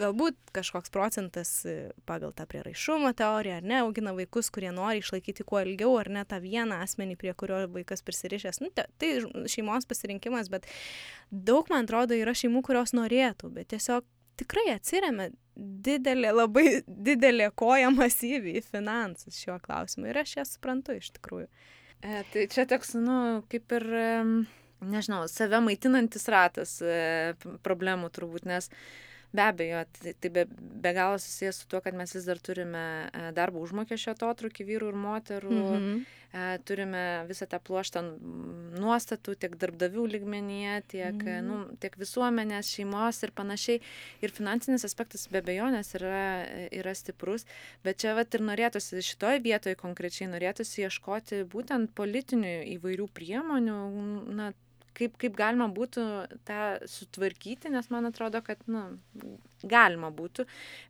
Galbūt 0.00 0.38
kažkoks 0.56 0.92
procentas 0.94 1.52
e, 1.68 1.76
pagal 2.08 2.32
tą 2.36 2.48
prieraišumo 2.48 3.12
teoriją, 3.18 3.60
ar 3.60 3.68
ne, 3.68 3.80
augina 3.84 4.16
vaikus, 4.16 4.48
kurie 4.54 4.72
nori 4.72 5.04
išlaikyti 5.04 5.44
kuo 5.44 5.60
ilgiau, 5.66 5.92
ar 6.00 6.10
ne 6.16 6.24
tą 6.28 6.40
vieną 6.40 6.80
asmenį, 6.86 7.18
prie 7.20 7.36
kurio 7.36 7.62
vaikas 7.76 8.04
prisirišęs. 8.06 8.62
Nu, 8.64 8.72
tai 8.72 9.12
šeimos 9.52 9.88
pasirinkimas, 9.90 10.48
bet 10.52 10.68
daug, 11.30 11.68
man 11.72 11.84
atrodo, 11.84 12.05
yra 12.14 12.34
šeimų, 12.36 12.62
kurios 12.66 12.94
norėtų, 12.94 13.50
bet 13.56 13.72
tiesiog 13.74 14.04
tikrai 14.38 14.68
atsiriame 14.74 15.30
didelė, 15.56 16.30
labai 16.36 16.66
didelė 16.86 17.50
koja 17.56 17.90
masyvi 17.94 18.58
į 18.60 18.64
finansus 18.66 19.40
šiuo 19.40 19.56
klausimu 19.64 20.10
ir 20.10 20.20
aš 20.22 20.36
ją 20.38 20.46
suprantu 20.48 20.98
iš 21.00 21.10
tikrųjų. 21.16 21.48
E, 22.04 22.22
tai 22.32 22.44
čia 22.52 22.66
toks, 22.68 22.92
nu, 23.00 23.18
kaip 23.50 23.72
ir, 23.78 23.86
nežinau, 24.84 25.24
save 25.32 25.62
maitinantis 25.64 26.28
ratas 26.32 26.76
e, 26.84 27.34
problemų 27.64 28.12
turbūt, 28.14 28.44
nes 28.48 28.68
Be 29.32 29.42
abejo, 29.42 29.84
tai, 29.98 30.14
tai 30.20 30.30
be, 30.30 30.44
be 30.82 30.92
galo 30.94 31.18
susijęs 31.18 31.62
su 31.62 31.66
tuo, 31.68 31.80
kad 31.84 31.94
mes 31.94 32.14
vis 32.14 32.24
dar 32.28 32.38
turime 32.38 32.82
e, 33.10 33.30
darbo 33.36 33.60
užmokesčio 33.64 34.14
atotrukį 34.14 34.66
vyrų 34.70 34.92
ir 34.92 35.00
moterų, 35.02 35.50
mm 35.50 35.80
-hmm. 35.82 36.04
turime 36.68 37.02
visą 37.28 37.46
tą 37.46 37.58
pluoštą 37.64 38.02
nuostatų 38.76 39.34
tiek 39.40 39.56
darbdavių 39.56 40.06
ligmenyje, 40.14 40.82
tiek, 40.88 41.14
mm 41.14 41.28
-hmm. 41.28 41.42
nu, 41.42 41.76
tiek 41.80 41.96
visuomenės, 41.96 42.72
šeimos 42.76 43.22
ir 43.22 43.30
panašiai. 43.32 43.80
Ir 44.20 44.30
finansinis 44.30 44.84
aspektas 44.84 45.28
be 45.28 45.42
bejonės 45.42 45.94
yra, 45.94 46.46
yra 46.70 46.94
stiprus, 46.94 47.46
bet 47.84 47.96
čia 47.96 48.14
vat 48.14 48.34
ir 48.34 48.40
norėtųsi 48.40 49.02
šitoje 49.02 49.40
vietoje 49.40 49.74
konkrečiai 49.74 50.28
norėtųsi 50.28 50.82
ieškoti 50.82 51.44
būtent 51.44 51.90
politinių 51.94 52.54
įvairių 52.76 53.08
priemonių, 53.14 53.78
na, 54.34 54.52
kaip, 54.96 55.16
kaip 55.20 55.36
galima 55.38 55.68
būtų 55.72 56.04
tą 56.48 56.60
sutvarkyti, 56.90 57.72
nes 57.74 57.90
man 57.92 58.08
atrodo, 58.08 58.42
kad, 58.46 58.62
nu, 58.70 58.86
galima 59.70 60.10
būtų. 60.14 60.46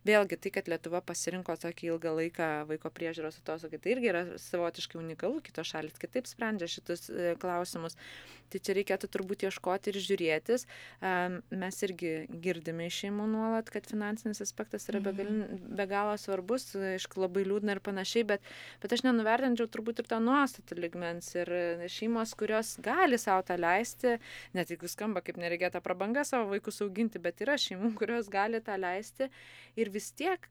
Vėlgi 0.07 0.39
tai, 0.43 0.53
kad 0.59 0.71
Lietuva 0.71 1.01
pasirinko 1.05 1.57
tokį 1.61 1.91
ilgą 1.91 2.15
laiką 2.21 2.49
vaiko 2.69 2.91
priežiūros 2.93 3.41
atostogų, 3.41 3.81
tai 3.83 3.95
irgi 3.95 4.11
yra 4.13 4.23
savotiškai 4.41 5.01
unikalu, 5.01 5.41
kitos 5.45 5.73
šalis 5.73 5.99
kitaip 6.01 6.29
sprendžia 6.29 6.69
šitus 6.77 7.07
e, 7.09 7.35
klausimus. 7.41 7.97
Tai 8.47 8.61
čia 8.63 8.77
reikėtų 8.77 9.09
turbūt 9.11 9.43
ieškoti 9.43 9.91
ir 9.91 9.97
žiūrėtis. 9.99 10.63
Mes 11.51 11.79
irgi 11.83 12.11
girdime 12.43 12.87
iš 12.87 13.01
šeimų 13.03 13.25
nuolat, 13.33 13.67
kad 13.73 13.87
finansinis 13.89 14.39
aspektas 14.43 14.87
yra 14.91 15.01
be, 15.03 15.11
gal, 15.17 15.27
mhm. 15.27 15.73
be 15.75 15.87
galo 15.89 16.13
svarbus, 16.21 16.69
aišku, 16.93 17.19
labai 17.25 17.43
liūdna 17.47 17.75
ir 17.75 17.81
panašiai, 17.83 18.23
bet, 18.29 18.45
bet 18.83 18.95
aš 18.95 19.03
nenuvertinčiau 19.03 19.67
turbūt 19.71 19.99
ir 19.99 20.07
tą 20.07 20.21
nuostatą 20.23 20.77
ligmens. 20.79 21.33
Ir 21.35 21.51
šeimos, 21.91 22.31
kurios 22.39 22.75
gali 22.83 23.19
savo 23.19 23.43
tą 23.47 23.59
leisti, 23.59 24.15
net 24.55 24.71
jeigu 24.71 24.87
skamba 24.91 25.23
kaip 25.25 25.39
nereikėta 25.41 25.83
prabanga 25.83 26.23
savo 26.27 26.53
vaikus 26.53 26.79
auginti, 26.85 27.19
bet 27.19 27.43
yra 27.43 27.59
šeimų, 27.59 27.91
kurios 27.99 28.31
gali 28.31 28.63
tą 28.67 28.77
leisti 28.79 29.31
ir 29.79 29.91
vis 29.93 30.11
tiek 30.11 30.47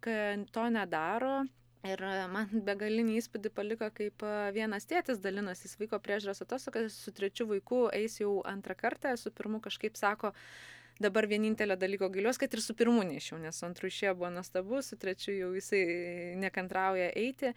to 0.52 0.66
nedaro. 0.72 1.44
Ir 1.86 2.00
man 2.32 2.50
begalinį 2.68 3.18
įspūdį 3.20 3.52
paliko, 3.54 3.90
kaip 3.94 4.24
vienas 4.56 4.88
tėtis 4.90 5.20
dalinosi 5.22 5.70
vaiko 5.78 6.00
priežiūros 6.02 6.42
atostogas, 6.42 6.96
su 7.04 7.14
trečiu 7.14 7.46
vaiku 7.52 7.86
eis 7.94 8.18
jau 8.22 8.40
antrą 8.48 8.74
kartą, 8.78 9.14
su 9.20 9.30
pirmu 9.30 9.60
kažkaip 9.62 9.98
sako, 9.98 10.32
dabar 10.98 11.26
vienintelio 11.28 11.76
dalyko 11.76 12.08
gailiuosi, 12.12 12.40
kad 12.42 12.54
ir 12.56 12.62
su 12.64 12.74
pirmu 12.74 13.04
nešiau, 13.06 13.38
nes 13.40 13.58
su 13.58 13.66
antru 13.68 13.90
išėjo 13.90 14.14
buvo 14.16 14.30
nuostabu, 14.38 14.80
su 14.82 14.96
trečiu 15.00 15.34
jau 15.36 15.50
jisai 15.56 15.82
nekantrauja 16.40 17.10
eiti. 17.12 17.52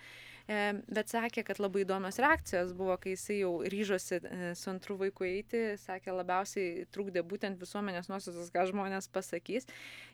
E, 0.49 0.59
bet 0.89 1.11
sakė, 1.11 1.43
kad 1.45 1.59
labai 1.61 1.83
įdomios 1.83 2.17
reakcijos 2.17 2.71
buvo, 2.77 2.95
kai 2.97 3.13
jisai 3.13 3.35
jau 3.43 3.51
ryžosi 3.69 4.17
e, 4.17 4.51
su 4.57 4.71
antru 4.71 4.95
vaiku 4.97 5.27
eiti, 5.27 5.59
sakė, 5.77 6.09
labiausiai 6.17 6.87
trukdė 6.89 7.21
būtent 7.21 7.59
visuomenės 7.61 8.09
nuostatas, 8.09 8.49
ką 8.55 8.63
žmonės 8.71 9.11
pasakys. 9.13 9.69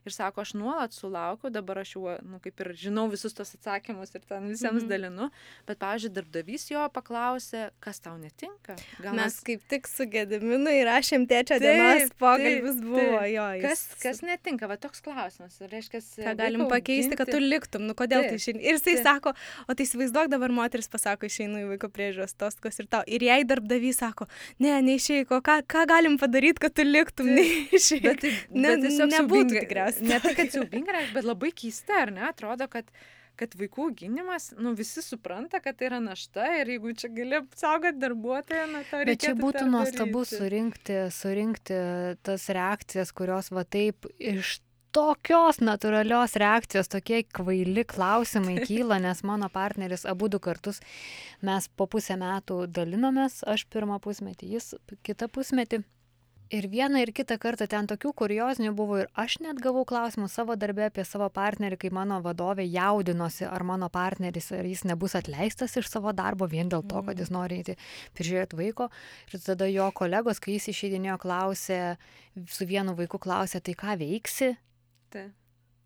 Ir 0.06 0.14
sako, 0.14 0.44
aš 0.44 0.52
nuolat 0.60 0.94
sulaukiu, 0.94 1.50
dabar 1.50 1.80
aš 1.82 1.96
jau, 1.96 2.18
nu, 2.28 2.42
kaip 2.44 2.60
ir 2.62 2.72
žinau 2.78 3.06
visus 3.10 3.34
tos 3.34 3.56
atsakymus 3.56 4.12
ir 4.12 4.26
ten 4.28 4.44
visiems 4.52 4.84
mm 4.84 4.84
-hmm. 4.84 4.90
dalinu, 4.92 5.30
bet, 5.70 5.80
pavyzdžiui, 5.80 6.12
darbdavys 6.18 6.68
jo 6.70 6.84
paklausė, 6.94 7.70
kas 7.80 8.04
tau 8.04 8.18
netinka. 8.18 8.76
Gal 9.00 9.16
mes, 9.16 9.24
mes 9.24 9.40
kaip 9.48 9.64
tik 9.72 9.88
su 9.88 10.06
Gediminu 10.06 10.70
įrašėm 10.82 11.26
tėčio 11.32 11.62
dienos 11.64 12.12
pokalbis 12.20 12.84
buvo 12.84 13.00
taip. 13.20 13.32
jo. 13.34 13.48
Jis... 13.56 13.64
Kas, 13.64 13.86
kas 14.04 14.22
netinka, 14.22 14.68
va 14.68 14.78
toks 14.78 15.02
klausimas. 15.02 15.58
Reiškia, 15.62 16.04
ką 16.28 16.36
galim 16.44 16.68
pakeisti, 16.68 17.16
kad 17.16 17.32
tu 17.32 17.40
liktum, 17.40 17.88
nu 17.88 17.96
kodėl 17.96 18.28
taip. 18.28 18.36
tai 18.36 18.44
šiandien. 18.46 18.68
Ir 18.68 18.78
jisai 18.78 18.98
taip. 19.00 19.08
sako, 19.08 19.36
o 19.68 19.74
tai 19.74 19.88
įsivaizduok, 19.88 20.25
tiesiog 20.26 20.32
dabar 20.32 20.52
moteris 20.52 20.90
pasako, 20.90 21.28
išeinu 21.30 21.62
į 21.62 21.68
vaiko 21.74 21.90
priežiūros 21.90 22.36
atostogos 22.36 22.80
ir 22.80 22.88
tau. 22.90 23.04
Ir 23.08 23.22
jei 23.22 23.46
darbdavys 23.46 24.00
sako, 24.02 24.28
ne, 24.60 24.74
neišeik, 24.82 25.32
o 25.32 25.42
ką, 25.42 25.62
ką 25.68 25.86
galim 25.88 26.18
padaryti, 26.18 26.62
kad 26.62 26.74
tu 26.74 26.84
liktum, 26.84 27.30
neišeik. 27.36 28.04
Bet, 28.06 28.22
tai, 28.22 28.32
ne, 28.52 28.76
bet 28.76 28.88
tiesiog 28.88 29.12
nebūtų 29.14 29.60
tikriausiai. 29.60 30.08
Ne 30.10 30.20
tai, 30.24 30.34
kad 30.36 30.52
siaubinga, 30.54 31.04
bet 31.16 31.26
labai 31.26 31.52
keista, 31.54 32.02
ar 32.06 32.14
ne? 32.16 32.26
Atrodo, 32.30 32.68
kad 32.68 32.90
kad 33.36 33.52
vaikų 33.60 33.90
auginimas, 33.90 34.54
nu, 34.56 34.72
visi 34.80 35.02
supranta, 35.04 35.60
kad 35.60 35.76
tai 35.76 35.90
yra 35.90 35.98
našta 36.00 36.46
ir 36.56 36.70
jeigu 36.72 36.94
čia 36.96 37.10
gali 37.12 37.36
apsaugoti 37.42 38.00
darbuotoją, 38.00 38.70
na, 38.72 38.84
to 38.88 39.02
reikia. 39.02 39.10
Bet 39.10 39.26
čia 39.26 39.34
būtų 39.36 39.66
nuostabu 39.74 40.22
surinkti, 40.30 41.02
surinkti 41.12 41.80
tas 42.24 42.48
reakcijas, 42.56 43.12
kurios 43.12 43.52
va 43.52 43.66
taip 43.68 44.08
iš 44.16 44.62
tokios 44.96 45.60
natūralios 45.60 46.38
reakcijos, 46.40 46.88
tokie 46.92 47.24
kvaili 47.36 47.84
klausimai 47.88 48.62
kyla, 48.68 49.02
nes 49.04 49.24
mano 49.28 49.50
partneris 49.52 50.06
abu 50.08 50.30
du 50.32 50.40
kartus 50.40 50.80
mes 51.44 51.68
po 51.76 51.90
pusę 51.92 52.16
metų 52.20 52.64
dalinomės, 52.72 53.42
aš 53.44 53.68
pirmą 53.74 54.00
pusmetį, 54.04 54.56
jis 54.56 54.74
kitą 55.04 55.28
pusmetį. 55.32 55.84
Ir 56.54 56.68
vieną 56.70 57.00
ir 57.02 57.10
kitą 57.10 57.40
kartą 57.42 57.66
ten 57.66 57.88
tokių 57.90 58.12
kuriozinių 58.22 58.72
buvo 58.78 59.00
ir 59.02 59.08
aš 59.18 59.40
net 59.42 59.58
gavau 59.64 59.82
klausimų 59.90 60.28
savo 60.30 60.54
darbę 60.62 60.84
apie 60.92 61.02
savo 61.04 61.26
partnerį, 61.34 61.80
kai 61.82 61.90
mano 61.90 62.20
vadovė 62.22 62.68
jaudinosi, 62.70 63.48
ar 63.50 63.66
mano 63.66 63.90
partneris, 63.90 64.52
ar 64.54 64.68
jis 64.70 64.84
nebus 64.86 65.18
atleistas 65.18 65.74
iš 65.82 65.90
savo 65.90 66.14
darbo 66.14 66.46
vien 66.46 66.70
dėl 66.70 66.86
to, 66.86 67.02
kad 67.08 67.18
jis 67.18 67.32
mm. 67.32 67.38
nori 67.40 67.58
eiti 67.64 67.76
prižiūrėti 68.14 68.60
vaiko. 68.62 68.92
Ir 69.34 69.42
tada 69.42 69.68
jo 69.74 69.90
kolegos, 69.98 70.40
kai 70.40 70.60
jis 70.60 70.70
išeidinėjo, 70.76 71.18
klausė, 71.26 71.80
su 72.46 72.70
vienu 72.70 72.94
vaiku 72.94 73.20
klausė, 73.26 73.64
tai 73.66 73.74
ką 73.82 73.98
veiksi? 74.06 74.54
Tai. 75.16 75.30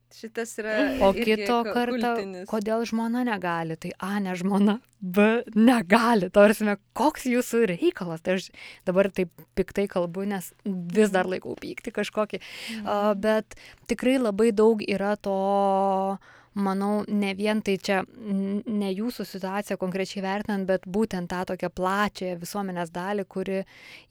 Šitas 0.10 0.56
yra. 0.58 0.72
O 1.06 1.12
kito 1.14 1.60
karto, 1.68 2.16
kodėl 2.50 2.82
žmona 2.90 3.22
negali, 3.28 3.76
tai 3.78 3.92
A 4.02 4.16
ne 4.24 4.34
žmona, 4.34 4.80
B 4.98 5.44
negali. 5.54 6.32
Tarsime, 6.34 6.80
koks 6.98 7.28
jūsų 7.30 7.62
reikalas. 7.76 8.24
Tai 8.26 8.40
aš 8.40 8.48
dabar 8.90 9.12
taip 9.14 9.30
piktai 9.54 9.86
kalbu, 9.92 10.26
nes 10.32 10.50
vis 10.66 11.14
dar 11.14 11.30
laikau 11.30 11.54
pykti 11.62 11.94
kažkokį. 11.94 12.42
Mhm. 12.42 12.90
Uh, 12.90 13.14
bet 13.22 13.54
tikrai 13.92 14.18
labai 14.18 14.50
daug 14.50 14.82
yra 14.82 15.14
to 15.22 15.38
uh, 15.38 16.39
manau, 16.64 17.04
ne 17.08 17.34
vien 17.38 17.62
tai 17.66 17.78
čia 17.82 18.02
ne 18.20 18.90
jūsų 18.92 19.26
situacija 19.28 19.78
konkrečiai 19.82 20.24
vertinant, 20.26 20.68
bet 20.70 20.86
būtent 20.90 21.30
tą 21.32 21.44
tokią 21.50 21.70
plačią 21.76 22.34
visuomenės 22.42 22.92
dalį, 22.96 23.26
kuri 23.30 23.62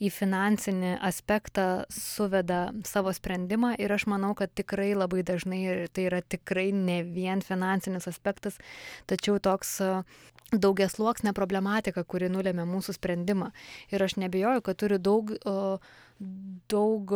į 0.03 0.11
finansinį 0.14 0.96
aspektą 1.09 1.68
suveda 1.92 2.68
savo 2.88 3.12
sprendimą 3.14 3.74
ir 3.78 3.92
aš 3.94 4.09
manau, 4.11 4.34
kad 4.38 4.53
tikrai 4.57 4.94
labai 4.96 5.24
dažnai 5.26 5.61
tai 5.92 6.09
yra 6.09 6.22
tikrai 6.22 6.70
ne 6.72 7.03
vien 7.07 7.44
finansinis 7.44 8.09
aspektas, 8.11 8.59
tačiau 9.07 9.38
toks 9.42 9.78
daugias 10.53 10.96
luoksnė 10.99 11.34
problematika, 11.36 12.05
kuri 12.05 12.30
nulėmė 12.32 12.64
mūsų 12.68 12.96
sprendimą. 12.96 13.51
Ir 13.92 14.05
aš 14.05 14.16
nebejoju, 14.20 14.64
kad 14.64 14.78
turi 14.80 14.99
daug 14.99 15.34
o, 15.44 15.78
daug 16.72 17.12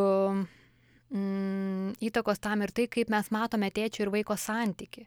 mm, 1.10 1.96
įtakos 2.04 2.42
tam 2.44 2.62
ir 2.62 2.74
tai, 2.76 2.86
kaip 2.92 3.10
mes 3.12 3.32
matome 3.34 3.70
tėčio 3.72 4.06
ir 4.06 4.12
vaiko 4.14 4.36
santyki 4.36 5.06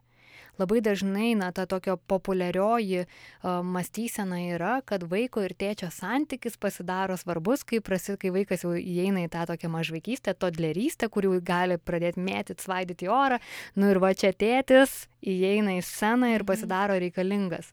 labai 0.60 0.82
dažnai, 0.86 1.34
na, 1.40 1.52
ta 1.56 1.66
tokia 1.70 1.98
populiarioji 1.98 3.06
mąstysena 3.44 4.40
yra, 4.56 4.74
kad 4.88 5.06
vaiko 5.12 5.44
ir 5.46 5.56
tėčio 5.58 5.92
santykis 5.94 6.58
pasidaro 6.62 7.18
svarbus, 7.20 7.66
kai, 7.68 7.82
prasi, 7.86 8.18
kai 8.22 8.34
vaikas 8.36 8.66
jau 8.66 8.76
įeina 8.80 9.26
į 9.26 9.32
tą 9.34 9.46
tokią 9.52 9.72
mažvaikystę, 9.74 10.36
todlerystę, 10.40 11.10
kur 11.14 11.30
jau 11.30 11.40
gali 11.46 11.80
pradėti 11.80 12.24
mėtyti, 12.24 12.66
svaidyti 12.66 13.10
orą, 13.12 13.40
nu 13.76 13.94
ir 13.94 14.02
va 14.04 14.14
čia 14.18 14.34
tėtis 14.34 15.06
įeina 15.26 15.78
į 15.80 15.86
sceną 15.86 16.36
ir 16.36 16.46
pasidaro 16.48 17.00
reikalingas. 17.02 17.72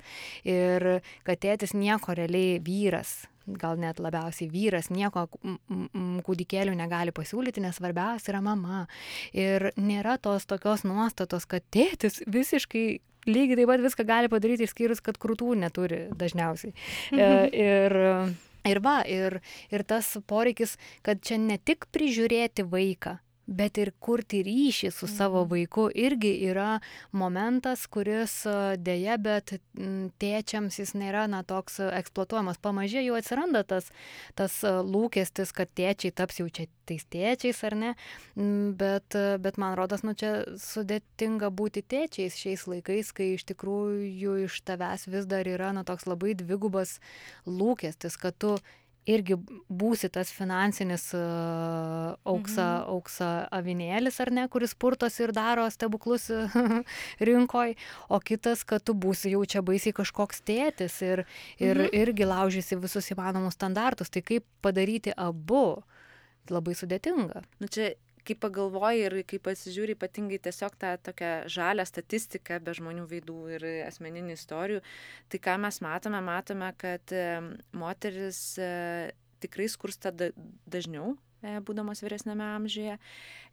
Ir 0.48 1.02
kad 1.26 1.42
tėtis 1.42 1.76
nieko 1.76 2.16
realiai 2.16 2.58
vyras 2.62 3.22
gal 3.46 3.78
net 3.80 4.00
labiausiai 4.02 4.50
vyras 4.52 4.90
nieko 4.92 5.26
kūdikėlių 6.26 6.74
negali 6.78 7.14
pasiūlyti, 7.14 7.62
nes 7.64 7.78
svarbiausia 7.78 8.32
yra 8.34 8.42
mama. 8.44 8.84
Ir 9.36 9.70
nėra 9.80 10.18
tos 10.22 10.46
tokios 10.50 10.86
nuostatos, 10.88 11.46
kad 11.50 11.64
tėtis 11.74 12.22
visiškai 12.26 12.86
lygiai 13.28 13.60
taip 13.60 13.70
pat 13.70 13.82
viską 13.84 14.06
gali 14.06 14.30
padaryti, 14.32 14.66
išskyrus, 14.66 15.02
kad 15.04 15.18
krūtų 15.22 15.54
neturi 15.62 16.06
dažniausiai. 16.18 16.72
E, 17.12 17.18
mhm. 17.18 17.52
Ir, 17.52 17.96
ir 18.72 18.82
va, 18.82 18.96
ir, 19.08 19.38
ir 19.70 19.84
tas 19.86 20.14
poreikis, 20.26 20.76
kad 21.06 21.22
čia 21.22 21.38
ne 21.42 21.58
tik 21.58 21.86
prižiūrėti 21.94 22.66
vaiką, 22.70 23.18
bet 23.46 23.78
ir 23.80 23.92
kurti 24.00 24.42
ryšį 24.46 24.90
su 24.94 25.08
savo 25.10 25.42
mhm. 25.42 25.50
vaiku 25.50 25.88
irgi 25.94 26.32
yra 26.48 26.80
momentas, 27.10 27.86
kuris 27.90 28.42
dėja, 28.78 29.18
bet 29.22 29.56
tėčiams 30.22 30.78
jis 30.78 30.94
nėra 30.98 31.26
na, 31.30 31.42
toks 31.46 31.80
eksploatuojamas. 31.82 32.60
Pamažė 32.62 33.02
jau 33.06 33.16
atsiranda 33.18 33.64
tas, 33.66 33.90
tas 34.38 34.60
lūkestis, 34.62 35.54
kad 35.56 35.72
tėčiai 35.74 36.14
taps 36.14 36.40
jau 36.40 36.48
čia 36.48 36.68
tais 36.86 37.04
tėčiais 37.10 37.62
ar 37.66 37.76
ne, 37.78 37.90
bet, 38.78 39.16
bet 39.42 39.58
man 39.60 39.76
rodos, 39.78 40.02
nu 40.06 40.14
čia 40.18 40.32
sudėtinga 40.60 41.52
būti 41.54 41.84
tėčiais 41.86 42.38
šiais 42.38 42.66
laikais, 42.70 43.12
kai 43.14 43.32
iš 43.36 43.46
tikrųjų 43.52 44.38
iš 44.46 44.60
tavęs 44.66 45.06
vis 45.10 45.28
dar 45.30 45.48
yra 45.48 45.72
na, 45.76 45.86
toks 45.86 46.08
labai 46.10 46.34
dvigubas 46.38 46.98
lūkestis, 47.46 48.18
kad 48.18 48.38
tu 48.38 48.56
irgi 49.08 49.36
būsi 49.66 50.10
tas 50.12 50.30
finansinis 50.34 51.08
uh, 51.16 52.14
auksa, 52.28 52.66
mhm. 52.66 52.90
auksa 52.94 53.30
avinėlis 53.54 54.20
ar 54.22 54.30
ne, 54.34 54.46
kuris 54.52 54.76
purtosi 54.78 55.24
ir 55.26 55.34
daro 55.34 55.66
stebuklus 55.72 56.28
rinkoj, 57.30 57.74
o 58.08 58.20
kitas, 58.22 58.62
kad 58.68 58.84
tu 58.86 58.94
būsi 58.94 59.34
jau 59.34 59.42
čia 59.48 59.64
baisiai 59.66 59.96
kažkoks 59.96 60.44
tėtis 60.46 61.00
ir, 61.02 61.24
ir 61.58 61.86
mhm. 61.86 61.96
irgi 62.04 62.28
laužysi 62.28 62.78
visus 62.78 63.10
įmanomus 63.14 63.58
standartus. 63.58 64.12
Tai 64.12 64.22
kaip 64.26 64.46
padaryti 64.62 65.14
abu? 65.16 65.82
Labai 66.50 66.74
sudėtinga. 66.74 67.44
Nu, 67.62 67.68
čia 67.70 67.92
kai 68.26 68.36
pagalvoji 68.38 69.06
ir 69.06 69.16
kai 69.28 69.40
pasižiūri 69.42 69.96
ypatingai 69.96 70.38
tiesiog 70.42 70.76
tą 70.80 70.94
tokią 71.08 71.32
žalę 71.52 71.84
statistiką 71.88 72.60
be 72.64 72.74
žmonių 72.76 73.08
veidų 73.10 73.38
ir 73.56 73.66
asmeninių 73.88 74.36
istorijų, 74.36 74.82
tai 75.32 75.42
ką 75.42 75.58
mes 75.64 75.80
matome, 75.84 76.22
matome, 76.24 76.70
kad 76.78 77.14
moteris 77.76 78.40
e, 78.60 78.70
tikrai 79.42 79.68
skursta 79.72 80.12
dažniau 80.14 81.16
e, 81.42 81.58
būdamos 81.66 82.04
vyresnėme 82.04 82.46
amžiuje. 82.58 82.96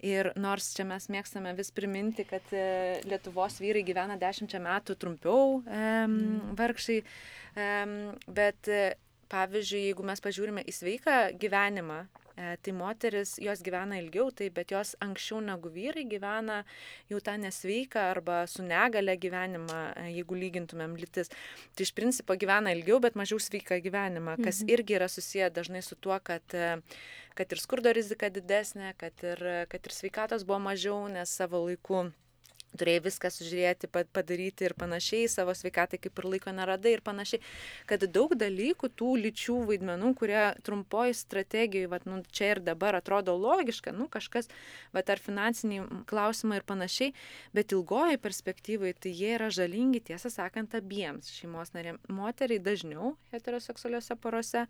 Ir 0.05 0.32
nors 0.39 0.72
čia 0.78 0.86
mes 0.88 1.09
mėgstame 1.11 1.55
vis 1.57 1.74
priminti, 1.76 2.28
kad 2.30 2.53
e, 2.53 3.01
Lietuvos 3.09 3.59
vyrai 3.63 3.84
gyvena 3.88 4.20
dešimčia 4.22 4.61
metų 4.63 4.95
trumpiau 5.01 5.59
mm. 5.65 6.55
vargšai, 6.59 7.01
bet 8.30 8.70
pavyzdžiui, 9.30 9.89
jeigu 9.89 10.05
mes 10.07 10.22
pažiūrime 10.24 10.63
į 10.65 10.74
sveiką 10.74 11.17
gyvenimą, 11.41 12.03
tai 12.64 12.74
moteris, 12.76 13.36
jos 13.42 13.62
gyvena 13.66 14.00
ilgiau, 14.00 14.30
tai 14.32 14.50
bet 14.54 14.72
jos 14.72 14.96
anksčiau 15.04 15.42
negu 15.44 15.72
vyrai 15.74 16.06
gyvena 16.10 16.62
jau 17.12 17.20
tą 17.24 17.36
nesveiką 17.42 18.06
arba 18.14 18.42
su 18.48 18.64
negale 18.64 19.18
gyvenimą, 19.20 19.80
e, 19.96 20.06
jeigu 20.18 20.38
lygintumėm 20.40 20.96
lytis. 21.00 21.32
Tai 21.76 21.88
iš 21.88 21.94
principo 21.98 22.38
gyvena 22.40 22.74
ilgiau, 22.76 23.02
bet 23.04 23.18
mažiau 23.20 23.42
sveiką 23.44 23.82
gyvenimą, 23.84 24.38
kas 24.44 24.64
mhm. 24.64 24.74
irgi 24.76 25.00
yra 25.00 25.10
susiję 25.12 25.52
dažnai 25.52 25.84
su 25.86 26.00
tuo, 26.00 26.20
kad 26.24 26.56
e, 26.56 26.78
kad 27.40 27.54
ir 27.56 27.62
skurdo 27.62 27.92
rizika 27.96 28.28
didesnė, 28.34 28.94
kad 29.00 29.22
ir, 29.24 29.44
kad 29.72 29.86
ir 29.86 29.94
sveikatos 29.96 30.44
buvo 30.48 30.60
mažiau, 30.66 31.06
nes 31.12 31.32
savo 31.32 31.62
laiku 31.68 32.10
turėjai 32.78 33.03
viską 33.07 33.32
sužiūrėti, 33.34 33.89
padaryti 33.89 34.67
ir 34.67 34.76
panašiai, 34.78 35.30
savo 35.32 35.55
sveikatai 35.57 35.99
kaip 36.01 36.20
ir 36.22 36.28
laiko 36.34 36.53
neradai 36.55 36.95
ir 36.97 37.03
panašiai, 37.05 37.41
kad 37.89 38.03
daug 38.13 38.36
dalykų, 38.38 38.91
tų 38.99 39.15
lyčių 39.24 39.57
vaidmenų, 39.70 40.11
kurie 40.20 40.43
trumpoji 40.65 41.17
strategijai, 41.17 41.89
vat, 41.91 42.05
nu, 42.09 42.22
čia 42.32 42.53
ir 42.55 42.63
dabar 42.65 42.99
atrodo 42.99 43.36
logiška, 43.39 43.93
nu, 43.95 44.09
kažkas, 44.11 44.49
vat, 44.95 45.09
ar 45.09 45.22
finansiniai 45.24 46.03
klausimai 46.09 46.59
ir 46.61 46.67
panašiai, 46.70 47.13
bet 47.55 47.74
ilgoji 47.76 48.22
perspektyvai 48.22 48.93
tai 48.93 49.13
jie 49.15 49.34
yra 49.38 49.49
žalingi, 49.53 50.03
tiesą 50.11 50.32
sakant, 50.34 50.76
abiems 50.78 51.32
šeimos 51.34 51.74
narėms. 51.76 52.05
Moteriai 52.09 52.61
dažniau 52.63 53.15
heteroseksualiuose 53.34 54.17
porose 54.22 54.65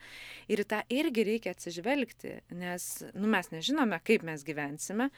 ir 0.51 0.63
tą 0.69 0.81
irgi 0.93 1.25
reikia 1.27 1.53
atsižvelgti, 1.55 2.39
nes, 2.59 2.89
nu, 3.15 3.29
mes 3.31 3.51
nežinome, 3.53 3.99
kaip 4.05 4.25
mes 4.27 4.43
gyvensime, 4.47 5.09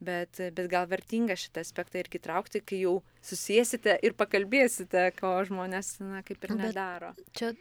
bet, 0.00 0.40
bet 0.40 0.68
gal 0.72 0.88
vertinga 0.90 1.36
šitą 1.38 1.64
aspektą 1.64 2.00
irgi 2.00 2.20
traukti, 2.30 2.62
kai 2.64 2.82
jau 2.84 2.98
susėsite 3.26 3.98
ir 4.06 4.14
pakalbėsite, 4.18 5.10
ko 5.18 5.34
žmonės, 5.48 5.98
na, 6.00 6.22
kaip 6.26 6.46
ir 6.46 6.54
nedaro. 6.56 7.12
Bet 7.18 7.34
čia 7.36 7.52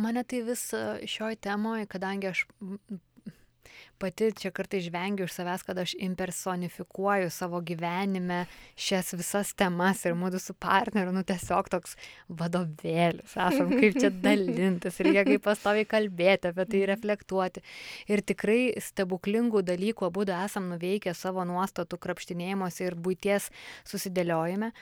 mane 0.00 0.24
tai 0.24 0.44
vis 0.46 0.68
šioj 1.10 1.36
temoje, 1.44 1.90
kadangi 1.90 2.30
aš 2.30 2.46
pati 4.04 4.28
čia 4.36 4.50
kartai 4.52 4.82
žvengiu 4.84 5.24
iš 5.24 5.32
savęs, 5.38 5.62
kad 5.64 5.78
aš 5.80 5.94
impersonifikuoju 6.04 7.30
savo 7.32 7.60
gyvenime 7.64 8.42
šias 8.76 9.14
visas 9.16 9.54
temas 9.56 10.02
ir 10.04 10.16
mūsų 10.18 10.40
su 10.42 10.54
partneriu, 10.60 11.14
nu 11.16 11.22
tiesiog 11.24 11.70
toks 11.72 11.96
vadovėlis, 12.28 13.32
esam 13.32 13.72
kaip 13.72 13.96
čia 14.02 14.10
dalintis, 14.12 15.00
reikia 15.00 15.24
kaip 15.28 15.44
pastoviai 15.46 15.88
kalbėti 15.88 16.50
apie 16.50 16.66
tai, 16.68 16.82
reflektuoti. 16.92 17.64
Ir 18.12 18.20
tikrai 18.28 18.74
stebuklingų 18.84 19.64
dalykų 19.64 20.10
abu 20.10 20.26
esam 20.28 20.68
nuveikę 20.74 21.14
savo 21.16 21.46
nuostatų 21.48 22.00
krapštinėjimuose 22.04 22.84
ir 22.84 22.98
būties 23.00 23.48
susidėliojime, 23.88 24.74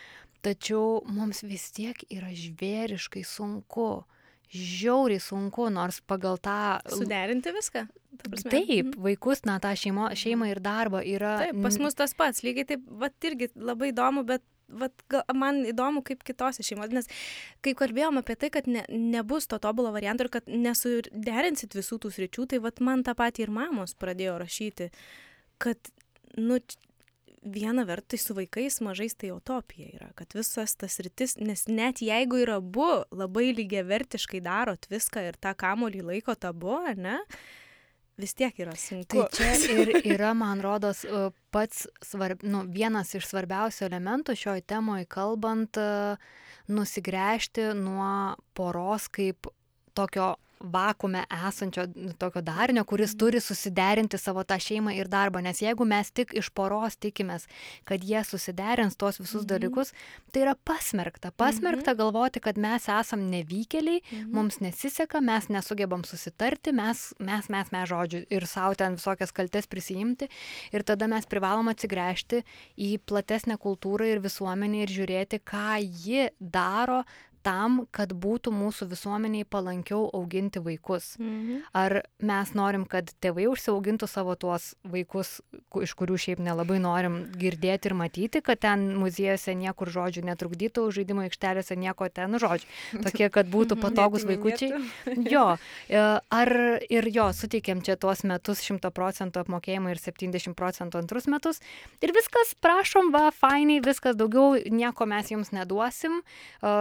tačiau 0.42 1.04
mums 1.06 1.44
vis 1.46 1.70
tiek 1.70 2.02
yra 2.10 2.34
žvėriškai 2.34 3.22
sunku 3.26 4.02
žiauriai 4.52 5.22
sunku, 5.22 5.68
nors 5.72 6.00
pagal 6.06 6.38
tą... 6.42 6.78
Suderinti 6.92 7.52
viską. 7.54 7.86
Taip, 8.22 8.92
mhm. 8.92 8.96
vaikus, 9.02 9.44
na, 9.48 9.56
tą 9.62 9.72
šeimo, 9.78 10.10
šeimą 10.18 10.50
ir 10.52 10.60
darbą 10.62 11.00
yra. 11.08 11.38
Taip, 11.46 11.60
pas 11.64 11.78
mus 11.80 11.96
tas 11.98 12.12
pats, 12.16 12.44
lygiai 12.44 12.68
taip, 12.74 12.84
va, 13.00 13.08
irgi 13.24 13.48
labai 13.56 13.90
įdomu, 13.94 14.26
bet 14.28 14.44
vat, 14.72 15.04
gal, 15.10 15.24
man 15.36 15.62
įdomu, 15.68 16.02
kaip 16.06 16.22
kitose 16.26 16.64
šeimose, 16.66 16.94
nes 16.96 17.08
kai 17.64 17.74
kalbėjom 17.78 18.20
apie 18.20 18.36
tai, 18.40 18.52
kad 18.54 18.68
ne, 18.70 18.84
nebus 18.88 19.48
to 19.50 19.58
tobulo 19.62 19.92
varianto 19.94 20.26
ir 20.26 20.32
kad 20.32 20.48
nesuderinsit 20.48 21.76
visų 21.76 22.00
tų 22.04 22.12
sričių, 22.16 22.46
tai 22.52 22.62
vat, 22.64 22.80
man 22.84 23.04
tą 23.06 23.16
patį 23.18 23.46
ir 23.46 23.54
mamos 23.54 23.96
pradėjo 23.98 24.38
rašyti, 24.42 24.88
kad, 25.62 25.92
nu, 26.38 26.60
viena 27.42 27.84
vertus 27.84 28.26
su 28.26 28.34
vaikais 28.34 28.80
mažais 28.80 29.14
tai 29.18 29.32
utopija 29.34 29.88
yra, 29.96 30.10
kad 30.18 30.34
visas 30.34 30.76
tas 30.78 30.98
rytis, 31.02 31.36
nes 31.42 31.66
net 31.68 32.02
jeigu 32.02 32.38
yra 32.44 32.60
abu 32.62 32.86
labai 33.10 33.50
lygiavertiškai 33.56 34.42
darot 34.44 34.86
viską 34.90 35.26
ir 35.28 35.38
tą 35.42 35.54
kamolį 35.58 36.04
laiko 36.06 36.36
tabu, 36.38 36.78
ne, 36.96 37.18
vis 38.20 38.34
tiek 38.38 38.58
yra 38.62 38.76
sunku. 38.78 39.26
Tai 39.26 39.26
čia 39.34 39.74
ir 39.74 39.94
yra, 40.14 40.32
man 40.38 40.62
rodos, 40.64 41.02
pats 41.54 41.86
svarb, 42.04 42.44
nu, 42.46 42.64
vienas 42.70 43.14
iš 43.18 43.26
svarbiausių 43.30 43.88
elementų 43.88 44.36
šioj 44.38 44.62
temoje 44.70 45.08
kalbant, 45.10 45.80
nusigręžti 46.70 47.72
nuo 47.74 48.36
poros 48.54 49.08
kaip 49.12 49.50
tokio 49.98 50.36
vakume 50.62 51.24
esančio 51.48 51.86
tokio 52.18 52.42
darinio, 52.42 52.84
kuris 52.84 53.16
turi 53.18 53.40
susiderinti 53.40 54.18
savo 54.18 54.44
tą 54.44 54.58
šeimą 54.62 54.94
ir 54.96 55.10
darbą. 55.10 55.42
Nes 55.44 55.62
jeigu 55.62 55.86
mes 55.88 56.10
tik 56.14 56.34
iš 56.38 56.50
poros 56.54 56.96
tikimės, 57.02 57.46
kad 57.88 58.04
jie 58.04 58.22
susiderins 58.26 58.96
tuos 58.96 59.20
visus 59.20 59.42
mhm. 59.42 59.48
dalykus, 59.54 59.92
tai 60.32 60.44
yra 60.46 60.54
pasmerkta. 60.54 61.32
Pasmerkta 61.36 61.92
mhm. 61.92 61.98
galvoti, 62.00 62.42
kad 62.44 62.60
mes 62.60 62.88
esam 62.92 63.26
nevykėliai, 63.32 64.02
mhm. 64.02 64.30
mums 64.36 64.60
nesiseka, 64.64 65.22
mes 65.24 65.48
nesugebam 65.52 66.06
susitarti, 66.08 66.74
mes, 66.76 67.08
mes, 67.22 67.50
mes, 67.52 67.72
mes 67.74 67.90
žodžiu, 67.90 68.24
ir 68.30 68.48
savo 68.50 68.78
ten 68.78 68.98
visokias 69.00 69.34
kaltes 69.34 69.68
prisijimti. 69.70 70.30
Ir 70.72 70.86
tada 70.86 71.08
mes 71.10 71.26
privalom 71.28 71.70
atsigręžti 71.72 72.42
į 72.80 72.94
platesnę 73.08 73.58
kultūrą 73.60 74.08
ir 74.12 74.22
visuomenę 74.24 74.84
ir 74.84 74.96
žiūrėti, 75.00 75.42
ką 75.44 75.80
ji 75.82 76.30
daro 76.38 77.02
tam, 77.42 77.86
kad 77.90 78.12
būtų 78.14 78.52
mūsų 78.54 78.88
visuomeniai 78.92 79.44
palankiau 79.44 80.06
auginti 80.14 80.62
vaikus. 80.62 81.16
Mhm. 81.18 81.62
Ar 81.74 82.02
mes 82.22 82.52
norim, 82.54 82.84
kad 82.88 83.10
tėvai 83.22 83.48
užsiaugintų 83.50 84.08
savo 84.08 84.34
tuos 84.38 84.74
vaikus, 84.84 85.40
ku- 85.70 85.82
iš 85.82 85.94
kurių 85.98 86.18
šiaip 86.18 86.42
nelabai 86.42 86.78
norim 86.82 87.20
girdėti 87.36 87.90
ir 87.90 87.94
matyti, 87.98 88.42
kad 88.42 88.60
ten 88.62 88.94
muziejose 88.98 89.54
niekur 89.58 89.90
žodžių 89.90 90.24
netrukdytų, 90.30 90.86
žaidimo 90.94 91.26
aikštelėse 91.26 91.76
nieko 91.76 92.08
ten, 92.08 92.30
nu, 92.32 92.38
žodžiu, 92.42 92.66
tokie, 93.02 93.28
kad 93.30 93.46
būtų 93.50 93.78
patogus 93.84 94.24
vaikučiai. 94.28 94.78
Jo, 95.28 95.56
e, 95.88 96.02
ar 96.30 96.52
ir 96.88 97.08
jo, 97.12 97.28
suteikėm 97.34 97.82
čia 97.82 97.96
tuos 97.96 98.22
metus 98.28 98.62
100 98.62 98.90
procentų 98.94 99.42
apmokėjimą 99.44 99.92
ir 99.94 99.98
70 100.02 100.54
procentų 100.58 101.02
antrus 101.02 101.26
metus. 101.26 101.60
Ir 102.02 102.12
viskas, 102.14 102.54
prašom, 102.62 103.10
va, 103.14 103.30
fainiai, 103.34 103.82
viskas, 103.84 104.16
daugiau 104.16 104.56
nieko 104.70 105.06
mes 105.10 105.30
jums 105.32 105.52
neduosim, 105.54 106.20
e, 106.22 106.74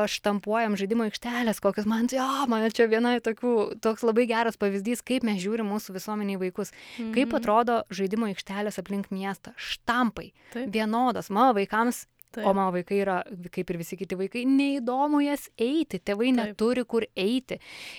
štampuojam 0.52 0.76
žaidimo 0.76 1.06
aikštelės, 1.08 1.62
kokius 1.64 1.88
man, 1.88 2.08
jo, 2.12 2.28
man 2.52 2.66
čia 2.76 2.88
viena 2.92 3.16
tokių, 3.24 3.80
toks 3.82 4.04
labai 4.04 4.28
geras 4.28 4.58
pavyzdys, 4.60 5.02
kaip 5.02 5.24
mes 5.24 5.40
žiūrim 5.40 5.68
mūsų 5.72 5.96
visuomeniai 5.96 6.40
vaikus. 6.40 6.74
Mhm. 7.00 7.14
Kaip 7.16 7.36
atrodo 7.38 7.84
žaidimo 7.90 8.28
aikštelės 8.28 8.80
aplink 8.82 9.12
miestą? 9.12 9.54
Štampai. 9.56 10.34
Taip. 10.52 10.72
Vienodas. 10.74 11.30
Mano 11.30 11.56
vaikams 11.56 12.08
Taip. 12.32 12.46
O 12.48 12.54
mano 12.56 12.72
vaikai 12.72 13.02
yra, 13.04 13.18
kaip 13.52 13.74
ir 13.74 13.78
visi 13.82 13.98
kiti 14.00 14.16
vaikai, 14.16 14.46
neįdomu 14.48 15.20
jas 15.20 15.50
eiti, 15.60 16.00
tėvai 16.00 16.30
Taip. 16.30 16.38
neturi 16.38 16.86
kur 16.88 17.04
eiti. 17.12 17.58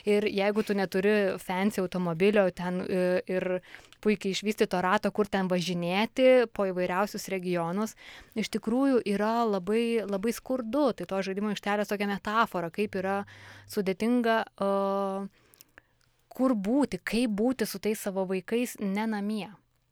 Ir 0.08 0.24
jeigu 0.24 0.64
tu 0.64 0.72
neturi 0.72 1.36
fancy 1.36 1.82
automobilio 1.82 2.46
ten 2.56 2.80
e, 2.80 3.02
ir 3.28 3.60
puikiai 4.02 4.34
išvystyto 4.34 4.80
rato, 4.82 5.12
kur 5.14 5.30
ten 5.30 5.48
važinėti 5.50 6.48
po 6.52 6.66
įvairiausius 6.70 7.28
regionus, 7.32 7.94
iš 8.38 8.50
tikrųjų 8.56 9.04
yra 9.14 9.42
labai, 9.46 10.02
labai 10.06 10.34
skurdu. 10.34 10.90
Tai 10.98 11.08
to 11.08 11.22
žaidimo 11.28 11.52
aikštelės 11.54 11.92
tokia 11.92 12.10
metafora, 12.10 12.72
kaip 12.74 12.98
yra 12.98 13.22
sudėtinga, 13.70 14.42
uh, 14.58 15.30
kur 16.32 16.54
būti, 16.56 17.00
kaip 17.04 17.34
būti 17.38 17.68
su 17.68 17.80
tais 17.82 18.00
savo 18.00 18.24
vaikais 18.28 18.78
ne 18.80 19.08
namie. 19.08 19.50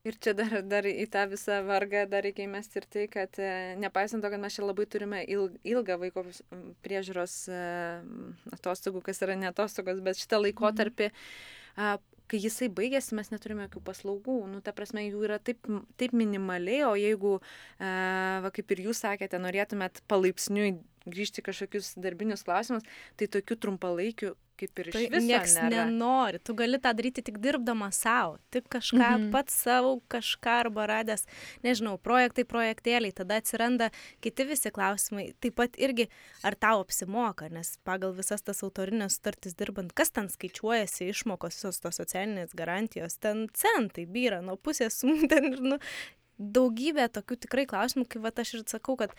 Ir 0.09 0.17
čia 0.17 0.33
dar, 0.33 0.55
dar 0.65 0.87
į 0.89 1.05
tą 1.13 1.27
visą 1.29 1.59
vargą 1.69 2.07
dar 2.09 2.25
reikia 2.25 2.47
įmesti 2.47 2.81
ir 2.81 2.87
tai, 2.89 3.03
kad 3.13 3.37
e, 3.37 3.51
nepaisant 3.77 4.25
to, 4.25 4.31
kad 4.33 4.41
mes 4.41 4.55
čia 4.57 4.65
labai 4.65 4.87
turime 4.89 5.21
il, 5.29 5.51
ilgą 5.61 5.99
vaiko 6.01 6.25
priežiūros 6.87 7.35
e, 7.53 7.59
atostogų, 8.57 9.03
kas 9.05 9.21
yra 9.27 9.37
ne 9.37 9.51
atostogos, 9.51 10.01
bet 10.07 10.17
šitą 10.23 10.41
laikotarpį, 10.41 11.11
a, 11.77 11.99
kai 12.31 12.41
jisai 12.43 12.71
baigėsi, 12.73 13.17
mes 13.19 13.33
neturime 13.33 13.67
jokių 13.67 13.83
paslaugų. 13.89 14.37
Nu, 14.51 14.61
ta 14.65 14.75
prasme, 14.77 15.05
jų 15.09 15.25
yra 15.29 15.41
taip, 15.43 15.67
taip 16.01 16.15
minimaliai, 16.17 16.85
o 16.89 16.95
jeigu, 16.99 17.39
e, 17.81 17.91
va, 18.47 18.53
kaip 18.55 18.75
ir 18.75 18.85
jūs 18.89 19.03
sakėte, 19.05 19.41
norėtumėt 19.43 20.03
palaipsniui 20.11 20.79
grįžti 21.11 21.45
kažkokius 21.45 21.95
darbinius 22.01 22.45
klausimus, 22.47 22.87
tai 23.19 23.29
tokių 23.33 23.57
trumpalaikių 23.65 24.35
kaip 24.61 24.83
ir 24.83 24.91
iš 24.91 24.97
Tai 24.97 25.03
viso 25.15 25.27
nėra. 25.27 25.69
nenori. 25.73 26.41
Tu 26.45 26.55
gali 26.59 26.79
tą 26.83 26.93
daryti 26.99 27.25
tik 27.27 27.39
dirbdama 27.43 27.89
savo. 27.97 28.37
Tik 28.55 28.69
kažką 28.73 29.01
Mhm. 29.01 29.23
mhm. 29.25 29.31
pats 29.35 29.57
savo, 29.65 29.95
kažką 30.13 30.55
arba 30.67 30.87
radęs, 30.91 31.25
nežinau, 31.65 31.97
projektai, 31.99 32.45
projektėliai. 32.45 33.15
Tada 33.17 33.41
atsiranda 33.41 33.91
kiti 34.21 34.45
visi 34.45 34.71
klausimai. 34.71 35.31
Taip 35.41 35.57
pat 35.59 35.77
irgi, 35.81 36.09
ar 36.45 36.55
tau 36.55 36.85
apsimoka, 36.85 37.49
nes 37.51 37.77
pagal 37.85 38.13
visas 38.17 38.43
tas 38.43 38.61
autorinės 38.63 39.17
sutartis 39.19 39.55
dirbant, 39.57 39.93
kas 39.97 40.11
ten 40.11 40.29
skaičiuojasi, 40.29 41.09
išmokos, 41.11 41.57
visos 41.59 41.81
tos 41.81 41.97
socialinės 42.01 42.55
garantijos, 42.55 43.19
ten 43.19 43.49
centai 43.55 44.07
byra 44.07 44.41
nuo 44.43 44.57
pusės 44.57 45.01
ten 45.31 45.53
ir, 45.53 45.61
nu, 45.61 45.79
daugybė 46.41 47.11
tokių 47.13 47.37
tikrai 47.45 47.67
klausimų, 47.69 48.07
kai 48.09 48.23
va 48.25 48.33
aš 48.43 48.55
ir 48.57 48.65
sakau, 48.71 48.97
kad 48.97 49.13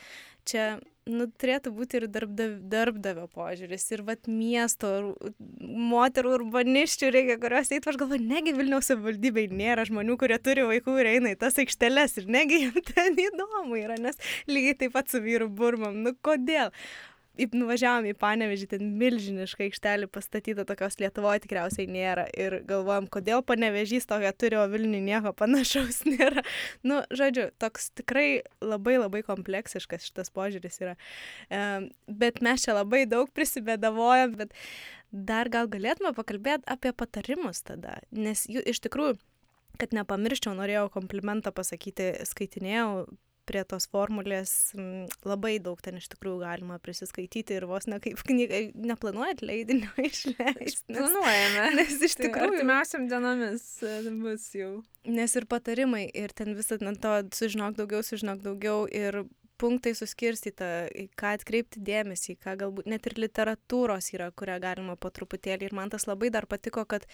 čia 0.50 0.80
nu, 1.10 1.28
turėtų 1.42 1.72
būti 1.76 2.00
ir 2.00 2.08
darbdav, 2.12 2.56
darbdavio 2.72 3.28
požiūris, 3.34 3.86
ir 3.94 4.04
va 4.08 4.16
miesto, 4.30 4.90
ur- 5.00 5.34
moterų 5.92 6.34
urbaniščių 6.40 7.12
reikia, 7.14 7.38
kurios 7.42 7.72
eitų, 7.74 7.94
aš 7.94 8.00
galvoju, 8.02 8.26
negi 8.26 8.54
Vilniaus 8.58 8.90
savivaldybei 8.92 9.48
nėra 9.54 9.86
žmonių, 9.90 10.18
kurie 10.22 10.38
turi 10.42 10.66
vaikų 10.70 10.98
ir 11.02 11.12
eina 11.16 11.34
į 11.34 11.40
tas 11.42 11.58
aikšteles, 11.62 12.18
ir 12.22 12.30
negi 12.32 12.64
jiems 12.66 12.92
ten 12.94 13.18
įdomu 13.18 13.80
yra, 13.82 13.98
nes 14.02 14.20
lygiai 14.50 14.78
taip 14.84 14.98
pat 14.98 15.10
su 15.10 15.22
vyru 15.24 15.50
burmam, 15.50 16.02
nu 16.06 16.14
kodėl? 16.26 16.74
Nuvažiavom 17.58 18.08
į 18.12 18.14
Panevežį, 18.22 18.68
ten 18.74 18.92
milžiniška 19.00 19.66
aikštelė 19.66 20.10
pastatyta, 20.12 20.66
tokios 20.68 21.00
Lietuvoje 21.02 21.44
tikriausiai 21.46 21.88
nėra. 21.90 22.28
Ir 22.38 22.60
galvojam, 22.68 23.08
kodėl 23.12 23.44
Panevežys 23.46 24.08
tokia 24.10 24.34
turi, 24.36 24.60
o 24.62 24.68
Vilniui 24.72 25.02
nieko 25.06 25.34
panašaus 25.38 26.04
nėra. 26.12 26.46
Nu, 26.88 27.02
žodžiu, 27.10 27.50
toks 27.62 27.92
tikrai 27.98 28.44
labai 28.62 29.00
labai 29.00 29.24
kompleksiškas 29.28 30.06
šitas 30.10 30.34
požiūris 30.36 30.82
yra. 30.84 30.96
Bet 32.08 32.42
mes 32.46 32.68
čia 32.68 32.78
labai 32.78 33.08
daug 33.10 33.32
prisibėdavojam, 33.34 34.38
bet 34.44 34.56
dar 35.12 35.50
gal 35.52 35.68
galėtume 35.72 36.14
pakalbėti 36.18 36.68
apie 36.72 36.94
patarimus 36.96 37.66
tada. 37.68 38.00
Nes 38.12 38.46
jų 38.50 38.64
iš 38.72 38.80
tikrųjų, 38.86 39.18
kad 39.82 39.96
nepamirščiau, 39.96 40.54
norėjau 40.58 40.88
komplimentą 40.94 41.54
pasakyti, 41.56 42.14
skaitinėjau 42.28 43.08
prie 43.52 43.64
tos 43.68 43.90
formulės 43.92 44.54
labai 45.28 45.58
daug 45.64 45.82
ten 45.84 46.00
iš 46.00 46.08
tikrųjų 46.14 46.40
galima 46.46 46.80
prisiskaityti 46.84 47.58
ir 47.60 47.68
vos 47.70 47.90
ne 47.92 48.00
kaip 48.04 48.24
knyga, 48.28 48.64
neplanuojat 48.80 49.44
leidinio 49.44 49.92
išleisti. 50.10 50.96
Planuojame. 50.96 51.68
nes 51.82 51.98
iš 52.00 52.16
Tai 52.16 52.30
tikrųjų 52.30 52.56
artimiausiam 52.56 53.10
dienomis 53.12 53.68
e, 53.84 54.00
bus 54.24 54.48
jau. 54.56 54.72
Nes 55.10 55.36
ir 55.36 55.48
patarimai, 55.52 56.06
ir 56.08 56.34
ten 56.38 56.56
visą 56.58 56.80
ant 56.80 57.04
to 57.04 57.14
sužinok 57.36 57.78
daugiau, 57.80 58.04
sužinok 58.06 58.44
daugiau, 58.46 58.86
ir 58.88 59.24
punktai 59.62 59.94
suskirstyta, 59.98 60.72
į 60.90 61.08
ką 61.20 61.36
atkreipti 61.38 61.82
dėmesį, 61.86 62.38
ką 62.42 62.56
galbūt 62.64 62.90
net 62.90 63.06
ir 63.10 63.20
literatūros 63.22 64.10
yra, 64.16 64.32
kurią 64.34 64.58
galima 64.64 64.98
po 64.98 65.12
truputėlį. 65.14 65.70
Ir 65.70 65.78
man 65.78 65.92
tas 65.94 66.08
labai 66.10 66.32
dar 66.34 66.48
patiko, 66.50 66.86
kad 66.90 67.06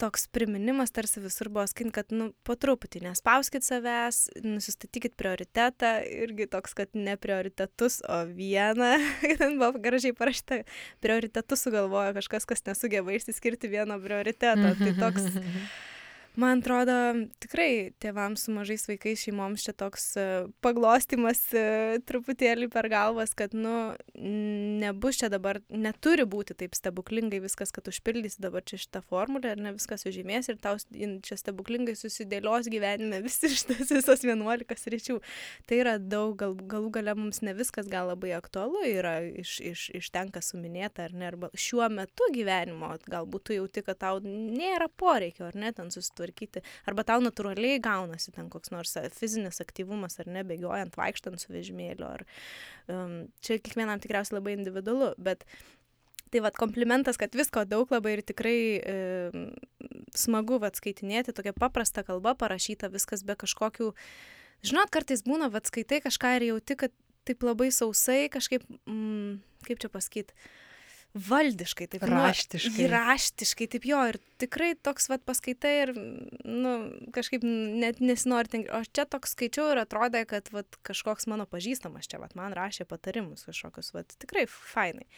toks 0.00 0.26
priminimas 0.32 0.92
tarsi 0.94 1.20
visur 1.20 1.50
buvo 1.52 1.66
skint, 1.68 1.92
kad, 1.94 2.12
nu, 2.14 2.30
po 2.46 2.56
truputį 2.58 3.04
nespauskit 3.04 3.66
savęs, 3.66 4.22
nusistatykit 4.44 5.16
prioritetą, 5.20 5.92
irgi 6.24 6.48
toks, 6.50 6.74
kad 6.78 6.96
ne 6.96 7.16
prioritetus, 7.20 8.00
o 8.08 8.22
vieną. 8.30 8.94
ten 9.42 9.60
buvo 9.60 9.74
gražiai 9.82 10.16
parašyta, 10.16 10.62
prioritetus 11.04 11.66
sugalvojo 11.66 12.16
kažkas, 12.18 12.48
kas 12.48 12.66
nesugeba 12.68 13.14
išsiskirti 13.16 13.70
vieno 13.72 14.00
prioriteto. 14.02 14.74
Tai 14.80 14.92
toks 15.04 15.30
Man 16.38 16.60
atrodo, 16.62 16.94
tikrai 17.42 17.90
tėvams 17.98 18.44
su 18.46 18.52
mažais 18.54 18.84
vaikais 18.86 19.24
šeimoms 19.24 19.64
čia 19.66 19.72
toks 19.74 20.04
e, 20.14 20.24
paglostimas 20.62 21.40
e, 21.58 21.98
truputėlį 22.06 22.68
per 22.70 22.86
galvas, 22.92 23.32
kad, 23.34 23.50
nu, 23.56 23.96
nebus 24.14 25.18
čia 25.18 25.26
dabar, 25.32 25.58
neturi 25.74 26.22
būti 26.30 26.54
taip 26.54 26.76
stebuklingai 26.78 27.40
viskas, 27.42 27.74
kad 27.74 27.90
užpildysi 27.90 28.38
dabar 28.44 28.62
čia 28.62 28.78
šitą 28.78 29.02
formulę 29.10 29.56
ir 29.56 29.64
ne 29.64 29.72
viskas 29.74 30.06
sužymės 30.06 30.52
ir 30.52 30.60
tau 30.62 30.76
čia 30.78 31.38
stebuklingai 31.40 31.96
susidėlios 31.98 32.70
gyvenime 32.70 33.18
visi 33.26 33.50
šitas 33.56 33.90
visas 33.90 34.22
11 34.22 34.94
ryčių. 34.94 35.18
Tai 35.66 35.82
yra 35.82 35.96
daug, 35.98 36.36
gal, 36.38 36.54
galų 36.54 36.94
gale 36.94 37.16
mums 37.18 37.42
ne 37.42 37.56
viskas 37.58 37.90
gal 37.90 38.12
labai 38.12 38.36
aktualu 38.38 38.84
yra 38.86 39.16
iš, 39.26 39.56
iš, 39.72 39.88
iš 39.98 40.12
tenka 40.14 40.44
suminėta, 40.46 41.10
ar 41.10 41.18
ne, 41.18 41.26
arba 41.34 41.50
šiuo 41.58 41.90
metu 41.90 42.30
gyvenimo, 42.30 42.94
galbūt 43.10 43.50
tu 43.50 43.58
jauti, 43.58 43.82
kad 43.82 43.98
tau 44.06 44.22
nėra 44.22 44.86
poreikio, 44.94 45.50
ar 45.50 45.58
ne, 45.58 45.74
ten 45.74 45.90
susitvarkyti, 45.90 46.19
arba 46.90 47.06
tau 47.08 47.24
natūraliai 47.24 47.80
gaunasi 47.82 48.34
ten 48.36 48.50
koks 48.52 48.72
nors 48.74 48.96
a, 49.00 49.06
fizinis 49.16 49.62
aktyvumas, 49.64 50.18
ar 50.22 50.30
ne, 50.30 50.44
bėgiojant, 50.46 50.96
vaikštant 51.00 51.42
su 51.42 51.52
vežimėliu, 51.52 52.06
ar 52.06 52.26
um, 52.92 53.20
čia 53.44 53.58
kiekvienam 53.58 54.02
tikriausiai 54.02 54.38
labai 54.38 54.56
individualu, 54.58 55.14
bet 55.18 55.46
Tai 56.30 56.40
vad 56.44 56.54
komplimentas, 56.54 57.16
kad 57.18 57.34
visko 57.34 57.64
daug 57.66 57.90
labai 57.90 58.12
ir 58.14 58.20
tikrai 58.22 58.58
e, 58.78 58.92
smagu 60.14 60.60
vad 60.62 60.78
skaitinėti, 60.78 61.34
tokia 61.34 61.50
paprasta 61.56 62.04
kalba 62.06 62.36
parašyta, 62.38 62.86
viskas 62.92 63.24
be 63.26 63.34
kažkokių, 63.34 63.88
žinot, 64.62 64.92
kartais 64.94 65.24
būna, 65.26 65.48
vad 65.50 65.66
skaitai 65.66 65.98
kažką 66.04 66.36
ir 66.38 66.46
jauti, 66.52 66.76
kad 66.84 66.94
taip 67.26 67.42
labai 67.42 67.72
sausai, 67.74 68.28
kažkaip, 68.30 68.62
mm, 68.86 69.40
kaip 69.66 69.82
čia 69.82 69.90
pasakyti, 69.90 70.36
valdiškai, 71.14 71.88
taip 71.90 72.04
nu, 72.06 72.14
Raštiškai. 72.14 72.86
Raštiškai, 72.90 73.66
taip 73.72 73.86
jo, 73.88 73.98
ir 74.12 74.18
tikrai 74.40 74.72
toks 74.78 75.08
vad 75.10 75.24
paskaitai 75.26 75.72
ir, 75.82 75.92
nu, 76.46 76.74
kažkaip 77.14 77.42
net 77.44 77.98
nesinori 78.04 78.52
ten, 78.52 78.64
o 78.70 78.82
čia 78.86 79.06
toks 79.10 79.34
skaičiau 79.34 79.72
ir 79.72 79.82
atrodė, 79.82 80.22
kad 80.30 80.52
vad 80.54 80.78
kažkoks 80.86 81.26
mano 81.30 81.48
pažįstamas 81.50 82.06
čia, 82.10 82.20
vad 82.22 82.36
man 82.38 82.54
rašė 82.56 82.86
patarimus 82.90 83.42
kažkokius, 83.48 83.90
vad 83.96 84.14
tikrai 84.22 84.46
fainai. 84.46 85.08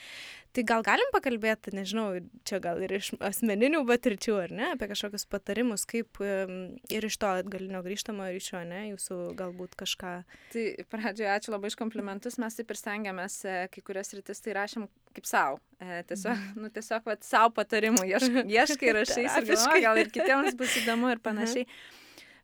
Tai 0.57 0.64
gal 0.68 0.84
galim 0.86 1.12
pakalbėti, 1.12 1.74
nežinau, 1.76 2.07
čia 2.49 2.61
gal 2.64 2.80
ir 2.84 2.97
iš 2.97 3.12
asmeninių 3.20 3.84
patirčių, 3.88 4.38
ar 4.47 4.57
ne, 4.57 4.66
apie 4.74 4.88
kažkokius 4.90 5.28
patarimus, 5.32 5.84
kaip 5.88 6.20
ir 6.22 7.09
iš 7.09 7.20
to 7.20 7.34
atgalinio 7.43 7.84
grįžtamo 7.84 8.32
ryšio, 8.32 8.64
ne, 8.68 8.82
jūsų 8.95 9.20
galbūt 9.38 9.76
kažką. 9.80 10.16
Tai 10.57 10.66
pradžioje 10.93 11.32
ačiū 11.36 11.55
labai 11.55 11.72
iš 11.72 11.78
komplimentus, 11.80 12.40
mes 12.40 12.57
taip 12.57 12.72
ir 12.72 12.80
stengiamės, 12.80 13.38
e, 13.45 13.57
kai 13.72 13.84
kurias 13.84 14.12
rytis 14.16 14.45
tai 14.45 14.57
rašėm 14.57 14.88
kaip 15.17 15.29
savo. 15.29 15.61
Tiesiog, 16.09 16.45
nu, 16.63 16.71
tiesiog 16.71 17.09
vat, 17.11 17.25
savo 17.27 17.51
patarimų 17.57 18.05
ieškai, 18.13 18.45
ieškai 18.51 18.95
rašai, 18.99 19.25
ir 19.27 19.49
galvoji, 19.51 19.85
gal 19.87 20.03
ir 20.03 20.13
kitiems 20.15 20.59
bus 20.59 20.77
įdomu 20.83 21.11
ir 21.13 21.23
panašiai. 21.25 21.67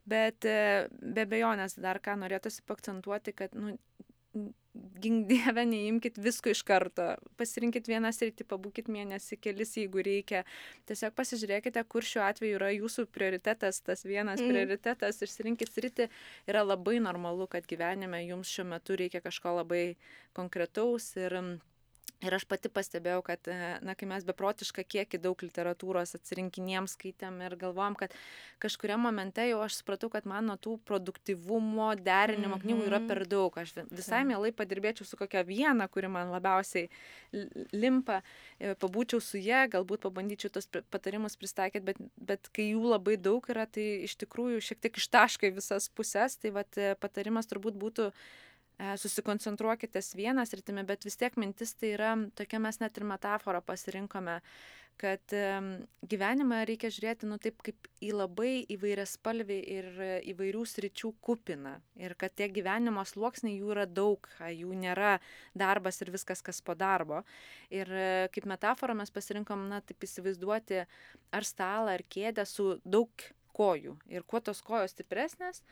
Bet 0.09 0.47
e, 0.47 0.87
be 0.99 1.25
bejonės 1.29 1.77
dar 1.79 1.99
ką 2.03 2.15
norėtųsi 2.19 2.63
pakcentuoti, 2.67 3.35
kad 3.37 3.53
nu, 3.53 3.75
gink 5.01 5.27
dieve, 5.31 5.65
neimkit 5.65 6.17
visko 6.21 6.51
iš 6.53 6.61
karto. 6.67 7.11
Pasirinkit 7.39 7.89
vieną 7.89 8.11
sritį, 8.15 8.45
pabūkit 8.49 8.89
mėnesį, 8.91 9.39
kelis, 9.41 9.75
jeigu 9.79 10.03
reikia. 10.05 10.43
Tiesiog 10.89 11.15
pasižiūrėkite, 11.17 11.83
kur 11.89 12.05
šiuo 12.05 12.23
atveju 12.27 12.59
yra 12.59 12.71
jūsų 12.75 13.07
prioritetas, 13.13 13.81
tas 13.85 14.05
vienas 14.07 14.41
mm. 14.41 14.53
prioritetas, 14.53 15.21
išsirinkit 15.25 15.73
sritį. 15.73 16.09
Yra 16.49 16.65
labai 16.65 16.99
normalu, 17.03 17.49
kad 17.51 17.67
gyvenime 17.69 18.23
jums 18.25 18.51
šiuo 18.53 18.69
metu 18.73 18.97
reikia 18.99 19.23
kažko 19.25 19.59
labai 19.61 19.83
konkretaus 20.37 21.11
ir 21.19 21.39
Ir 22.19 22.35
aš 22.35 22.43
pati 22.51 22.67
pastebėjau, 22.67 23.21
kad, 23.23 23.47
e, 23.47 23.67
na, 23.85 23.93
kai 23.95 24.07
mes 24.09 24.25
beprotišką 24.27 24.83
kiekį 24.91 25.21
daug 25.23 25.39
literatūros 25.39 26.17
atsirinkinėm, 26.17 26.89
skaitėm 26.91 27.37
ir 27.45 27.53
galvojom, 27.61 27.95
kad 28.01 28.15
kažkuriam 28.59 29.05
momente 29.07 29.45
jau 29.47 29.61
aš 29.63 29.77
supratau, 29.77 30.09
kad 30.11 30.27
man 30.27 30.49
nuo 30.51 30.57
tų 30.59 30.75
produktivumo, 30.89 31.93
derinimo 32.03 32.57
knygų 32.59 32.89
yra 32.89 32.99
per 33.07 33.23
daug. 33.31 33.55
Aš 33.61 33.71
visai 33.87 34.25
mielai 34.27 34.51
padirbėčiau 34.51 35.07
su 35.07 35.19
kokia 35.21 35.45
viena, 35.47 35.87
kuri 35.87 36.09
man 36.11 36.33
labiausiai 36.33 36.89
limpa, 37.71 38.19
e, 38.59 38.75
pabūčiau 38.83 39.23
su 39.23 39.39
jie, 39.39 39.63
galbūt 39.71 40.03
pabandyčiau 40.03 40.51
tos 40.59 40.67
patarimus 40.91 41.39
pristaikyti, 41.39 41.85
bet, 41.87 42.03
bet 42.19 42.51
kai 42.51 42.67
jų 42.73 42.83
labai 42.97 43.15
daug 43.15 43.47
yra, 43.47 43.63
tai 43.63 43.87
iš 44.09 44.19
tikrųjų 44.25 44.59
šiek 44.67 44.83
tiek 44.83 44.99
ištaškai 44.99 45.55
visas 45.55 45.87
pusės, 45.87 46.35
tai 46.35 46.51
vat, 46.51 46.75
e, 46.75 46.97
patarimas 46.99 47.47
turbūt 47.47 47.79
būtų 47.79 48.11
susikoncentruokit 48.79 49.91
ties 49.95 50.13
vieną 50.15 50.45
sritimi, 50.47 50.85
bet 50.87 51.03
vis 51.07 51.17
tiek 51.19 51.35
mintis 51.39 51.75
tai 51.75 51.93
yra, 51.97 52.13
tokia 52.35 52.61
mes 52.63 52.79
net 52.79 52.97
ir 52.97 53.07
metaforą 53.07 53.61
pasirinkome, 53.65 54.39
kad 54.99 55.33
gyvenimą 56.11 56.59
reikia 56.67 56.89
žiūrėti, 56.91 57.27
nu 57.29 57.37
taip 57.39 57.61
kaip 57.63 57.87
į 58.03 58.11
labai 58.17 58.65
įvairias 58.75 59.15
spalvį 59.15 59.59
ir 59.75 59.87
įvairių 60.33 60.65
sričių 60.67 61.13
kupiną. 61.23 61.77
Ir 61.99 62.17
kad 62.19 62.35
tie 62.35 62.49
gyvenimo 62.51 63.05
sluoksniai 63.07 63.55
jų 63.61 63.71
yra 63.77 63.85
daug, 63.87 64.27
jų 64.43 64.75
nėra 64.81 65.17
darbas 65.55 66.01
ir 66.03 66.11
viskas, 66.15 66.43
kas 66.43 66.59
po 66.59 66.75
darbo. 66.75 67.23
Ir 67.71 67.87
e, 67.87 68.09
kaip 68.35 68.49
metaforą 68.51 68.97
mes 68.99 69.11
pasirinkom, 69.15 69.69
na 69.71 69.79
taip 69.79 70.03
įsivaizduoti 70.03 70.83
ar 70.83 71.47
stalą, 71.47 71.95
ar 71.95 72.03
kėdę 72.03 72.43
su 72.49 72.73
daug 72.83 73.29
kojų. 73.55 73.95
Ir 74.11 74.27
kuo 74.27 74.43
tos 74.43 74.59
kojos 74.65 74.95
stipresnės, 74.95 75.63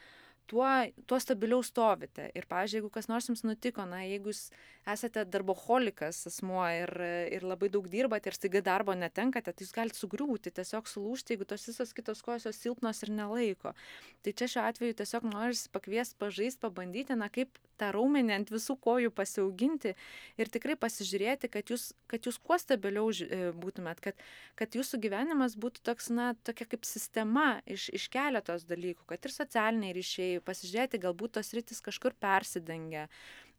tuo, 0.47 0.67
tuo 1.07 1.19
stabiliau 1.21 1.61
stovite. 1.65 2.29
Ir, 2.37 2.47
pavyzdžiui, 2.49 2.81
jeigu 2.81 2.91
kas 2.93 3.09
nors 3.11 3.27
jums 3.29 3.43
nutiko, 3.47 3.85
na, 3.89 4.01
jeigu 4.07 4.31
jūs 4.31 4.47
esate 4.87 5.25
darboholikas 5.27 6.21
asmuo 6.29 6.63
ir, 6.71 6.91
ir 7.35 7.45
labai 7.47 7.69
daug 7.73 7.87
dirbate 7.91 8.31
ir 8.31 8.37
staiga 8.37 8.63
darbo 8.63 8.95
netenkate, 8.95 9.51
tai 9.51 9.65
jūs 9.65 9.75
galite 9.75 9.99
sugriūti, 9.99 10.53
tiesiog 10.55 10.87
sulūšti, 10.87 11.35
jeigu 11.35 11.47
tos 11.49 11.67
visos 11.67 11.93
kitos 11.97 12.23
kojos 12.25 12.47
jos 12.47 12.61
silpnos 12.63 13.03
ir 13.03 13.13
nelaiko. 13.17 13.75
Tai 14.23 14.35
čia 14.39 14.49
šiuo 14.53 14.67
atveju 14.69 14.99
tiesiog 15.01 15.27
norisi 15.31 15.71
pakviesti, 15.75 16.19
pažaisti, 16.21 16.63
pabandyti, 16.63 17.19
na, 17.19 17.31
kaip 17.33 17.59
tą 17.77 17.91
raumenį 17.93 18.33
ant 18.33 18.51
visų 18.51 18.77
kojų 18.81 19.11
pasiauginti 19.15 19.93
ir 20.39 20.51
tikrai 20.53 20.77
pasižiūrėti, 20.79 21.49
kad 21.53 21.69
jūs, 21.71 21.91
kad 22.09 22.25
jūs 22.25 22.39
kuo 22.41 22.57
stabiliau 22.61 23.11
e, 23.11 23.51
būtumėt, 23.57 24.01
kad, 24.03 24.23
kad 24.57 24.77
jūsų 24.77 24.99
gyvenimas 25.03 25.57
būtų 25.59 25.83
toks, 25.85 26.09
na, 26.13 26.31
tokia 26.47 26.67
kaip 26.73 26.87
sistema 26.89 27.59
iš, 27.69 27.89
iš 27.93 28.07
keletos 28.13 28.65
dalykų, 28.69 29.05
kad 29.11 29.27
ir 29.27 29.35
socialiniai 29.35 29.95
ryšiai, 29.97 30.36
pasižiūrėti, 30.45 31.01
galbūt 31.01 31.37
tos 31.37 31.51
rytis 31.55 31.81
kažkur 31.85 32.15
persidengia, 32.19 33.07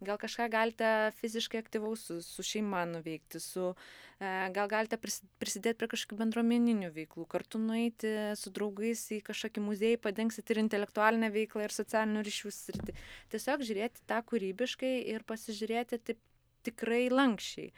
gal 0.05 0.19
kažką 0.21 0.47
galite 0.53 0.91
fiziškai 1.19 1.61
aktyvaus 1.63 2.05
su, 2.09 2.19
su 2.23 2.45
šeima 2.47 2.85
nuveikti, 2.91 3.41
su, 3.43 3.73
e, 4.21 4.31
gal 4.55 4.71
galite 4.71 4.99
prisidėti 5.01 5.79
prie 5.81 5.91
kažkokių 5.95 6.21
bendruomeninių 6.23 6.93
veiklų, 6.95 7.27
kartu 7.31 7.61
nueiti 7.63 8.13
su 8.39 8.53
draugais 8.55 9.03
į 9.17 9.21
kažkokį 9.27 9.67
muziejų, 9.67 10.01
padengsit 10.07 10.55
ir 10.55 10.63
intelektualinę 10.65 11.33
veiklą, 11.35 11.67
ir 11.67 11.75
socialinių 11.75 12.25
ryšių 12.29 12.55
sritį. 12.55 12.97
Tiesiog 13.35 13.67
žiūrėti 13.67 14.07
tą 14.11 14.23
kūrybiškai 14.31 14.95
ir 15.15 15.27
pasižiūrėti 15.29 16.03
taip 16.03 16.23
tikrai 16.69 17.07
lankščiai 17.13 17.73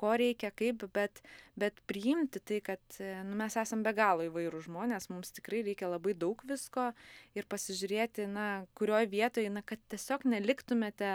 ko 0.00 0.12
reikia, 0.20 0.50
kaip, 0.54 0.84
bet, 0.94 1.22
bet 1.58 1.80
priimti 1.88 2.40
tai, 2.44 2.60
kad 2.64 3.00
nu, 3.00 3.36
mes 3.40 3.56
esame 3.56 3.86
be 3.86 3.94
galo 3.96 4.26
įvairių 4.28 4.62
žmonės, 4.68 5.08
mums 5.12 5.32
tikrai 5.36 5.62
reikia 5.66 5.90
labai 5.90 6.14
daug 6.18 6.42
visko 6.48 6.90
ir 7.36 7.48
pasižiūrėti, 7.50 8.28
na, 8.30 8.66
kurioje 8.78 9.10
vietoje, 9.12 9.52
na, 9.52 9.64
kad 9.66 9.80
tiesiog 9.92 10.26
neliktumėte 10.28 11.12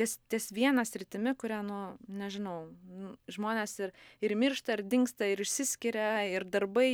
ties, 0.00 0.16
ties 0.32 0.50
vieną 0.56 0.84
sritimi, 0.88 1.34
kurią, 1.38 1.60
nu, 1.66 1.80
nežinau, 2.22 2.56
nu, 3.02 3.12
žmonės 3.30 3.76
ir, 3.84 3.94
ir 4.24 4.34
miršta, 4.42 4.78
ir 4.78 4.84
dinksta, 4.90 5.30
ir 5.30 5.44
išsiskiria, 5.44 6.10
ir 6.34 6.48
darbai 6.50 6.90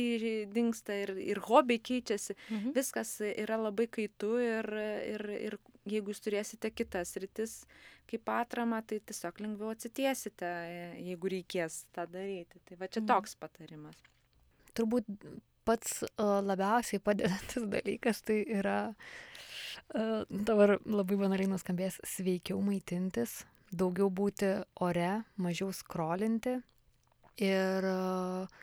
dinksta, 0.53 1.01
ir, 1.05 1.15
ir 1.33 1.41
hobiai 1.49 1.81
keičiasi. 1.81 2.37
Mhm. 2.51 2.77
Viskas 2.77 3.17
yra 3.31 3.57
labai 3.67 3.89
kaitu 3.89 4.35
ir, 4.43 4.69
ir, 5.15 5.27
ir 5.49 5.59
jeigu 5.87 6.11
jūs 6.11 6.21
turėsite 6.25 6.73
kitas 6.75 7.15
rytis 7.17 7.61
kaip 8.07 8.31
atramą, 8.31 8.81
tai 8.87 9.01
tiesiog 9.03 9.41
lengviau 9.43 9.73
atsitiesite, 9.75 10.51
jeigu 11.03 11.33
reikės 11.33 11.83
tą 11.95 12.07
daryti. 12.11 12.61
Tai 12.67 12.79
va 12.79 12.89
čia 12.91 13.01
mhm. 13.03 13.09
toks 13.11 13.37
patarimas. 13.39 13.99
Turbūt 14.77 15.09
pats 15.67 16.03
labiausiai 16.17 17.03
padedantis 17.03 17.67
dalykas 17.75 18.23
tai 18.27 18.43
yra 18.59 18.79
Dabar 19.87 20.73
labai 20.83 21.15
banaliai 21.15 21.47
nuskambės 21.47 22.01
sveikiau 22.03 22.59
maitintis, 22.59 23.45
daugiau 23.71 24.09
būti 24.11 24.49
ore, 24.83 25.11
mažiau 25.39 25.71
skrolinti 25.71 26.57
ir 27.39 27.87
uh, 27.87 28.57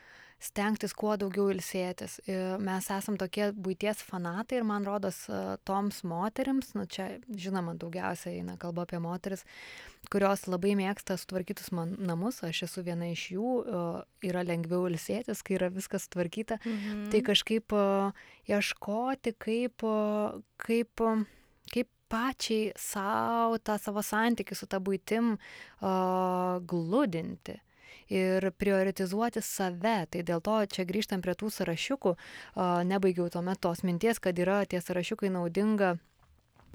stengtis 0.45 0.93
kuo 0.97 1.15
daugiau 1.21 1.49
ilsėtis. 1.53 2.19
Mes 2.63 2.89
esam 2.93 3.17
tokie 3.21 3.49
būties 3.53 4.03
fanatai 4.05 4.61
ir 4.61 4.67
man 4.69 4.87
rodos 4.87 5.25
toms 5.69 6.03
moterims, 6.07 6.75
nu 6.77 6.87
čia 6.91 7.15
žinoma 7.29 7.77
daugiausiai 7.81 8.41
eina 8.43 8.59
kalba 8.61 8.85
apie 8.85 9.01
moteris, 9.03 9.45
kurios 10.13 10.45
labai 10.51 10.75
mėgsta 10.79 11.17
sutvarkytus 11.21 11.73
man 11.77 11.97
namus, 11.99 12.43
aš 12.45 12.65
esu 12.69 12.85
viena 12.87 13.09
iš 13.13 13.27
jų, 13.37 13.55
yra 14.29 14.45
lengviau 14.47 14.89
ilsėtis, 14.91 15.43
kai 15.45 15.59
yra 15.59 15.73
viskas 15.73 16.09
tvarkyta, 16.13 16.61
mhm. 16.61 17.09
tai 17.15 17.25
kažkaip 17.25 17.77
ieškoti, 18.51 19.37
kaip, 19.41 19.87
kaip, 20.67 21.07
kaip 21.73 21.93
pačiai 22.13 22.73
savo 22.79 23.59
tą 23.65 23.79
savo 23.81 24.05
santykių 24.05 24.57
su 24.59 24.69
tą 24.71 24.79
būtim 24.85 25.35
uh, 25.35 26.61
glūdinti 26.69 27.57
ir 28.09 28.51
prioritizuoti 28.59 29.43
save. 29.43 30.07
Tai 30.11 30.23
dėl 30.23 30.43
to 30.45 30.57
čia 30.67 30.87
grįžtam 30.89 31.23
prie 31.25 31.35
tų 31.35 31.51
sąrašiukų, 31.55 32.17
nebaigiau 32.91 33.31
tuomet 33.31 33.61
tos 33.61 33.85
minties, 33.87 34.19
kad 34.19 34.39
yra 34.39 34.65
tie 34.67 34.81
sąrašiukai 34.81 35.31
naudinga 35.31 35.97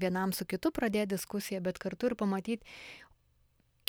vienam 0.00 0.32
su 0.32 0.46
kitu 0.48 0.72
pradėti 0.72 1.14
diskusiją, 1.14 1.60
bet 1.60 1.78
kartu 1.78 2.10
ir 2.10 2.16
pamatyti, 2.16 2.64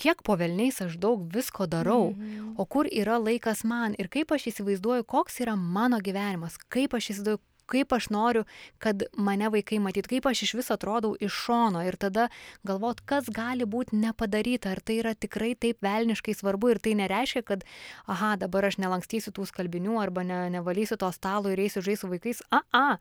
kiek 0.02 0.24
po 0.26 0.36
velniais 0.40 0.82
aš 0.82 0.98
daug 0.98 1.24
visko 1.34 1.68
darau, 1.68 2.12
-hmm. 2.12 2.56
o 2.58 2.66
kur 2.66 2.88
yra 2.92 3.18
laikas 3.22 3.64
man 3.64 3.96
ir 3.98 4.08
kaip 4.08 4.32
aš 4.32 4.48
įsivaizduoju, 4.52 5.04
koks 5.04 5.40
yra 5.40 5.56
mano 5.56 6.00
gyvenimas, 6.00 6.58
kaip 6.70 6.94
aš 6.94 7.12
įsivaizduoju, 7.12 7.40
kaip 7.72 7.96
aš 7.96 8.10
noriu, 8.14 8.44
kad 8.84 9.06
mane 9.16 9.50
vaikai 9.54 9.80
matyt, 9.84 10.10
kaip 10.12 10.28
aš 10.30 10.44
iš 10.48 10.54
viso 10.60 10.76
atrodau 10.76 11.16
iš 11.20 11.38
šono 11.46 11.86
ir 11.88 11.98
tada 12.02 12.28
galvot, 12.68 13.02
kas 13.08 13.30
gali 13.32 13.66
būti 13.66 13.98
nepadaryta, 14.02 14.76
ar 14.76 14.84
tai 14.84 15.00
yra 15.02 15.16
tikrai 15.16 15.54
taip 15.56 15.82
velniškai 15.86 16.36
svarbu 16.38 16.74
ir 16.76 16.82
tai 16.84 16.96
nereiškia, 17.00 17.46
kad, 17.48 17.66
aha, 18.12 18.36
dabar 18.42 18.68
aš 18.68 18.82
nelankstysiu 18.84 19.34
tų 19.36 19.48
skalbinių 19.50 20.00
arba 20.02 20.26
ne, 20.28 20.44
nevalysiu 20.58 21.00
to 21.02 21.12
stalo 21.16 21.52
ir 21.52 21.62
eisiu 21.64 21.84
žaisti 21.86 22.02
su 22.02 22.10
vaikais, 22.10 22.42
a, 22.50 22.62
a, 22.74 22.98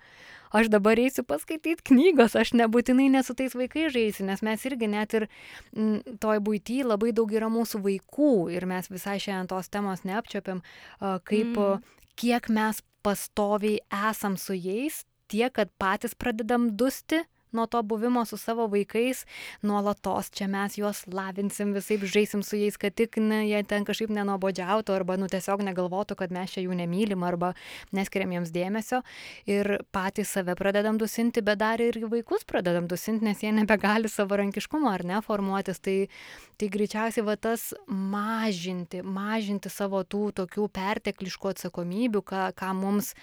aš 0.53 0.71
dabar 0.73 0.99
eisiu 1.01 1.25
paskaityti 1.27 1.87
knygos, 1.91 2.37
aš 2.39 2.53
nebūtinai 2.59 3.09
nesu 3.12 3.37
tais 3.39 3.55
vaikais 3.57 3.95
žaisiu, 3.95 4.27
nes 4.29 4.43
mes 4.47 4.66
irgi 4.68 4.91
net 4.91 5.16
ir 5.16 5.29
m, 5.77 6.01
toj 6.23 6.43
būty 6.45 6.83
labai 6.87 7.14
daug 7.16 7.33
yra 7.33 7.49
mūsų 7.53 7.83
vaikų 7.87 8.35
ir 8.55 8.68
mes 8.71 8.91
visai 8.93 9.18
šiandien 9.23 9.51
tos 9.51 9.71
temos 9.73 10.05
neapčiopiam, 10.05 10.62
kaip 11.01 11.57
mm. 11.57 11.97
Kiek 12.17 12.49
mes 12.49 12.83
pastoviai 13.03 13.81
esam 14.11 14.37
su 14.37 14.55
jais, 14.55 15.05
tiek, 15.29 15.53
kad 15.55 15.71
patys 15.79 16.15
pradedam 16.15 16.71
dusti 16.77 17.23
nuo 17.57 17.66
to 17.70 17.82
buvimo 17.82 18.24
su 18.28 18.38
savo 18.40 18.66
vaikais, 18.70 19.24
nuolatos 19.62 20.30
čia 20.34 20.48
mes 20.51 20.78
juos 20.78 21.03
lavinsim, 21.11 21.74
visai 21.76 21.98
žaisim 22.01 22.42
su 22.46 22.59
jais, 22.61 22.76
kad 22.80 22.94
tik 22.94 23.18
ne, 23.22 23.42
jie 23.48 23.62
ten 23.68 23.84
kažkaip 23.88 24.12
nenobodžiautų 24.14 24.94
arba 24.94 25.16
nu 25.20 25.28
tiesiog 25.30 25.64
negalvotų, 25.66 26.16
kad 26.18 26.34
mes 26.34 26.55
čia 26.55 26.64
jų 26.64 26.76
nemylim 26.82 27.24
arba 27.26 27.53
neskiriam 27.96 28.32
jiems 28.36 28.53
dėmesio 28.55 29.03
ir 29.51 29.80
patys 29.94 30.34
save 30.36 30.55
pradedam 30.59 30.98
dusinti, 31.01 31.42
bet 31.44 31.61
dar 31.61 31.82
ir 31.82 31.98
vaikus 32.11 32.46
pradedam 32.48 32.88
dusinti, 32.90 33.24
nes 33.26 33.42
jie 33.42 33.53
nebegali 33.55 34.11
savarankiškumo 34.11 34.90
ar 34.90 35.05
ne 35.07 35.20
formuotis. 35.24 35.80
Tai, 35.80 35.96
tai 36.61 36.68
greičiausiai 36.72 37.24
va 37.26 37.36
tas 37.40 37.70
mažinti, 37.88 39.03
mažinti 39.03 39.72
savo 39.72 40.03
tų 40.05 40.30
tokių 40.42 40.68
pertekliškų 40.76 41.53
atsakomybių, 41.55 42.24
ką, 42.26 42.46
ką 42.59 42.72
mums 42.76 43.14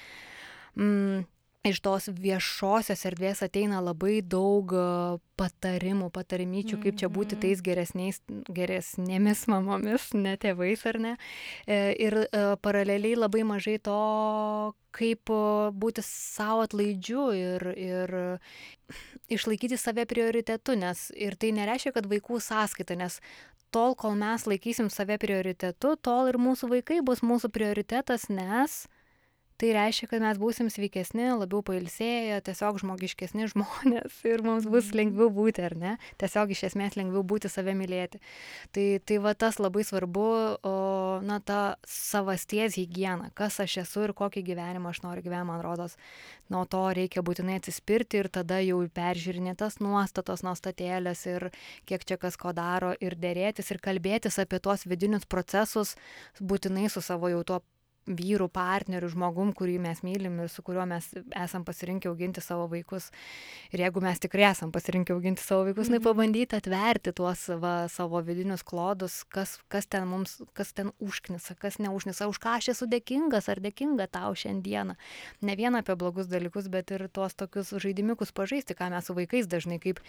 mm, 0.75 1.25
iš 1.71 1.79
tos 1.85 2.07
viešosios 2.13 3.03
erdvės 3.09 3.43
ateina 3.45 3.79
labai 3.83 4.19
daug 4.21 4.73
e, 4.75 4.83
patarimų, 5.39 6.09
patarimyčių, 6.13 6.79
kaip 6.83 6.97
čia 6.99 7.09
būti 7.13 7.37
tais 7.41 7.61
geresniais, 7.65 8.21
geresnėmis 8.27 9.45
mamomis, 9.51 10.09
ne 10.17 10.35
tėvais 10.41 10.85
ar 10.89 10.99
ne. 11.03 11.13
E, 11.65 11.79
ir 12.07 12.17
e, 12.23 12.43
paraleliai 12.63 13.17
labai 13.19 13.43
mažai 13.47 13.77
to, 13.83 13.97
kaip 14.97 15.29
būti 15.77 16.01
savo 16.05 16.63
atlaidžiu 16.65 17.27
ir, 17.37 17.67
ir 17.77 18.15
išlaikyti 19.29 19.77
save 19.77 20.07
prioritetu, 20.09 20.73
nes 20.79 21.09
ir 21.13 21.37
tai 21.37 21.53
nereiškia, 21.53 21.93
kad 21.93 22.09
vaikų 22.09 22.41
sąskaita, 22.41 22.97
nes 22.97 23.19
tol, 23.71 23.93
kol 23.99 24.15
mes 24.17 24.47
laikysim 24.49 24.89
save 24.93 25.19
prioritetu, 25.21 25.95
tol 26.01 26.31
ir 26.31 26.39
mūsų 26.41 26.71
vaikai 26.77 27.01
bus 27.05 27.21
mūsų 27.25 27.51
prioritetas, 27.53 28.29
nes 28.31 28.85
tai 29.57 29.71
reiškia, 29.73 30.07
kad 30.11 30.21
mes 30.21 30.37
būsim 30.37 30.69
sveikesni, 30.69 31.31
labiau 31.33 31.63
pailsėję, 31.65 32.39
tiesiog 32.45 32.77
žmogiškesni 32.83 33.47
žmonės 33.53 34.19
ir 34.29 34.43
mums 34.45 34.67
bus 34.69 34.91
mhm. 34.91 34.97
lengviau 35.01 35.31
būti, 35.33 35.63
ar 35.65 35.75
ne? 35.77 35.93
Tiesiog 36.21 36.53
iš 36.53 36.67
esmės 36.69 36.97
lengviau 36.99 37.23
būti 37.25 37.49
save 37.51 37.73
mylėti. 37.77 38.21
Tai, 38.75 38.85
tai 39.01 39.19
va 39.23 39.33
tas 39.33 39.57
labai 39.61 39.83
svarbu, 39.87 40.27
o, 40.61 40.75
na, 41.25 41.39
ta 41.41 41.61
savasties 41.89 42.77
hygiena, 42.77 43.31
kas 43.37 43.59
aš 43.63 43.79
esu 43.83 44.05
ir 44.05 44.13
kokį 44.17 44.45
gyvenimą 44.51 44.93
aš 44.93 45.01
noriu 45.05 45.25
gyventi, 45.25 45.47
man 45.47 45.61
rodos, 45.65 45.97
nuo 46.53 46.63
to 46.69 46.83
reikia 46.97 47.23
būtinai 47.25 47.57
atsispirti 47.61 48.21
ir 48.21 48.29
tada 48.33 48.59
jau 48.63 48.79
peržiūrinėtas 48.97 49.79
nuostatos, 49.83 50.43
nuostatėlės 50.45 51.23
ir 51.29 51.49
kiek 51.89 52.05
čia 52.07 52.17
kas 52.21 52.37
ko 52.39 52.53
daro 52.57 52.93
ir 53.01 53.17
dėrėtis 53.19 53.71
ir 53.73 53.81
kalbėtis 53.83 54.39
apie 54.41 54.61
tuos 54.63 54.85
vidinius 54.89 55.25
procesus 55.29 55.95
būtinai 56.39 56.87
su 56.91 57.03
savo 57.05 57.31
jau 57.33 57.43
tuo 57.47 57.61
vyru, 58.07 58.47
partneriu, 58.51 59.09
žmogum, 59.11 59.51
kurį 59.55 59.77
mes 59.83 60.01
mylim 60.05 60.39
ir 60.43 60.49
su 60.51 60.63
kuriuo 60.65 60.85
mes 60.87 61.09
esam 61.35 61.65
pasirinkę 61.67 62.09
auginti 62.09 62.41
savo 62.43 62.67
vaikus. 62.71 63.09
Ir 63.75 63.83
jeigu 63.83 64.01
mes 64.03 64.21
tikrai 64.23 64.47
esam 64.51 64.71
pasirinkę 64.71 65.13
auginti 65.15 65.43
savo 65.43 65.65
vaikus, 65.67 65.89
mm 65.89 65.93
-hmm. 65.93 66.03
tai 66.03 66.13
pabandyti 66.13 66.55
atverti 66.55 67.13
tuos 67.13 67.47
va, 67.61 67.87
savo 67.87 68.21
vidinius 68.21 68.63
klodus, 68.63 69.23
kas, 69.23 69.59
kas 69.67 69.87
ten 69.87 70.07
mums, 70.07 70.41
kas 70.53 70.73
ten 70.73 70.91
užknisa, 70.99 71.55
kas 71.55 71.79
neužknisa, 71.79 72.27
už 72.27 72.39
ką 72.39 72.57
aš 72.57 72.69
esu 72.69 72.85
dėkingas 72.85 73.49
ar 73.49 73.59
dėkinga 73.59 74.07
tau 74.07 74.35
šiandieną. 74.35 74.95
Ne 75.41 75.55
vien 75.55 75.75
apie 75.75 75.95
blogus 75.95 76.27
dalykus, 76.27 76.67
bet 76.67 76.91
ir 76.91 77.09
tuos 77.09 77.35
tokius 77.35 77.69
žaidimiukus 77.69 78.31
pažaisti, 78.31 78.73
ką 78.73 78.89
mes 78.89 79.05
su 79.05 79.13
vaikais 79.13 79.47
dažnai 79.47 79.79
kaip 79.79 79.99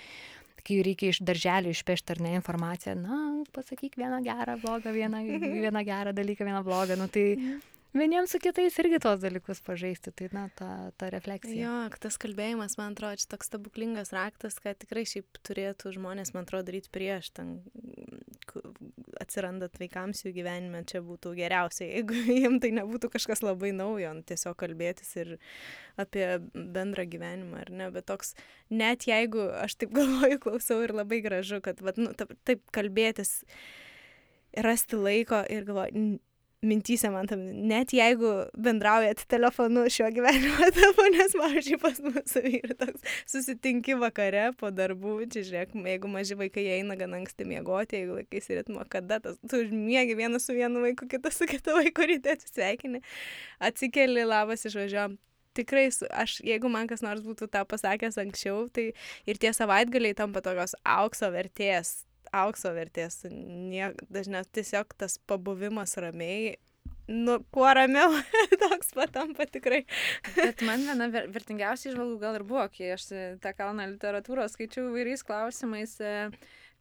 kai 0.66 0.82
reikia 0.82 1.08
iš 1.08 1.20
darželio 1.20 1.70
išpešti 1.70 2.12
ar 2.12 2.20
ne 2.20 2.34
informaciją, 2.34 2.94
na, 2.94 3.44
pasakyk 3.52 3.96
vieną 3.96 4.22
gerą, 4.26 4.58
blogą, 4.60 4.92
vieną, 4.92 5.22
vieną 5.40 5.84
gerą 5.84 6.12
dalyką, 6.12 6.44
vieną 6.44 6.62
blogą, 6.62 6.96
nu 6.96 7.08
tai 7.08 7.36
mhm 7.36 7.77
vieniems 8.00 8.32
su 8.32 8.40
kitais 8.42 8.76
irgi 8.82 9.00
tuos 9.02 9.20
dalykus 9.22 9.60
pažaisti, 9.64 10.12
tai 10.16 10.28
na, 10.34 10.46
ta, 10.58 10.68
ta 11.00 11.08
refleksija. 11.12 11.60
Jo, 11.62 11.98
tas 12.02 12.18
kalbėjimas, 12.20 12.76
man 12.80 12.96
atrodo, 12.96 13.18
čia 13.20 13.28
toks 13.32 13.50
stebuklingas 13.50 14.12
raktas, 14.16 14.58
kad 14.62 14.78
tikrai 14.82 15.04
šiaip 15.08 15.40
turėtų 15.46 15.92
žmonės, 15.96 16.34
man 16.34 16.46
atrodo, 16.46 16.68
daryti 16.70 16.92
prieš, 16.94 17.30
ten 17.38 17.58
atsirandat 19.22 19.78
vaikams 19.80 20.22
jų 20.24 20.32
gyvenime, 20.36 20.82
čia 20.88 21.02
būtų 21.04 21.34
geriausia, 21.38 21.86
jeigu 21.96 22.16
jiems 22.28 22.62
tai 22.64 22.72
nebūtų 22.78 23.10
kažkas 23.14 23.44
labai 23.44 23.72
naujo, 23.76 24.14
nu, 24.18 24.24
tiesiog 24.28 24.56
kalbėtis 24.60 25.14
ir 25.20 25.34
apie 26.00 26.26
bendrą 26.54 27.06
gyvenimą, 27.10 27.64
ar 27.64 27.74
ne, 27.74 27.90
bet 27.94 28.08
toks, 28.10 28.34
net 28.70 29.08
jeigu 29.08 29.48
aš 29.62 29.78
taip 29.82 29.92
galvoju, 29.98 30.40
klausau 30.46 30.80
ir 30.84 30.94
labai 30.96 31.20
gražu, 31.24 31.62
kad, 31.64 31.82
vat, 31.84 32.00
nu, 32.00 32.14
taip 32.16 32.64
kalbėtis, 32.74 33.42
rasti 34.64 34.96
laiko 34.96 35.42
ir 35.52 35.68
galvoju, 35.68 36.18
mintyse 36.62 37.10
man 37.10 37.28
tam, 37.30 37.42
net 37.70 37.92
jeigu 37.94 38.32
bendraujat 38.58 39.22
telefonu 39.30 39.84
šiuo 39.92 40.08
gyvenimo 40.14 40.64
etapu, 40.68 41.04
nes, 41.14 41.36
pavyzdžiui, 41.38 41.78
pas 41.82 42.00
mūsų 42.02 42.42
vyrai 42.46 42.76
toks 42.80 43.04
susitinki 43.30 43.94
vakare 44.00 44.48
po 44.58 44.72
darbų, 44.74 45.20
čia 45.32 45.44
žiūrėk, 45.46 45.76
jeigu 45.92 46.10
maži 46.10 46.38
vaikai 46.40 46.66
eina 46.78 46.98
gan 46.98 47.14
anksti 47.20 47.46
miegoti, 47.48 48.00
jeigu 48.02 48.18
laikais 48.18 48.50
ritmo, 48.50 48.82
kada 48.90 49.20
tas, 49.22 49.38
tu 49.46 49.62
užmiegi 49.62 50.18
vienas 50.18 50.48
su 50.48 50.56
vienu 50.58 50.82
vaiku, 50.82 51.06
kitas 51.10 51.38
su 51.38 51.46
kitu 51.50 51.78
vaiku 51.78 52.10
ryte 52.10 52.34
atsisveikini, 52.34 53.04
atsikeli, 53.70 54.26
labas 54.26 54.66
išvažiuojam. 54.66 55.18
Tikrai, 55.58 55.88
aš, 56.14 56.36
jeigu 56.46 56.70
man 56.70 56.86
kas 56.86 57.00
nors 57.02 57.24
būtų 57.24 57.48
tą 57.50 57.64
pasakęs 57.66 58.18
anksčiau, 58.22 58.68
tai 58.70 58.92
ir 59.26 59.40
tie 59.42 59.50
savaitgaliai 59.56 60.14
tampa 60.14 60.42
tokios 60.44 60.76
aukso 60.86 61.32
vertės, 61.34 62.07
aukso 62.36 62.72
vertės. 62.76 63.22
Nie, 63.30 63.92
dažniausiai 64.12 64.60
tiesiog 64.60 64.94
tas 65.00 65.18
pabuvimas 65.28 65.96
ramiai, 66.00 66.56
nu, 67.08 67.38
kuo 67.54 67.68
ramiau, 67.74 68.12
toks 68.62 68.92
patampa 68.96 69.46
tikrai. 69.48 69.82
Bet 70.36 70.62
man 70.66 70.84
viena 70.86 71.08
ver, 71.12 71.28
vertingiausia 71.32 71.92
išvalgų 71.92 72.18
gal 72.22 72.38
ir 72.38 72.46
buvo, 72.48 72.66
kai 72.74 72.92
aš 72.96 73.08
tą 73.42 73.54
kalną 73.56 73.88
literatūros 73.94 74.56
skaičiau 74.56 74.90
įvairiais 74.90 75.24
klausimais. 75.26 75.96
E, 76.04 76.28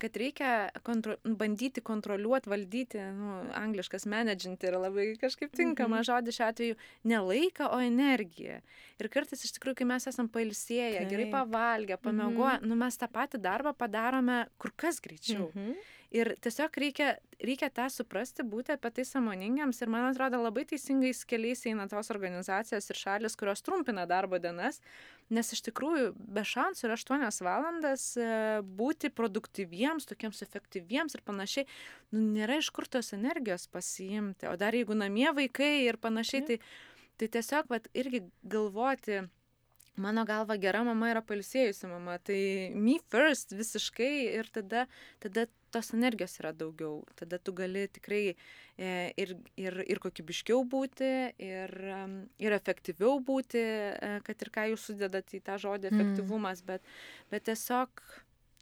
kad 0.02 0.18
reikia 0.18 0.52
kontro, 0.86 1.16
bandyti 1.26 1.82
kontroliuoti, 1.82 2.50
valdyti, 2.52 3.02
nu, 3.18 3.40
angliškas 3.58 4.06
managing 4.10 4.62
yra 4.70 4.82
labai 4.86 5.10
kažkaip 5.22 5.56
tinkama 5.58 6.00
mhm. 6.00 6.08
žodis 6.10 6.38
šiuo 6.38 6.48
atveju, 6.48 6.78
ne 7.10 7.22
laiką, 7.30 7.72
o 7.74 7.82
energiją. 7.84 8.60
Ir 9.02 9.12
kartais 9.14 9.44
iš 9.46 9.56
tikrųjų, 9.58 9.82
kai 9.82 9.90
mes 9.94 10.08
esam 10.10 10.30
pailsėję, 10.34 11.06
gerai 11.10 11.30
pavalgę, 11.34 12.00
pamiegoję, 12.02 12.60
mhm. 12.60 12.70
nu, 12.70 12.80
mes 12.80 12.98
tą 12.98 13.10
patį 13.12 13.42
darbą 13.44 13.74
padarome 13.78 14.44
kur 14.62 14.74
kas 14.78 15.02
greičiau. 15.04 15.50
Ir 16.16 16.30
tiesiog 16.40 16.78
reikia, 16.80 17.08
reikia 17.44 17.68
tą 17.74 17.90
suprasti, 17.92 18.46
būti 18.48 18.72
apie 18.72 18.92
tai 18.96 19.04
samoningiams. 19.08 19.82
Ir 19.84 19.90
man 19.92 20.06
atrodo, 20.08 20.40
labai 20.40 20.64
teisingais 20.70 21.26
keliais 21.28 21.66
eina 21.68 21.88
tos 21.92 22.12
organizacijos 22.14 22.88
ir 22.88 23.00
šalis, 23.00 23.36
kurios 23.40 23.64
trumpina 23.66 24.06
darbo 24.08 24.40
dienas, 24.40 24.80
nes 25.28 25.52
iš 25.52 25.66
tikrųjų 25.68 26.14
be 26.16 26.46
šansų 26.48 26.88
yra 26.88 26.96
8 26.96 27.44
valandas 27.44 28.08
e, 28.16 28.30
būti 28.80 29.12
produktyviems, 29.12 30.08
tokiems 30.08 30.40
efektyviems 30.48 31.18
ir 31.18 31.26
panašiai. 31.28 31.68
Nu, 32.16 32.24
nėra 32.38 32.62
iš 32.62 32.72
kur 32.72 32.88
tos 32.88 33.12
energijos 33.18 33.68
pasiimti. 33.68 34.48
O 34.48 34.56
dar 34.56 34.78
jeigu 34.78 34.96
namie 34.96 35.28
vaikai 35.36 35.90
ir 35.90 36.00
panašiai, 36.00 36.46
tai, 36.48 36.62
tai 37.20 37.34
tiesiog 37.36 37.68
vat, 37.74 37.92
irgi 37.92 38.24
galvoti 38.48 39.26
mano 39.98 40.24
galva 40.26 40.58
gera 40.62 40.84
mama 40.86 41.10
yra 41.12 41.24
pailsėjusi 41.26 41.90
mama, 41.90 42.18
tai 42.22 42.40
me 42.78 42.98
first 43.12 43.54
visiškai 43.58 44.12
ir 44.40 44.50
tada, 44.54 44.86
tada 45.24 45.48
tos 45.74 45.92
energijos 45.96 46.38
yra 46.42 46.54
daugiau, 46.56 47.02
tada 47.20 47.40
tu 47.40 47.54
gali 47.56 47.88
tikrai 47.92 48.22
e, 48.32 48.92
ir, 49.20 49.34
ir, 49.60 49.82
ir 49.88 50.02
kokybiškiau 50.04 50.64
būti, 50.70 51.10
ir, 51.44 51.74
ir 52.44 52.56
efektyviau 52.58 53.20
būti, 53.24 53.64
e, 53.64 54.14
kad 54.28 54.46
ir 54.46 54.54
ką 54.54 54.70
jūs 54.74 54.88
sudedat 54.92 55.34
į 55.36 55.44
tą 55.48 55.58
žodį 55.62 55.92
mm. 55.92 55.98
efektyvumas, 55.98 56.64
mm. 56.64 56.72
bet, 56.72 56.96
bet 57.34 57.48
tiesiog 57.50 58.06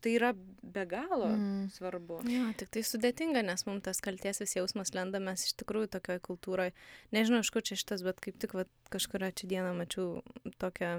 tai 0.05 0.13
yra 0.19 0.31
be 0.35 0.85
galo 0.85 1.31
mm. 1.33 1.69
svarbu. 1.73 2.19
Jo, 2.29 2.49
tik 2.59 2.69
tai 2.75 2.83
sudėtinga, 2.85 3.41
nes 3.47 3.65
mums 3.65 3.85
tas 3.87 4.01
kalties 4.05 4.41
vis 4.43 4.53
jausmas 4.57 4.93
lenda, 4.93 5.21
mes 5.23 5.47
iš 5.47 5.55
tikrųjų 5.61 5.89
tokioje 5.95 6.21
kultūroje, 6.27 6.75
nežinau, 7.15 7.41
iš 7.41 7.49
kur 7.55 7.65
čia 7.65 7.77
šitas, 7.79 8.05
bet 8.05 8.21
kaip 8.21 8.37
tik 8.41 8.53
va, 8.57 8.67
kažkuria 8.93 9.31
čia 9.33 9.49
dieną 9.49 9.73
mačiau 9.79 10.21
tokią 10.61 10.91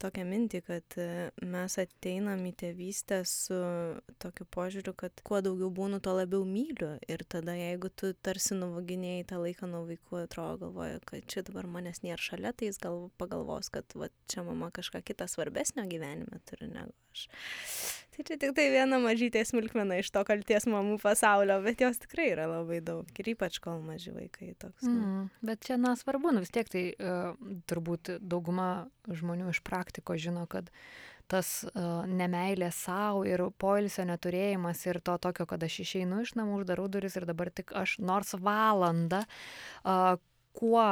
tokią 0.00 0.24
mintį, 0.28 0.60
kad 0.64 0.96
e, 1.00 1.06
mes 1.44 1.76
ateinam 1.80 2.44
į 2.48 2.52
tėvystę 2.62 3.20
su 3.28 3.58
tokiu 4.22 4.46
požiūriu, 4.56 4.94
kad 4.96 5.20
kuo 5.26 5.40
daugiau 5.44 5.70
būnu, 5.74 6.00
tuo 6.04 6.16
labiau 6.16 6.46
myliu. 6.48 6.94
Ir 7.08 7.24
tada, 7.28 7.56
jeigu 7.58 7.90
tu 7.92 8.14
tarsi 8.24 8.56
nuvaginėjai 8.58 9.28
tą 9.30 9.42
laiką 9.42 9.68
nuo 9.70 9.84
vaikų, 9.90 10.24
atrodo, 10.24 10.64
galvoja, 10.64 11.00
kad 11.08 11.28
čia 11.28 11.44
dabar 11.46 11.68
manęs 11.68 12.02
nėra 12.06 12.20
šalia, 12.20 12.54
tai 12.56 12.72
jis 12.72 12.80
gal 12.82 13.08
pagalvos, 13.20 13.70
kad 13.74 13.96
va, 13.98 14.10
čia 14.32 14.46
mama 14.46 14.72
kažką 14.74 15.04
kitą 15.04 15.28
svarbesnio 15.30 15.86
gyvenime 15.90 16.40
turi 16.48 16.70
negu 16.72 16.94
aš. 17.14 17.28
Tai 18.14 18.22
čia 18.22 18.36
tik 18.38 18.52
tai 18.54 18.68
viena 18.70 19.00
mažytė 19.02 19.40
smulkmena 19.42 19.96
iš 19.98 20.12
to 20.14 20.20
kalties 20.26 20.68
mamų 20.70 21.00
pasaulio, 21.02 21.56
bet 21.64 21.80
jos 21.82 21.98
tikrai 21.98 22.28
yra 22.30 22.44
labai 22.46 22.78
daug. 22.84 23.08
Ir 23.18 23.32
ypač 23.32 23.58
kol 23.62 23.80
maži 23.82 24.12
vaikai 24.14 24.52
toks. 24.54 24.84
Nu. 24.86 24.94
Mm, 24.94 25.24
bet 25.42 25.64
čia, 25.66 25.78
na, 25.82 25.96
svarbu, 25.98 26.30
nu 26.36 26.44
vis 26.44 26.54
tiek 26.54 26.70
tai 26.70 26.84
uh, 26.94 27.34
turbūt 27.66 28.16
dauguma 28.22 28.86
žmonių 29.10 29.50
iš 29.50 29.64
praktiko 29.66 30.14
žino, 30.14 30.46
kad 30.46 30.70
tas 31.26 31.64
uh, 31.66 32.04
nemailė 32.06 32.70
savo 32.76 33.24
ir 33.26 33.42
poilsio 33.58 34.06
neturėjimas 34.06 34.86
ir 34.86 35.02
to 35.02 35.18
tokio, 35.18 35.48
kad 35.50 35.66
aš 35.66 35.80
išeinu 35.82 36.22
iš 36.22 36.36
namų, 36.38 36.62
uždarau 36.62 36.86
duris 36.92 37.18
ir 37.18 37.26
dabar 37.26 37.50
tik 37.50 37.74
aš 37.74 37.98
nors 37.98 38.36
valandą, 38.38 39.24
uh, 39.82 40.20
kuo 40.54 40.88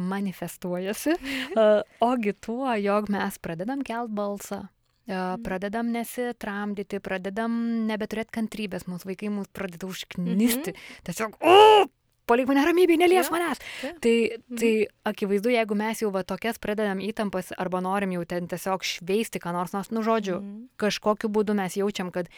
manifestuojasi, 0.00 1.18
uh, 1.52 1.82
ogi 2.12 2.32
tuo, 2.32 2.70
jog 2.80 3.12
mes 3.12 3.36
pradedam 3.44 3.84
kelt 3.84 4.14
balsą. 4.16 4.70
Pradedam 5.06 5.90
nesitramdyti, 5.90 7.00
pradedam 7.02 7.56
nebeturėti 7.88 8.36
kantrybės, 8.38 8.86
mūsų 8.86 9.10
vaikai 9.10 9.32
mūsų 9.34 9.50
pradeda 9.56 9.88
užknisti. 9.90 10.74
Mhm. 10.76 11.02
Tiesiog, 11.08 11.34
o, 11.42 11.88
palik 12.30 12.46
mane 12.50 12.62
ramybėje, 12.68 13.00
nelies 13.02 13.26
ja. 13.26 13.34
manęs. 13.34 13.62
Ja. 13.82 13.92
Tai, 14.02 14.14
mhm. 14.30 14.60
tai 14.62 14.72
akivaizdu, 15.10 15.52
jeigu 15.56 15.78
mes 15.78 16.04
jau 16.04 16.12
va 16.14 16.22
tokias 16.26 16.60
pradedam 16.62 17.02
įtampas 17.02 17.50
arba 17.58 17.82
norim 17.84 18.14
jau 18.14 18.22
ten 18.30 18.46
tiesiog 18.50 18.86
šveisti, 18.86 19.42
ką 19.42 19.54
nors, 19.56 19.74
nors, 19.74 19.90
nu 19.94 20.04
žodžiu, 20.06 20.38
mhm. 20.38 20.68
kažkokiu 20.82 21.32
būdu 21.32 21.58
mes 21.58 21.78
jaučiam, 21.80 22.14
kad 22.14 22.30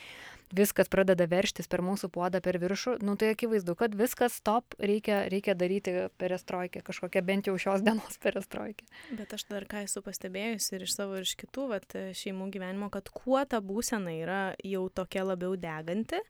viskas 0.57 0.90
pradeda 0.92 1.26
verštis 1.30 1.68
per 1.70 1.82
mūsų 1.84 2.11
puodą 2.14 2.40
per 2.44 2.59
viršų, 2.62 2.96
nu 3.07 3.16
tai 3.20 3.32
akivaizdu, 3.34 3.76
kad 3.78 3.94
viskas 3.98 4.38
stop, 4.40 4.76
reikia, 4.78 5.24
reikia 5.32 5.57
daryti 5.59 5.94
perestroikę, 6.20 6.84
kažkokią 6.86 7.24
bent 7.26 7.50
jau 7.50 7.57
šios 7.61 7.84
dienos 7.86 8.18
perestroikę. 8.24 8.88
Bet 9.18 9.36
aš 9.36 9.46
dar 9.50 9.68
ką 9.70 9.84
esu 9.88 10.05
pastebėjusi 10.05 10.76
ir 10.76 10.86
iš 10.88 10.98
savo 10.98 11.20
ir 11.20 11.28
iš 11.28 11.36
kitų 11.44 11.68
vat, 11.74 11.98
šeimų 12.20 12.50
gyvenimo, 12.55 12.90
kad 12.94 13.11
kuo 13.14 13.42
ta 13.48 13.62
būsena 13.64 14.14
yra 14.16 14.42
jau 14.64 14.86
tokia 14.88 15.26
labiau 15.26 15.59
deganti, 15.61 16.20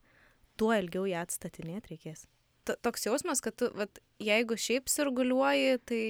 tuo 0.60 0.74
ilgiau 0.76 1.08
ją 1.10 1.26
atstatinėti 1.26 1.96
reikės 1.96 2.28
toks 2.64 3.06
jausmas, 3.06 3.42
kad 3.44 3.56
tu, 3.60 3.68
vat, 3.76 3.98
jeigu 4.22 4.56
šiaip 4.60 4.88
sirguliuoji, 4.90 5.78
tai, 5.88 6.02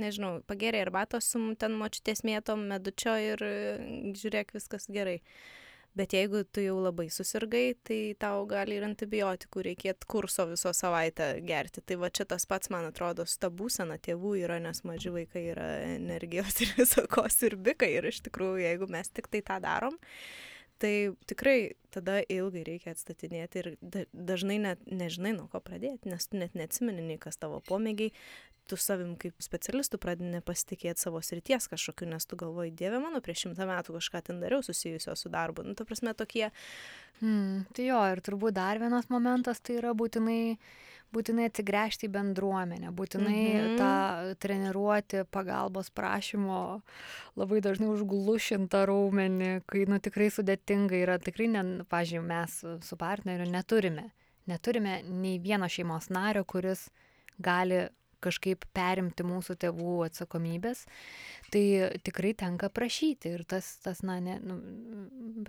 nežinau, 0.00 0.38
pageriai 0.48 0.86
arbatos 0.86 1.30
su 1.32 1.40
ten 1.60 1.76
močiutės 1.80 2.24
mėtom, 2.26 2.66
medučio 2.70 3.16
ir 3.20 3.44
žiūrėk, 4.16 4.54
viskas 4.56 4.88
gerai. 4.92 5.20
Bet 5.98 6.14
jeigu 6.14 6.44
tu 6.46 6.62
jau 6.62 6.76
labai 6.78 7.08
susirgai, 7.10 7.74
tai 7.82 7.98
tau 8.22 8.44
gali 8.50 8.76
ir 8.78 8.84
antibiotikų 8.86 9.64
reikėti 9.66 10.06
kurso 10.10 10.46
viso 10.46 10.70
savaitę 10.76 11.32
gerti. 11.42 11.82
Tai 11.82 11.96
va 12.04 12.12
čia 12.14 12.28
tas 12.30 12.46
pats, 12.46 12.70
man 12.70 12.86
atrodo, 12.92 13.26
ta 13.26 13.50
būsena 13.50 13.98
tėvų 13.98 14.36
yra, 14.44 14.60
nes 14.62 14.84
maži 14.86 15.10
vaikai 15.14 15.48
yra 15.50 15.66
energijos 15.96 16.62
ir 16.62 16.76
visoko 16.78 17.26
sirbikai. 17.26 17.90
Ir 17.98 18.06
iš 18.12 18.22
tikrųjų, 18.28 18.62
jeigu 18.68 18.90
mes 18.92 19.10
tik 19.10 19.26
tai 19.34 19.42
tą 19.46 19.58
darom, 19.64 19.98
tai 20.80 20.94
tikrai 21.28 21.74
tada 21.92 22.20
ilgai 22.30 22.62
reikia 22.64 22.94
atstatinėti 22.94 23.60
ir 23.60 23.68
dažnai 24.14 24.60
net 24.62 24.86
nežinai, 24.86 25.34
nuo 25.36 25.48
ko 25.50 25.60
pradėti, 25.64 26.08
nes 26.08 26.30
tu 26.30 26.38
net 26.40 26.54
neatsimeni 26.56 27.02
nei 27.04 27.18
kas 27.20 27.36
tavo 27.42 27.58
pomėgiai, 27.66 28.14
tu 28.70 28.78
savim 28.80 29.16
kaip 29.20 29.36
specialistų 29.42 29.98
pradedi 30.02 30.30
nepasitikėti 30.36 31.02
savo 31.02 31.22
srities 31.24 31.66
kažkokiu, 31.70 32.08
nes 32.12 32.28
tu 32.28 32.38
galvoji, 32.40 32.74
Dieve 32.78 33.00
mano, 33.02 33.22
prieš 33.24 33.46
šimtą 33.46 33.66
metų 33.70 33.96
kažką 33.98 34.22
ten 34.28 34.38
dariau 34.42 34.62
susijusio 34.66 35.16
su 35.18 35.32
darbu. 35.32 35.66
Nu, 35.66 35.74
ta 35.78 35.86
prasme, 35.88 36.14
tokie. 36.14 36.48
Hmm, 37.20 37.66
tai 37.76 37.90
jo, 37.90 37.98
ir 38.12 38.22
turbūt 38.24 38.56
dar 38.56 38.80
vienas 38.82 39.10
momentas 39.12 39.60
tai 39.64 39.80
yra 39.80 39.92
būtinai 39.96 40.40
būtinai 41.14 41.48
atsigręžti 41.50 42.06
į 42.06 42.12
bendruomenę, 42.14 42.92
būtinai 42.94 43.42
mhm. 43.50 43.72
tą 43.80 44.34
treniruoti 44.42 45.24
pagalbos 45.34 45.90
prašymo 45.94 46.60
labai 47.40 47.60
dažnai 47.64 47.90
užglušintą 47.90 48.84
raumenį, 48.90 49.50
kai 49.70 49.86
nu, 49.90 49.98
tikrai 50.02 50.30
sudėtinga 50.34 51.00
yra, 51.00 51.18
tikrai, 51.22 51.50
ne, 51.50 51.64
pažiūrėjau, 51.90 52.26
mes 52.30 52.58
su 52.86 53.00
partneriu 53.00 53.48
neturime, 53.50 54.10
neturime 54.50 55.00
nei 55.08 55.38
vieno 55.42 55.68
šeimos 55.70 56.10
nario, 56.14 56.44
kuris 56.46 56.88
gali 57.42 57.88
kažkaip 58.22 58.66
perimti 58.76 59.26
mūsų 59.26 59.56
tėvų 59.64 59.96
atsakomybės, 60.08 60.84
tai 61.50 61.64
tikrai 62.06 62.32
tenka 62.38 62.70
prašyti 62.72 63.34
ir 63.34 63.44
tas, 63.48 63.66
tas 63.84 64.02
na, 64.06 64.18
ne, 64.22 64.38
nu, 64.44 64.58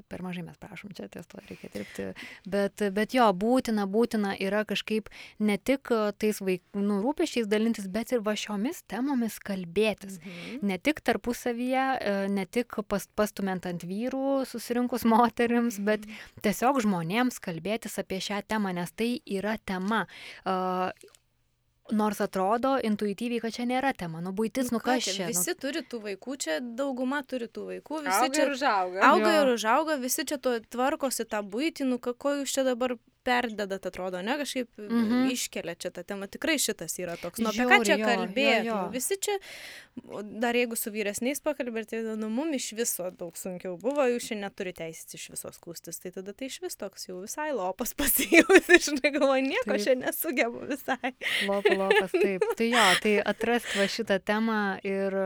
per 0.09 0.23
mažai 0.25 0.43
mes 0.47 0.57
prašom, 0.61 0.93
čia 0.97 1.09
ties 1.11 1.29
to 1.29 1.41
reikia 1.45 1.69
dirbti, 1.73 2.07
bet, 2.49 2.83
bet 2.95 3.15
jo, 3.15 3.27
būtina, 3.37 3.85
būtina 3.89 4.33
yra 4.41 4.63
kažkaip 4.67 5.11
ne 5.39 5.57
tik 5.57 5.91
tais 6.21 6.41
vaikų 6.41 6.81
nu, 6.81 6.99
rūpešiais 7.03 7.49
dalintis, 7.51 7.87
bet 7.91 8.15
ir 8.15 8.23
va 8.25 8.35
šiomis 8.37 8.83
temomis 8.91 9.37
kalbėtis. 9.43 10.19
Mhm. 10.21 10.65
Ne 10.71 10.77
tik 10.81 11.01
tarpusavyje, 11.05 11.85
e, 11.99 12.15
ne 12.33 12.45
tik 12.45 12.81
pas, 12.89 13.07
pastumint 13.17 13.65
ant 13.69 13.85
vyrų 13.87 14.43
susirinkus 14.49 15.05
moteriams, 15.07 15.79
mhm. 15.79 15.87
bet 15.87 16.45
tiesiog 16.45 16.81
žmonėms 16.85 17.41
kalbėtis 17.43 17.99
apie 18.01 18.21
šią 18.23 18.43
temą, 18.47 18.75
nes 18.77 18.93
tai 18.95 19.13
yra 19.25 19.57
tema. 19.65 20.05
Nors 21.91 22.21
atrodo 22.23 22.77
intuityviai, 22.87 23.41
kad 23.43 23.55
čia 23.55 23.67
nėra 23.69 23.91
tema, 23.97 24.21
nu 24.23 24.31
būtis, 24.35 24.71
nu, 24.71 24.79
nu 24.79 24.85
kas 24.85 25.05
čia. 25.07 25.27
Nu 25.27 25.33
visi 25.33 25.53
nu... 25.53 25.59
turi 25.63 25.83
tų 25.91 26.01
vaikų, 26.07 26.37
čia 26.45 26.59
dauguma 26.61 27.21
turi 27.27 27.49
tų 27.51 27.67
vaikų, 27.69 28.03
visi 28.07 28.17
auga 28.17 28.35
čia 28.37 28.45
ir 28.45 28.53
užauga. 28.55 29.05
Auga 29.11 29.33
jo. 29.35 29.41
ir 29.41 29.53
užauga, 29.55 29.97
visi 30.01 30.27
čia 30.27 30.39
to 30.41 30.57
tvarkosi 30.71 31.27
tą 31.27 31.43
būtį, 31.43 31.89
nu 31.91 31.99
ko 32.01 32.37
jūs 32.39 32.55
čia 32.55 32.65
dabar 32.67 32.95
perdedat, 33.23 33.85
atrodo, 33.85 34.21
ne, 34.21 34.37
kažkaip 34.37 34.77
mm 34.77 34.87
-hmm. 34.87 35.31
iškelia 35.31 35.75
čia 35.75 35.89
tą 35.91 36.03
temą. 36.03 36.27
Tikrai 36.27 36.57
šitas 36.59 36.99
yra 36.99 37.15
toks. 37.17 37.39
Nu, 37.39 37.49
apie 37.49 37.65
ką 37.65 37.85
čia 37.85 37.97
kalbėti? 37.97 38.91
Visi 38.91 39.17
čia, 39.21 39.37
dar 40.21 40.55
jeigu 40.55 40.75
su 40.75 40.91
vyresniais 40.91 41.41
pakalbėti, 41.41 42.01
nu, 42.17 42.29
mum 42.29 42.53
iš 42.53 42.71
viso 42.73 43.11
daug 43.11 43.37
sunkiau 43.37 43.77
buvo, 43.77 44.07
jūs 44.07 44.27
šiandien 44.27 44.47
neturi 44.47 44.73
teisės 44.73 45.13
iš 45.13 45.29
visos 45.29 45.59
kūstis, 45.59 46.01
tai 46.01 46.11
tada 46.11 46.33
tai 46.33 46.45
iš 46.45 46.61
vis 46.61 46.75
toks 46.75 47.07
jau 47.07 47.21
visai 47.21 47.51
lopas 47.53 47.93
pasijauti, 47.99 48.79
žinai, 48.79 49.11
galvoju, 49.11 49.41
nieko 49.41 49.71
taip. 49.71 49.81
šiandien 49.81 50.05
nesugebu 50.07 50.65
visai. 50.73 51.13
Lopas, 51.47 51.77
lopas, 51.81 52.13
taip. 52.13 52.45
Tai 52.57 52.67
jo, 52.69 52.85
tai 53.03 53.15
atrasti 53.33 53.79
va 53.79 53.87
šitą 53.91 54.19
temą 54.23 54.59
ir 54.87 55.17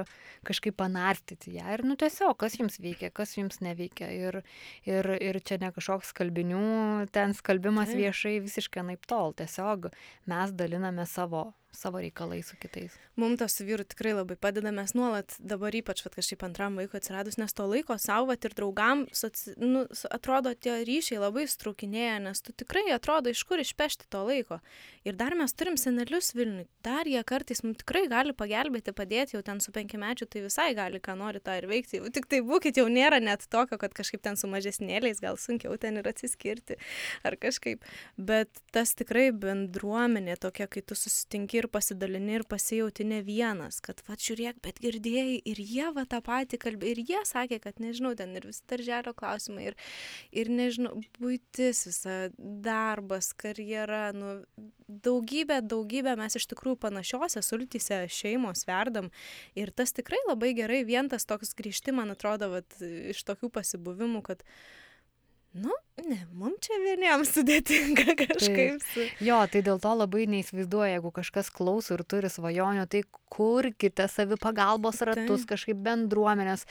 kažkaip 0.46 0.78
panarstyti 0.78 1.56
ją 1.58 1.74
ir 1.74 1.84
nu 1.88 1.98
tiesiog, 2.00 2.36
kas 2.42 2.58
jums 2.60 2.78
veikia, 2.82 3.10
kas 3.14 3.36
jums 3.38 3.62
neveikia. 3.66 4.12
Ir, 4.14 4.40
ir, 4.88 5.12
ir 5.18 5.42
čia 5.46 5.60
ne 5.62 5.72
kažkoks 5.76 6.14
skalbinių, 6.14 6.66
ten 7.16 7.36
skalbimas 7.38 7.94
viešai 7.98 8.38
visiškai 8.46 8.86
naip 8.86 9.06
tol. 9.10 9.34
Tiesiog 9.38 9.90
mes 10.32 10.56
daliname 10.58 11.08
savo 11.10 11.50
savo 11.78 12.02
reikalais 12.04 12.50
su 12.52 12.58
kitais. 12.62 12.96
Mums 13.16 13.40
tas 13.40 13.54
su 13.56 13.64
vyru 13.68 13.86
tikrai 13.88 14.12
labai 14.18 14.36
padeda, 14.36 14.72
mes 14.76 14.92
nuolat 14.98 15.36
dabar 15.40 15.76
ypač, 15.76 16.02
kad 16.04 16.16
kažkaip 16.18 16.44
antram 16.48 16.76
vaikui 16.80 17.00
atsiradus, 17.00 17.38
nes 17.40 17.54
to 17.56 17.68
laiko 17.70 17.96
savo 18.02 18.36
ir 18.36 18.56
draugam, 18.58 19.06
soci, 19.16 19.54
nu, 19.62 19.86
atrodo, 20.12 20.52
tie 20.56 20.82
ryšiai 20.88 21.22
labai 21.24 21.46
strukinėja, 21.48 22.18
nes 22.26 22.44
tu 22.44 22.52
tikrai 22.52 22.90
atrodo, 22.96 23.32
iš 23.32 23.44
kur 23.48 23.62
išpešti 23.64 24.10
to 24.12 24.24
laiko. 24.28 24.60
Ir 25.08 25.16
dar 25.16 25.36
mes 25.38 25.54
turim 25.54 25.78
senelius 25.80 26.34
Vilniui, 26.36 26.68
dar 26.84 27.08
jie 27.08 27.22
kartais 27.28 27.64
mums 27.64 27.80
tikrai 27.84 28.06
gali 28.12 28.36
pagelbėti, 28.36 28.94
padėti, 28.96 29.38
jau 29.38 29.44
ten 29.46 29.62
su 29.64 29.72
penkiamečiu, 29.76 30.28
tai 30.28 30.44
visai 30.46 30.72
gali, 30.78 31.00
ką 31.00 31.16
nori 31.20 31.40
tą 31.44 31.56
ir 31.60 31.70
veikti. 31.72 32.02
Jau 32.02 32.12
tik 32.14 32.28
tai 32.32 32.42
būkit, 32.46 32.82
jau 32.82 32.88
nėra 32.92 33.22
net 33.24 33.48
tokio, 33.52 33.80
kad 33.82 33.96
kažkaip 33.96 34.24
ten 34.26 34.40
su 34.40 34.50
mažesnėliais 34.52 35.22
gal 35.24 35.40
sunkiau 35.40 35.78
ten 35.80 36.02
ir 36.02 36.10
atsiskirti 36.10 36.80
ar 37.24 37.38
kažkaip. 37.40 37.86
Bet 38.18 38.50
tas 38.76 38.96
tikrai 38.98 39.30
bendruomenė 39.32 40.38
tokia, 40.42 40.68
kai 40.68 40.84
tu 40.84 40.98
susitinki 40.98 41.62
ir 41.62 41.65
pasidalini 41.72 42.38
ir 42.40 42.46
pasijauti 42.50 43.06
ne 43.08 43.22
vienas, 43.26 43.80
kad, 43.84 44.02
va, 44.08 44.18
žiūrėk, 44.20 44.60
bet 44.66 44.80
girdėjai 44.84 45.40
ir 45.52 45.62
jie 45.62 45.90
va 45.96 46.06
tą 46.10 46.22
patį 46.26 46.60
kalbė, 46.62 46.92
ir 46.94 47.02
jie 47.10 47.22
sakė, 47.28 47.60
kad, 47.64 47.82
nežinau, 47.84 48.14
ten 48.18 48.36
ir 48.38 48.48
visi 48.50 48.64
darželio 48.70 49.16
klausimai, 49.18 49.72
ir, 49.72 49.78
ir 50.36 50.52
nežinau, 50.54 50.94
būtis 51.20 51.86
visa, 51.90 52.16
darbas, 52.38 53.32
karjera, 53.38 54.10
nu, 54.16 54.38
daugybė, 54.88 55.60
daugybė 55.66 56.16
mes 56.20 56.38
iš 56.38 56.48
tikrųjų 56.54 56.80
panašiose 56.86 57.42
sultyse 57.46 58.04
šeimos 58.12 58.66
verdam 58.70 59.12
ir 59.58 59.74
tas 59.76 59.96
tikrai 59.96 60.22
labai 60.30 60.54
gerai, 60.58 60.84
vien 60.88 61.10
tas 61.12 61.26
toks 61.26 61.56
grįžti, 61.58 61.96
man 61.96 62.14
atrodo, 62.14 62.52
vat, 62.54 62.80
iš 62.82 63.26
tokių 63.28 63.52
pasibuvimų, 63.60 64.26
kad, 64.30 64.46
nu, 65.56 65.72
ne, 66.04 66.18
mums 66.36 66.60
čia 66.66 66.76
vieniems 66.84 67.30
sudėtinga 67.32 68.14
kažkaip. 68.26 68.82
Su... 68.92 69.06
Jo, 69.24 69.38
tai 69.48 69.62
dėl 69.64 69.80
to 69.80 69.94
labai 69.96 70.26
neįsivaizduoju, 70.28 70.90
jeigu 70.92 71.12
kažkas 71.16 71.48
klauso 71.56 71.96
ir 71.96 72.04
turi 72.04 72.28
svajonių, 72.32 72.84
tai 72.92 73.06
kurkite 73.32 74.08
savipagalbos 74.12 75.00
ratus, 75.08 75.46
tai. 75.46 75.50
kažkaip 75.54 75.80
bendruomenės, 75.86 76.66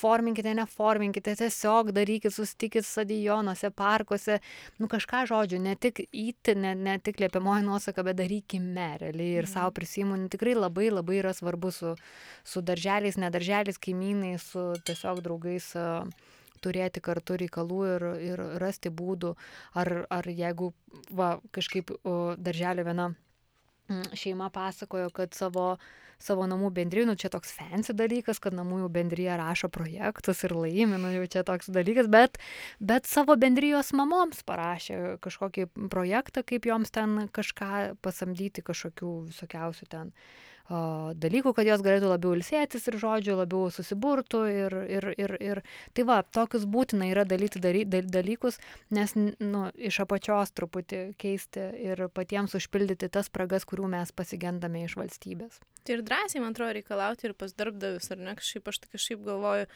forminkite, 0.00 0.54
neforminkite, 0.56 1.36
tiesiog 1.42 1.92
darykit, 1.96 2.32
susitikit 2.32 2.88
stadionuose, 2.88 3.72
parkuose, 3.76 4.40
nu 4.80 4.88
kažką 4.88 5.26
žodžiu, 5.28 5.60
ne 5.60 5.76
tik 5.76 6.00
įti, 6.08 6.56
ne, 6.56 6.72
ne 6.72 6.96
tik 6.96 7.20
liepiamoji 7.20 7.68
nuosaka, 7.68 8.04
bet 8.08 8.22
darykime 8.22 8.90
realiai 9.04 9.36
ir 9.42 9.46
mm. 9.48 9.52
savo 9.52 9.76
prisimu, 9.76 10.16
nu, 10.16 10.32
tikrai 10.32 10.56
labai 10.56 10.88
labai 10.88 11.20
yra 11.20 11.36
svarbu 11.36 11.76
su, 11.76 11.94
su 12.40 12.64
darželiais, 12.64 13.20
nedarželiais, 13.20 13.80
kaimynais, 13.80 14.48
su 14.54 14.70
tiesiog 14.88 15.20
draugais. 15.28 15.74
Uh, 15.76 16.38
turėti 16.64 17.02
kartu 17.04 17.38
reikalų 17.40 17.80
ir, 17.94 18.06
ir 18.32 18.44
rasti 18.62 18.92
būdų, 18.92 19.34
ar, 19.80 19.92
ar 20.10 20.28
jeigu 20.28 20.72
va, 21.10 21.38
kažkaip 21.54 21.92
darželio 22.38 22.86
viena 22.86 23.10
mm, 23.10 24.12
šeima 24.18 24.50
pasakojo, 24.54 25.10
kad 25.14 25.34
savo, 25.36 25.72
savo 26.20 26.46
namų 26.50 26.72
bendrijų, 26.76 27.06
nu 27.10 27.16
čia 27.20 27.30
toks 27.32 27.54
fancy 27.56 27.96
dalykas, 27.96 28.42
kad 28.42 28.56
namų 28.56 28.88
bendryje 28.92 29.38
rašo 29.40 29.70
projektus 29.72 30.44
ir 30.46 30.54
laimi, 30.56 31.00
nu 31.00 31.14
jau 31.14 31.24
čia 31.30 31.46
toks 31.48 31.72
dalykas, 31.72 32.10
bet, 32.12 32.38
bet 32.80 33.08
savo 33.10 33.36
bendrijos 33.40 33.94
mamoms 33.96 34.44
parašė 34.46 35.16
kažkokį 35.24 35.70
projektą, 35.92 36.44
kaip 36.46 36.68
joms 36.70 36.94
ten 36.94 37.26
kažką 37.32 37.96
pasamdyti, 38.04 38.66
kažkokių 38.66 39.16
visokiausių 39.32 39.90
ten 39.90 40.14
uh, 40.14 40.49
dalykų, 40.70 41.52
kad 41.56 41.66
jos 41.66 41.82
galėtų 41.82 42.10
labiau 42.12 42.34
ilsėtis 42.36 42.86
ir 42.88 42.98
žodžiu, 43.02 43.34
labiau 43.40 43.70
susiburtų 43.74 44.42
ir, 44.50 44.76
ir, 44.86 45.06
ir, 45.18 45.34
ir 45.42 45.62
tai 45.96 46.04
va, 46.06 46.20
tokius 46.22 46.66
būtina 46.70 47.08
yra 47.10 47.24
dalyti 47.26 47.62
dary, 47.62 47.82
dalykus, 47.86 48.60
nes 48.94 49.16
nu, 49.16 49.66
iš 49.74 50.00
apačios 50.04 50.54
truputį 50.54 51.02
keisti 51.20 51.66
ir 51.90 52.06
patiems 52.14 52.54
užpildyti 52.58 53.10
tas 53.10 53.26
spragas, 53.30 53.66
kurių 53.66 53.90
mes 53.96 54.14
pasigendame 54.14 54.84
iš 54.86 54.96
valstybės. 55.00 55.58
Tai 55.82 55.96
ir 55.96 56.04
drąsiai, 56.06 56.42
man 56.44 56.54
atrodo, 56.54 56.76
reikalauti 56.76 57.30
ir 57.30 57.34
pas 57.34 57.54
darbdavius, 57.56 58.10
ar 58.12 58.22
ne, 58.22 58.36
kažkaip 58.38 58.70
aš 58.70 58.82
tai 58.84 58.94
kažkaip 58.94 59.26
galvoju, 59.26 59.66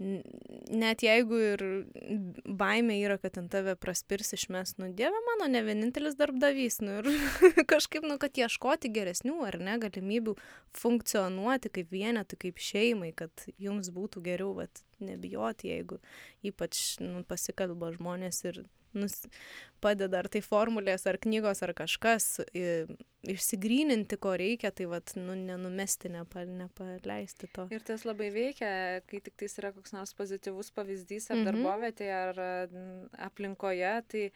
net 0.00 1.02
jeigu 1.04 1.38
ir 1.44 1.62
baimė 2.48 2.96
yra, 3.02 3.18
kad 3.20 3.36
ant 3.40 3.50
tave 3.52 3.74
praspirs 3.80 4.32
išmes, 4.36 4.76
nu 4.80 4.88
Dieve 4.96 5.20
mano, 5.26 5.48
ne 5.52 5.60
vienintelis 5.66 6.16
darbdavys, 6.18 6.80
nu 6.84 7.00
ir 7.02 7.10
kažkaip, 7.72 8.06
nu, 8.08 8.16
kad 8.22 8.38
ieškoti 8.40 8.92
geresnių 8.94 9.36
ar 9.46 9.58
ne 9.60 9.76
galimybių 9.82 10.36
funkcionuoti 10.80 11.72
kaip 11.76 11.92
vienetai, 11.92 12.40
kaip 12.46 12.62
šeimai, 12.62 13.12
kad 13.16 13.44
jums 13.60 13.92
būtų 13.92 14.24
geriau, 14.24 14.54
vat, 14.62 14.82
nebijoti, 15.04 15.72
jeigu 15.74 16.00
ypač 16.46 16.98
nu, 17.02 17.24
pasikalba 17.28 17.92
žmonės 17.96 18.44
ir 18.48 18.62
nus, 18.96 19.14
padeda 19.82 20.20
ar 20.20 20.28
tai 20.32 20.42
formulės, 20.44 21.06
ar 21.06 21.18
knygos, 21.22 21.62
ar 21.62 21.72
kažkas, 21.78 22.40
išsigryninti, 23.30 24.18
ko 24.20 24.34
reikia, 24.40 24.72
tai 24.74 24.88
vat, 24.90 25.14
nu, 25.18 25.36
nenumesti, 25.38 26.10
nepa, 26.12 26.44
nepaleisti 26.48 27.50
to. 27.54 27.68
Ir 27.74 27.84
tas 27.86 28.06
labai 28.08 28.30
veikia, 28.34 28.72
kai 29.10 29.22
tik 29.24 29.36
tai 29.40 29.50
yra 29.62 29.74
koks 29.76 29.94
nors 29.96 30.14
pozityvus 30.18 30.72
pavyzdys 30.76 31.30
ar 31.30 31.40
mhm. 31.40 31.50
darbovietėje, 31.50 32.18
ar 32.32 32.42
aplinkoje, 33.30 33.94
tai 34.10 34.26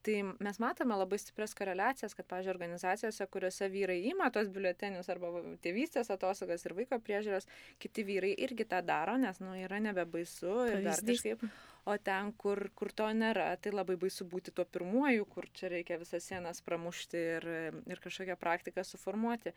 Tai 0.00 0.14
mes 0.40 0.58
matome 0.62 0.96
labai 0.96 1.18
stiprias 1.20 1.52
koreliacijas, 1.56 2.14
kad, 2.16 2.24
pažiūrėjau, 2.30 2.54
organizacijose, 2.54 3.26
kuriuose 3.34 3.66
vyrai 3.68 3.98
įma 4.08 4.30
tos 4.32 4.48
biuletenius 4.52 5.10
arba 5.12 5.42
tėvystės 5.60 6.08
atostogas 6.14 6.64
ir 6.64 6.74
vaiko 6.78 6.96
priežiūros, 7.04 7.48
kiti 7.82 8.06
vyrai 8.08 8.30
irgi 8.46 8.64
tą 8.70 8.80
daro, 8.86 9.18
nes, 9.20 9.42
nu, 9.44 9.52
yra 9.60 9.80
nebebaisu 9.84 10.54
ir 10.70 10.80
dar 10.86 11.04
kažkaip. 11.04 11.44
O 11.88 11.96
ten, 12.00 12.32
kur, 12.40 12.66
kur 12.76 12.92
to 12.96 13.10
nėra, 13.16 13.50
tai 13.60 13.74
labai 13.74 13.98
baisu 14.00 14.24
būti 14.28 14.52
tuo 14.56 14.64
pirmuoju, 14.68 15.28
kur 15.28 15.48
čia 15.56 15.68
reikia 15.72 16.00
visas 16.00 16.24
sienas 16.28 16.60
pramušti 16.64 17.22
ir, 17.36 17.48
ir 17.88 18.02
kažkokią 18.04 18.36
praktiką 18.40 18.84
suformuoti. 18.84 19.52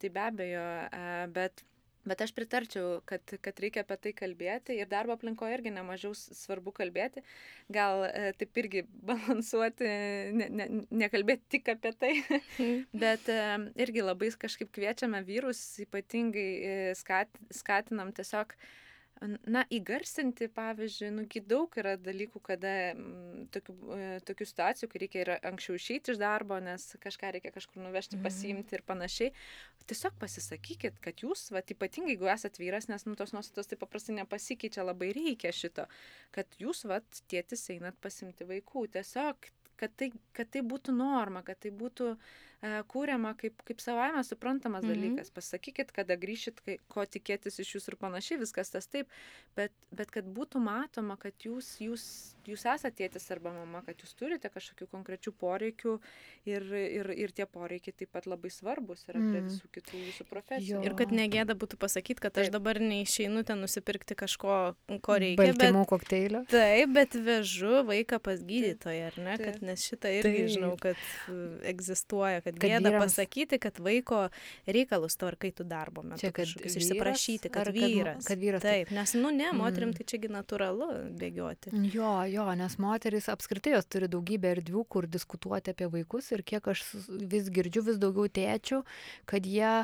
Tai 0.00 0.10
be 0.14 0.22
abejo, 0.22 0.64
e, 0.86 1.26
bet 1.34 1.64
Bet 2.08 2.22
aš 2.24 2.32
pritarčiau, 2.32 3.00
kad, 3.04 3.34
kad 3.44 3.60
reikia 3.60 3.84
apie 3.84 3.96
tai 4.00 4.12
kalbėti 4.16 4.78
ir 4.80 4.88
darbo 4.88 5.12
aplinkoje 5.12 5.58
irgi 5.58 5.72
nemažiau 5.74 6.14
svarbu 6.16 6.72
kalbėti. 6.72 7.20
Gal 7.72 8.06
e, 8.08 8.30
taip 8.40 8.60
irgi 8.62 8.86
balansuoti, 9.10 9.90
ne, 10.36 10.48
ne, 10.48 10.68
nekalbėti 11.04 11.56
tik 11.56 11.72
apie 11.74 11.92
tai, 12.00 12.12
bet 13.04 13.28
e, 13.28 13.40
irgi 13.84 14.06
labai 14.06 14.32
kažkaip 14.40 14.72
kviečiame 14.72 15.20
vyrus, 15.28 15.60
ypatingai 15.84 16.50
e, 16.50 16.76
skat, 16.96 17.36
skatinam 17.52 18.14
tiesiog 18.16 18.56
e, 18.56 18.70
na, 19.20 19.62
įgarsinti, 19.72 20.48
pavyzdžiui, 20.56 21.10
nu, 21.12 21.24
daug 21.48 21.74
yra 21.80 21.96
dalykų, 22.00 22.40
kada 22.44 22.72
m, 22.94 23.44
tokių, 23.52 23.74
e, 23.92 24.08
tokių 24.26 24.46
situacijų, 24.48 24.88
kai 24.92 25.02
reikia 25.02 25.20
ir 25.24 25.32
anksčiau 25.36 25.76
išeiti 25.76 26.14
iš 26.14 26.20
darbo, 26.22 26.56
nes 26.64 26.86
kažką 27.02 27.34
reikia 27.36 27.52
kažkur 27.52 27.82
nuvežti, 27.84 28.16
mhm. 28.16 28.24
pasiimti 28.24 28.78
ir 28.78 28.84
panašiai. 28.88 29.34
Tiesiog 29.90 30.16
pasisakykit, 30.20 31.00
kad 31.04 31.24
jūs, 31.24 31.50
va, 31.54 31.60
ypatingai 31.60 32.14
jeigu 32.14 32.30
esate 32.32 32.62
vyras, 32.62 32.88
nes 32.88 33.04
nu, 33.08 33.16
tos 33.18 33.34
nuostatos 33.36 33.68
taip 33.70 33.82
paprastai 33.84 34.16
nepasikeičia, 34.22 34.86
labai 34.88 35.12
reikia 35.16 35.52
šito, 35.52 35.88
kad 36.34 36.60
jūs, 36.62 36.86
va, 36.88 37.02
tėtis 37.30 37.68
einat 37.76 38.00
pasimti 38.00 38.48
vaikų. 38.48 38.88
Tiesiog, 38.96 39.50
kad 39.80 39.96
tai, 40.00 40.14
kad 40.36 40.48
tai 40.52 40.64
būtų 40.64 40.96
norma, 40.96 41.44
kad 41.44 41.60
tai 41.60 41.72
būtų 41.76 42.14
uh, 42.14 42.38
kūriama 42.60 43.32
kaip, 43.40 43.62
kaip 43.64 43.80
savaime 43.80 44.20
suprantamas 44.26 44.84
mhm. 44.84 44.92
dalykas. 44.92 45.32
Pasakykit, 45.32 45.92
kada 45.96 46.16
grįšit, 46.20 46.60
kai, 46.66 46.76
ko 46.92 47.06
tikėtis 47.08 47.56
iš 47.62 47.76
jūsų 47.76 47.94
ir 47.94 47.98
panašiai, 48.00 48.40
viskas 48.42 48.72
tas 48.74 48.88
taip, 48.90 49.08
bet, 49.56 49.72
bet 49.96 50.12
kad 50.12 50.28
būtų 50.28 50.60
matoma, 50.60 51.16
kad 51.20 51.32
jūs, 51.40 51.78
jūs, 51.80 52.04
jūs 52.48 52.66
esate 52.68 52.98
tėtis 53.00 53.30
arba 53.32 53.54
mama, 53.54 53.80
kad 53.86 54.02
jūs 54.02 54.12
turite 54.18 54.50
kažkokių 54.52 54.90
konkrečių 54.92 55.32
poreikių 55.40 55.96
ir, 56.50 56.66
ir, 56.76 57.10
ir 57.24 57.32
tie 57.36 57.46
poreikiai 57.48 57.96
taip 57.96 58.12
pat 58.12 58.28
labai 58.28 58.52
svarbus 58.52 59.06
yra 59.08 59.16
prie 59.16 59.40
mhm. 59.40 59.48
visų 59.48 59.72
kitų 59.78 60.02
jūsų 60.04 60.28
profesijų. 60.28 60.76
Jo. 60.76 60.84
Ir 60.84 60.96
kad 60.98 61.14
negėda 61.16 61.56
būtų 61.56 61.80
pasakyti, 61.80 62.20
kad 62.26 62.36
aš 62.36 62.50
taip. 62.50 62.58
dabar 62.58 62.80
neišeinu 62.82 63.44
ten 63.48 63.64
nusipirkti 63.64 64.18
kažko, 64.18 64.58
ko 65.00 65.18
reikia. 65.22 65.48
Baltymų 65.54 65.86
kokteilio. 65.88 66.44
Taip, 66.50 66.92
bet 66.92 67.16
vežu 67.16 67.80
vaiką 67.88 68.20
pas 68.22 68.44
gydytoją, 68.44 69.08
ar 69.14 69.18
ne? 69.22 69.38
Kad, 69.40 69.60
nes 69.64 69.88
šitą 69.88 70.12
irgi 70.20 70.44
taip. 70.44 70.52
žinau, 70.58 70.72
kad 70.80 71.00
egzistuoja, 71.70 72.42
kad 72.44 72.49
kad, 72.54 72.60
kad 72.62 72.74
gėda 72.74 72.92
vyrams... 72.92 73.04
pasakyti, 73.06 73.58
kad 73.62 73.80
vaiko 73.82 74.20
reikalus 74.66 75.16
tvarkai 75.20 75.52
tu 75.56 75.66
darbo 75.68 76.04
metu. 76.06 76.22
Čia, 76.24 76.32
kad 76.36 76.50
vyras, 76.50 76.76
išsiprašyti, 76.80 77.52
kad 77.52 77.70
vyras. 77.74 78.20
Kad, 78.20 78.28
kad 78.32 78.44
vyras. 78.44 78.66
Taip, 78.66 78.92
nes, 78.96 79.14
nu 79.18 79.32
ne, 79.34 79.50
moterim 79.56 79.92
mm. 79.92 79.98
tai 79.98 80.08
čiagi 80.12 80.32
natūralu 80.32 80.90
bėgioti. 81.20 81.74
Jo, 81.94 82.12
jo, 82.30 82.46
nes 82.58 82.76
moteris 82.82 83.30
apskritai 83.32 83.76
jos 83.76 83.88
turi 83.90 84.10
daugybę 84.10 84.54
erdvių, 84.56 84.84
kur 84.90 85.08
diskutuoti 85.10 85.74
apie 85.74 85.90
vaikus 85.92 86.30
ir 86.34 86.44
kiek 86.46 86.70
aš 86.74 86.84
vis 87.08 87.50
girdžiu 87.52 87.84
vis 87.90 88.00
daugiau 88.02 88.30
tėčių, 88.40 88.82
kad 89.30 89.46
jie 89.48 89.74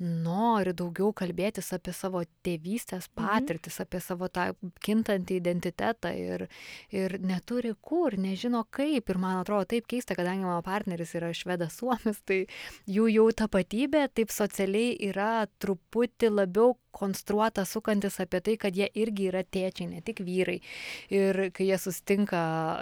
nori 0.00 0.72
daugiau 0.76 1.12
kalbėtis 1.16 1.70
apie 1.76 1.92
savo 1.96 2.22
tėvystės 2.46 3.08
mhm. 3.10 3.14
patirtis, 3.20 3.76
mhm. 3.76 3.86
apie 3.86 4.00
savo 4.04 4.28
tą 4.32 4.46
kintantį 4.84 5.38
identitetą 5.40 6.12
ir, 6.16 6.46
ir 6.94 7.18
neturi 7.20 7.74
kur, 7.80 8.16
nežino 8.18 8.64
kaip. 8.72 9.10
Ir 9.10 9.20
man 9.20 9.40
atrodo 9.42 9.68
taip 9.74 9.88
keista, 9.90 10.16
kadangi 10.18 10.46
mano 10.46 10.62
partneris 10.66 11.14
yra 11.18 11.32
švedas 11.36 11.76
suomis, 11.80 12.22
tai 12.24 12.44
jų 12.90 13.10
jau 13.12 13.28
tapatybė 13.44 14.08
taip 14.14 14.32
socialiai 14.34 14.96
yra 15.10 15.46
truputį 15.60 16.32
labiau 16.32 16.76
konstruota 16.90 17.64
sukantis 17.64 18.18
apie 18.22 18.40
tai, 18.44 18.56
kad 18.58 18.76
jie 18.76 18.88
irgi 18.98 19.28
yra 19.30 19.42
tėčiai, 19.46 19.88
ne 19.92 20.00
tik 20.04 20.22
vyrai. 20.26 20.58
Ir 21.14 21.38
kai 21.54 21.68
jie 21.68 21.78
sustinka 21.78 22.40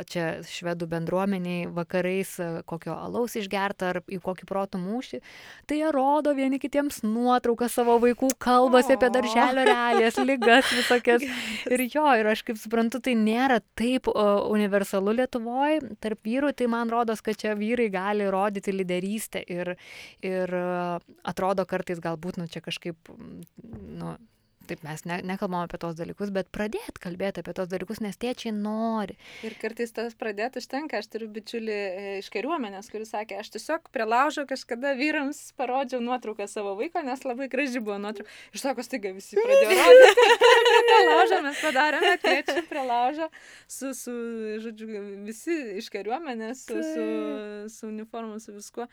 čia 0.08 0.28
švedų 0.48 0.88
bendruomeniai 0.90 1.68
vakarais 1.76 2.34
kokio 2.68 2.96
alaus 2.96 3.36
išgerta 3.38 3.92
ar 3.92 4.00
į 4.08 4.20
kokį 4.24 4.48
protų 4.48 4.80
mūšį, 4.82 5.20
tai 5.68 5.80
jie 5.82 5.92
rodo 5.94 6.32
vieni 6.36 6.60
kitiems 6.62 7.02
nuotraukas 7.09 7.74
savo 7.78 7.97
vaikų, 8.02 8.30
kalbasi 8.43 8.94
apie 8.97 9.10
darželio 9.14 9.64
realijas, 9.68 10.18
lygas 10.22 10.70
visokias. 10.72 11.24
Ir 11.74 11.85
jo, 11.90 12.05
ir 12.16 12.26
aš 12.30 12.43
kaip 12.47 12.59
suprantu, 12.60 13.01
tai 13.05 13.14
nėra 13.18 13.59
taip 13.78 14.09
universalu 14.09 15.12
Lietuvoje, 15.18 15.82
tarp 16.02 16.24
vyrų, 16.24 16.52
tai 16.56 16.68
man 16.70 16.90
rodos, 16.93 17.20
kad 17.24 17.36
čia 17.40 17.55
vyrai 17.59 17.89
gali 17.93 18.28
rodyti 18.32 18.72
lyderystę 18.72 19.43
ir, 19.44 19.74
ir 20.24 20.55
atrodo 21.28 21.66
kartais 21.68 22.01
galbūt, 22.02 22.40
nu 22.40 22.48
čia 22.51 22.62
kažkaip, 22.64 23.12
nu, 23.98 24.14
taip 24.68 24.84
mes 24.86 25.04
ne, 25.08 25.18
nekalbam 25.26 25.64
apie 25.64 25.80
tos 25.80 25.96
dalykus, 25.98 26.32
bet 26.34 26.50
pradėti 26.54 27.02
kalbėti 27.02 27.42
apie 27.42 27.54
tos 27.56 27.70
dalykus, 27.70 28.00
nes 28.04 28.18
tėčiai 28.20 28.52
nori. 28.54 29.16
Ir 29.46 29.56
kartais 29.60 29.94
tas 29.96 30.16
pradėti 30.18 30.62
užtenka. 30.62 31.00
Aš 31.00 31.10
turiu 31.12 31.28
bičiulį 31.32 31.74
e, 31.74 32.12
iš 32.22 32.30
kariuomenės, 32.34 32.90
kuris 32.92 33.12
sakė, 33.14 33.38
aš 33.42 33.52
tiesiog 33.56 33.90
prie 33.94 34.06
laužo 34.08 34.44
kažkada 34.48 34.94
vyrams 34.98 35.40
parodžiau 35.58 36.02
nuotrauką 36.04 36.48
savo 36.50 36.74
vaiko, 36.78 37.02
nes 37.06 37.24
labai 37.26 37.48
graži 37.52 37.82
buvo 37.82 37.98
nuotrauka. 38.02 38.32
Ir 38.54 38.62
sako, 38.62 38.84
staiga 38.86 39.12
visi 39.16 39.38
pradėjo 39.38 39.88
rodyti. 39.88 40.28
prie 40.88 41.00
laužo 41.08 41.40
mes 41.48 41.64
padarėme 41.64 42.14
tėčių 42.24 42.64
prie 42.68 42.84
laužo 42.88 43.28
su, 43.66 43.92
su, 43.96 44.14
žodžiu, 44.64 45.02
visi 45.26 45.58
iš 45.82 45.90
kariuomenės, 45.94 46.64
su, 46.68 46.80
su, 46.92 47.08
su 47.72 47.90
uniformu, 47.90 48.40
su 48.42 48.56
viskuo. 48.56 48.88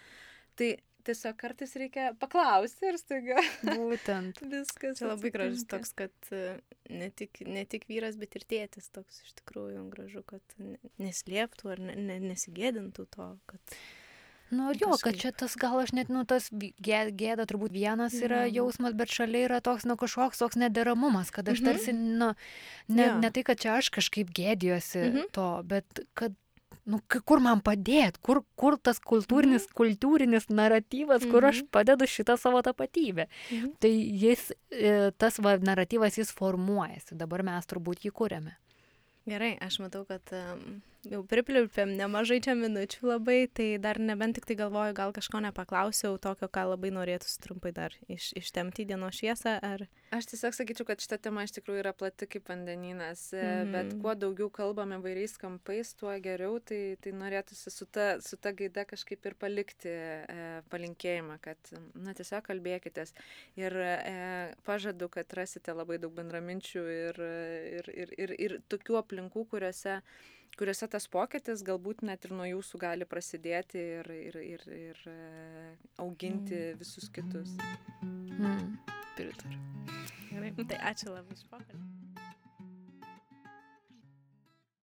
Tai 0.56 0.70
tiesiog 1.08 1.36
kartais 1.40 1.76
reikia 1.80 2.12
paklausti 2.20 2.90
ir 2.92 3.00
staiga. 3.02 3.42
Būtent. 3.66 4.42
Viskas. 4.54 5.00
Čia 5.00 5.12
labai 5.12 5.32
gražus 5.34 5.66
toks, 5.72 5.94
kad 5.98 6.32
e, 6.36 6.58
ne 6.90 7.10
tik, 7.10 7.44
ne 7.48 7.66
tik 7.70 7.88
vyras, 7.92 8.18
bet 8.22 8.38
ir 8.40 8.48
tėtis 8.56 8.90
toks 8.96 9.22
iš 9.26 9.36
tikrųjų 9.42 9.86
gražu, 9.94 10.24
kad 10.28 10.58
neslėptų 11.02 11.76
ar 11.76 11.86
ne, 11.90 12.00
ne, 12.00 12.20
nesigėdintų 12.32 13.08
to, 13.16 13.30
kad... 13.52 13.78
Nu 14.54 14.70
jo, 14.78 14.94
kad 15.02 15.18
čia 15.18 15.32
tas 15.34 15.56
gal 15.58 15.80
aš 15.82 15.96
net, 15.98 16.10
nu, 16.14 16.22
tas 16.30 16.52
gėda, 16.54 17.48
turbūt 17.50 17.74
vienas 17.74 18.14
yra 18.20 18.44
mm. 18.46 18.54
jausmas, 18.54 18.94
bet 18.98 19.10
šalia 19.10 19.42
yra 19.48 19.58
toks, 19.66 19.88
nu, 19.90 19.98
kažkoks 19.98 20.44
toks 20.44 20.60
nederamumas, 20.62 21.32
kad 21.34 21.50
aš 21.50 21.64
-hmm. 21.64 21.66
tarsi, 21.66 21.94
nu, 21.94 22.34
ne, 22.88 23.08
ja. 23.08 23.18
ne 23.18 23.32
tai, 23.34 23.44
kad 23.44 23.60
čia 23.60 23.74
aš 23.82 23.90
kažkaip 23.90 24.30
gėdijuosi 24.30 25.02
-hmm. 25.02 25.32
to, 25.34 25.50
bet 25.66 26.06
kad 26.14 26.38
nu, 26.90 27.00
kur 27.26 27.42
man 27.44 27.62
padėti, 27.66 28.22
kur, 28.24 28.42
kur 28.60 28.78
tas 28.78 29.00
kultūrinis, 29.02 29.66
mhm. 29.68 29.76
kultūrinis 29.80 30.50
naratyvas, 30.54 31.26
kur 31.30 31.48
aš 31.50 31.64
mhm. 31.64 31.72
padedu 31.74 32.10
šitą 32.10 32.38
savo 32.42 32.62
tapatybę. 32.66 33.28
Mhm. 33.50 33.72
Tai 33.82 33.94
jis, 34.26 34.52
e, 34.70 34.96
tas 35.18 35.40
va, 35.42 35.58
naratyvas, 35.62 36.20
jis 36.22 36.34
formuojasi, 36.36 37.18
dabar 37.20 37.46
mes 37.48 37.72
turbūt 37.72 38.06
jį 38.06 38.14
kūrėme. 38.16 38.58
Gerai, 39.26 39.56
aš 39.66 39.80
matau, 39.82 40.04
kad 40.06 40.30
um, 40.38 40.84
jau 41.10 41.22
pripliupėm 41.30 41.94
nemažai 42.00 42.40
čia 42.44 42.56
minučių 42.58 43.10
labai, 43.10 43.46
tai 43.48 43.68
dar 43.82 44.00
nebent 44.02 44.38
tik 44.38 44.48
tai 44.50 44.58
galvoju, 44.60 44.96
gal 44.98 45.14
kažko 45.16 45.42
nepaklausiau 45.46 46.18
tokio, 46.22 46.50
ką 46.52 46.66
labai 46.72 46.92
norėtųsi 46.96 47.40
trumpai 47.44 47.72
dar 47.76 47.96
iš, 48.12 48.32
ištemti 48.40 48.86
dienos 48.90 49.20
šviesą. 49.20 49.56
Ar... 49.66 49.86
Aš 50.16 50.30
tiesiog 50.32 50.58
sakyčiau, 50.58 50.88
kad 50.90 51.04
šita 51.04 51.20
tema 51.28 51.46
iš 51.46 51.56
tikrųjų 51.58 51.84
yra 51.84 51.94
plati 51.98 52.28
kaip 52.30 52.50
vandeninas, 52.50 53.28
mm 53.34 53.40
-hmm. 53.40 53.74
bet 53.76 53.96
kuo 54.02 54.16
daugiau 54.16 54.50
kalbame 54.50 55.00
vairiais 55.04 55.38
kampais, 55.42 55.94
tuo 55.94 56.14
geriau, 56.20 56.60
tai, 56.60 56.98
tai 57.02 57.14
norėtųsi 57.14 57.74
su 57.74 57.86
ta, 57.86 58.20
su 58.22 58.38
ta 58.38 58.52
gaida 58.52 58.86
kažkaip 58.86 59.26
ir 59.26 59.36
palikti 59.40 59.90
e, 59.90 60.62
palinkėjimą, 60.70 61.40
kad, 61.42 61.58
na, 61.94 62.14
tiesiog 62.14 62.44
kalbėkitės. 62.50 63.14
Ir 63.56 63.76
e, 63.76 64.54
pažadu, 64.66 65.10
kad 65.10 65.34
rasite 65.34 65.74
labai 65.74 65.98
daug 65.98 66.14
bendraminčių 66.14 66.86
ir, 67.00 67.22
ir, 67.80 67.92
ir, 67.96 68.16
ir, 68.18 68.36
ir 68.40 68.62
tokių 68.70 69.00
aplinkų, 69.02 69.46
kuriuose 69.52 70.02
kuriuose 70.60 70.88
tas 70.92 71.08
pokytis 71.12 71.64
galbūt 71.68 72.04
net 72.08 72.28
ir 72.28 72.36
nuo 72.36 72.48
jūsų 72.48 72.80
gali 72.82 73.08
prasidėti 73.10 73.82
ir, 74.00 74.12
ir, 74.16 74.40
ir, 74.42 74.66
ir 74.78 75.02
e, 75.12 75.18
auginti 76.04 76.62
visus 76.80 77.10
kitus. 77.14 77.56
Mm. 78.04 78.78
Pritariu. 79.16 79.60
Gerai, 80.30 80.52
tai 80.68 80.80
ačiū 80.92 81.14
labai 81.14 81.38
iš 81.38 81.46
pokalbį. 81.52 82.34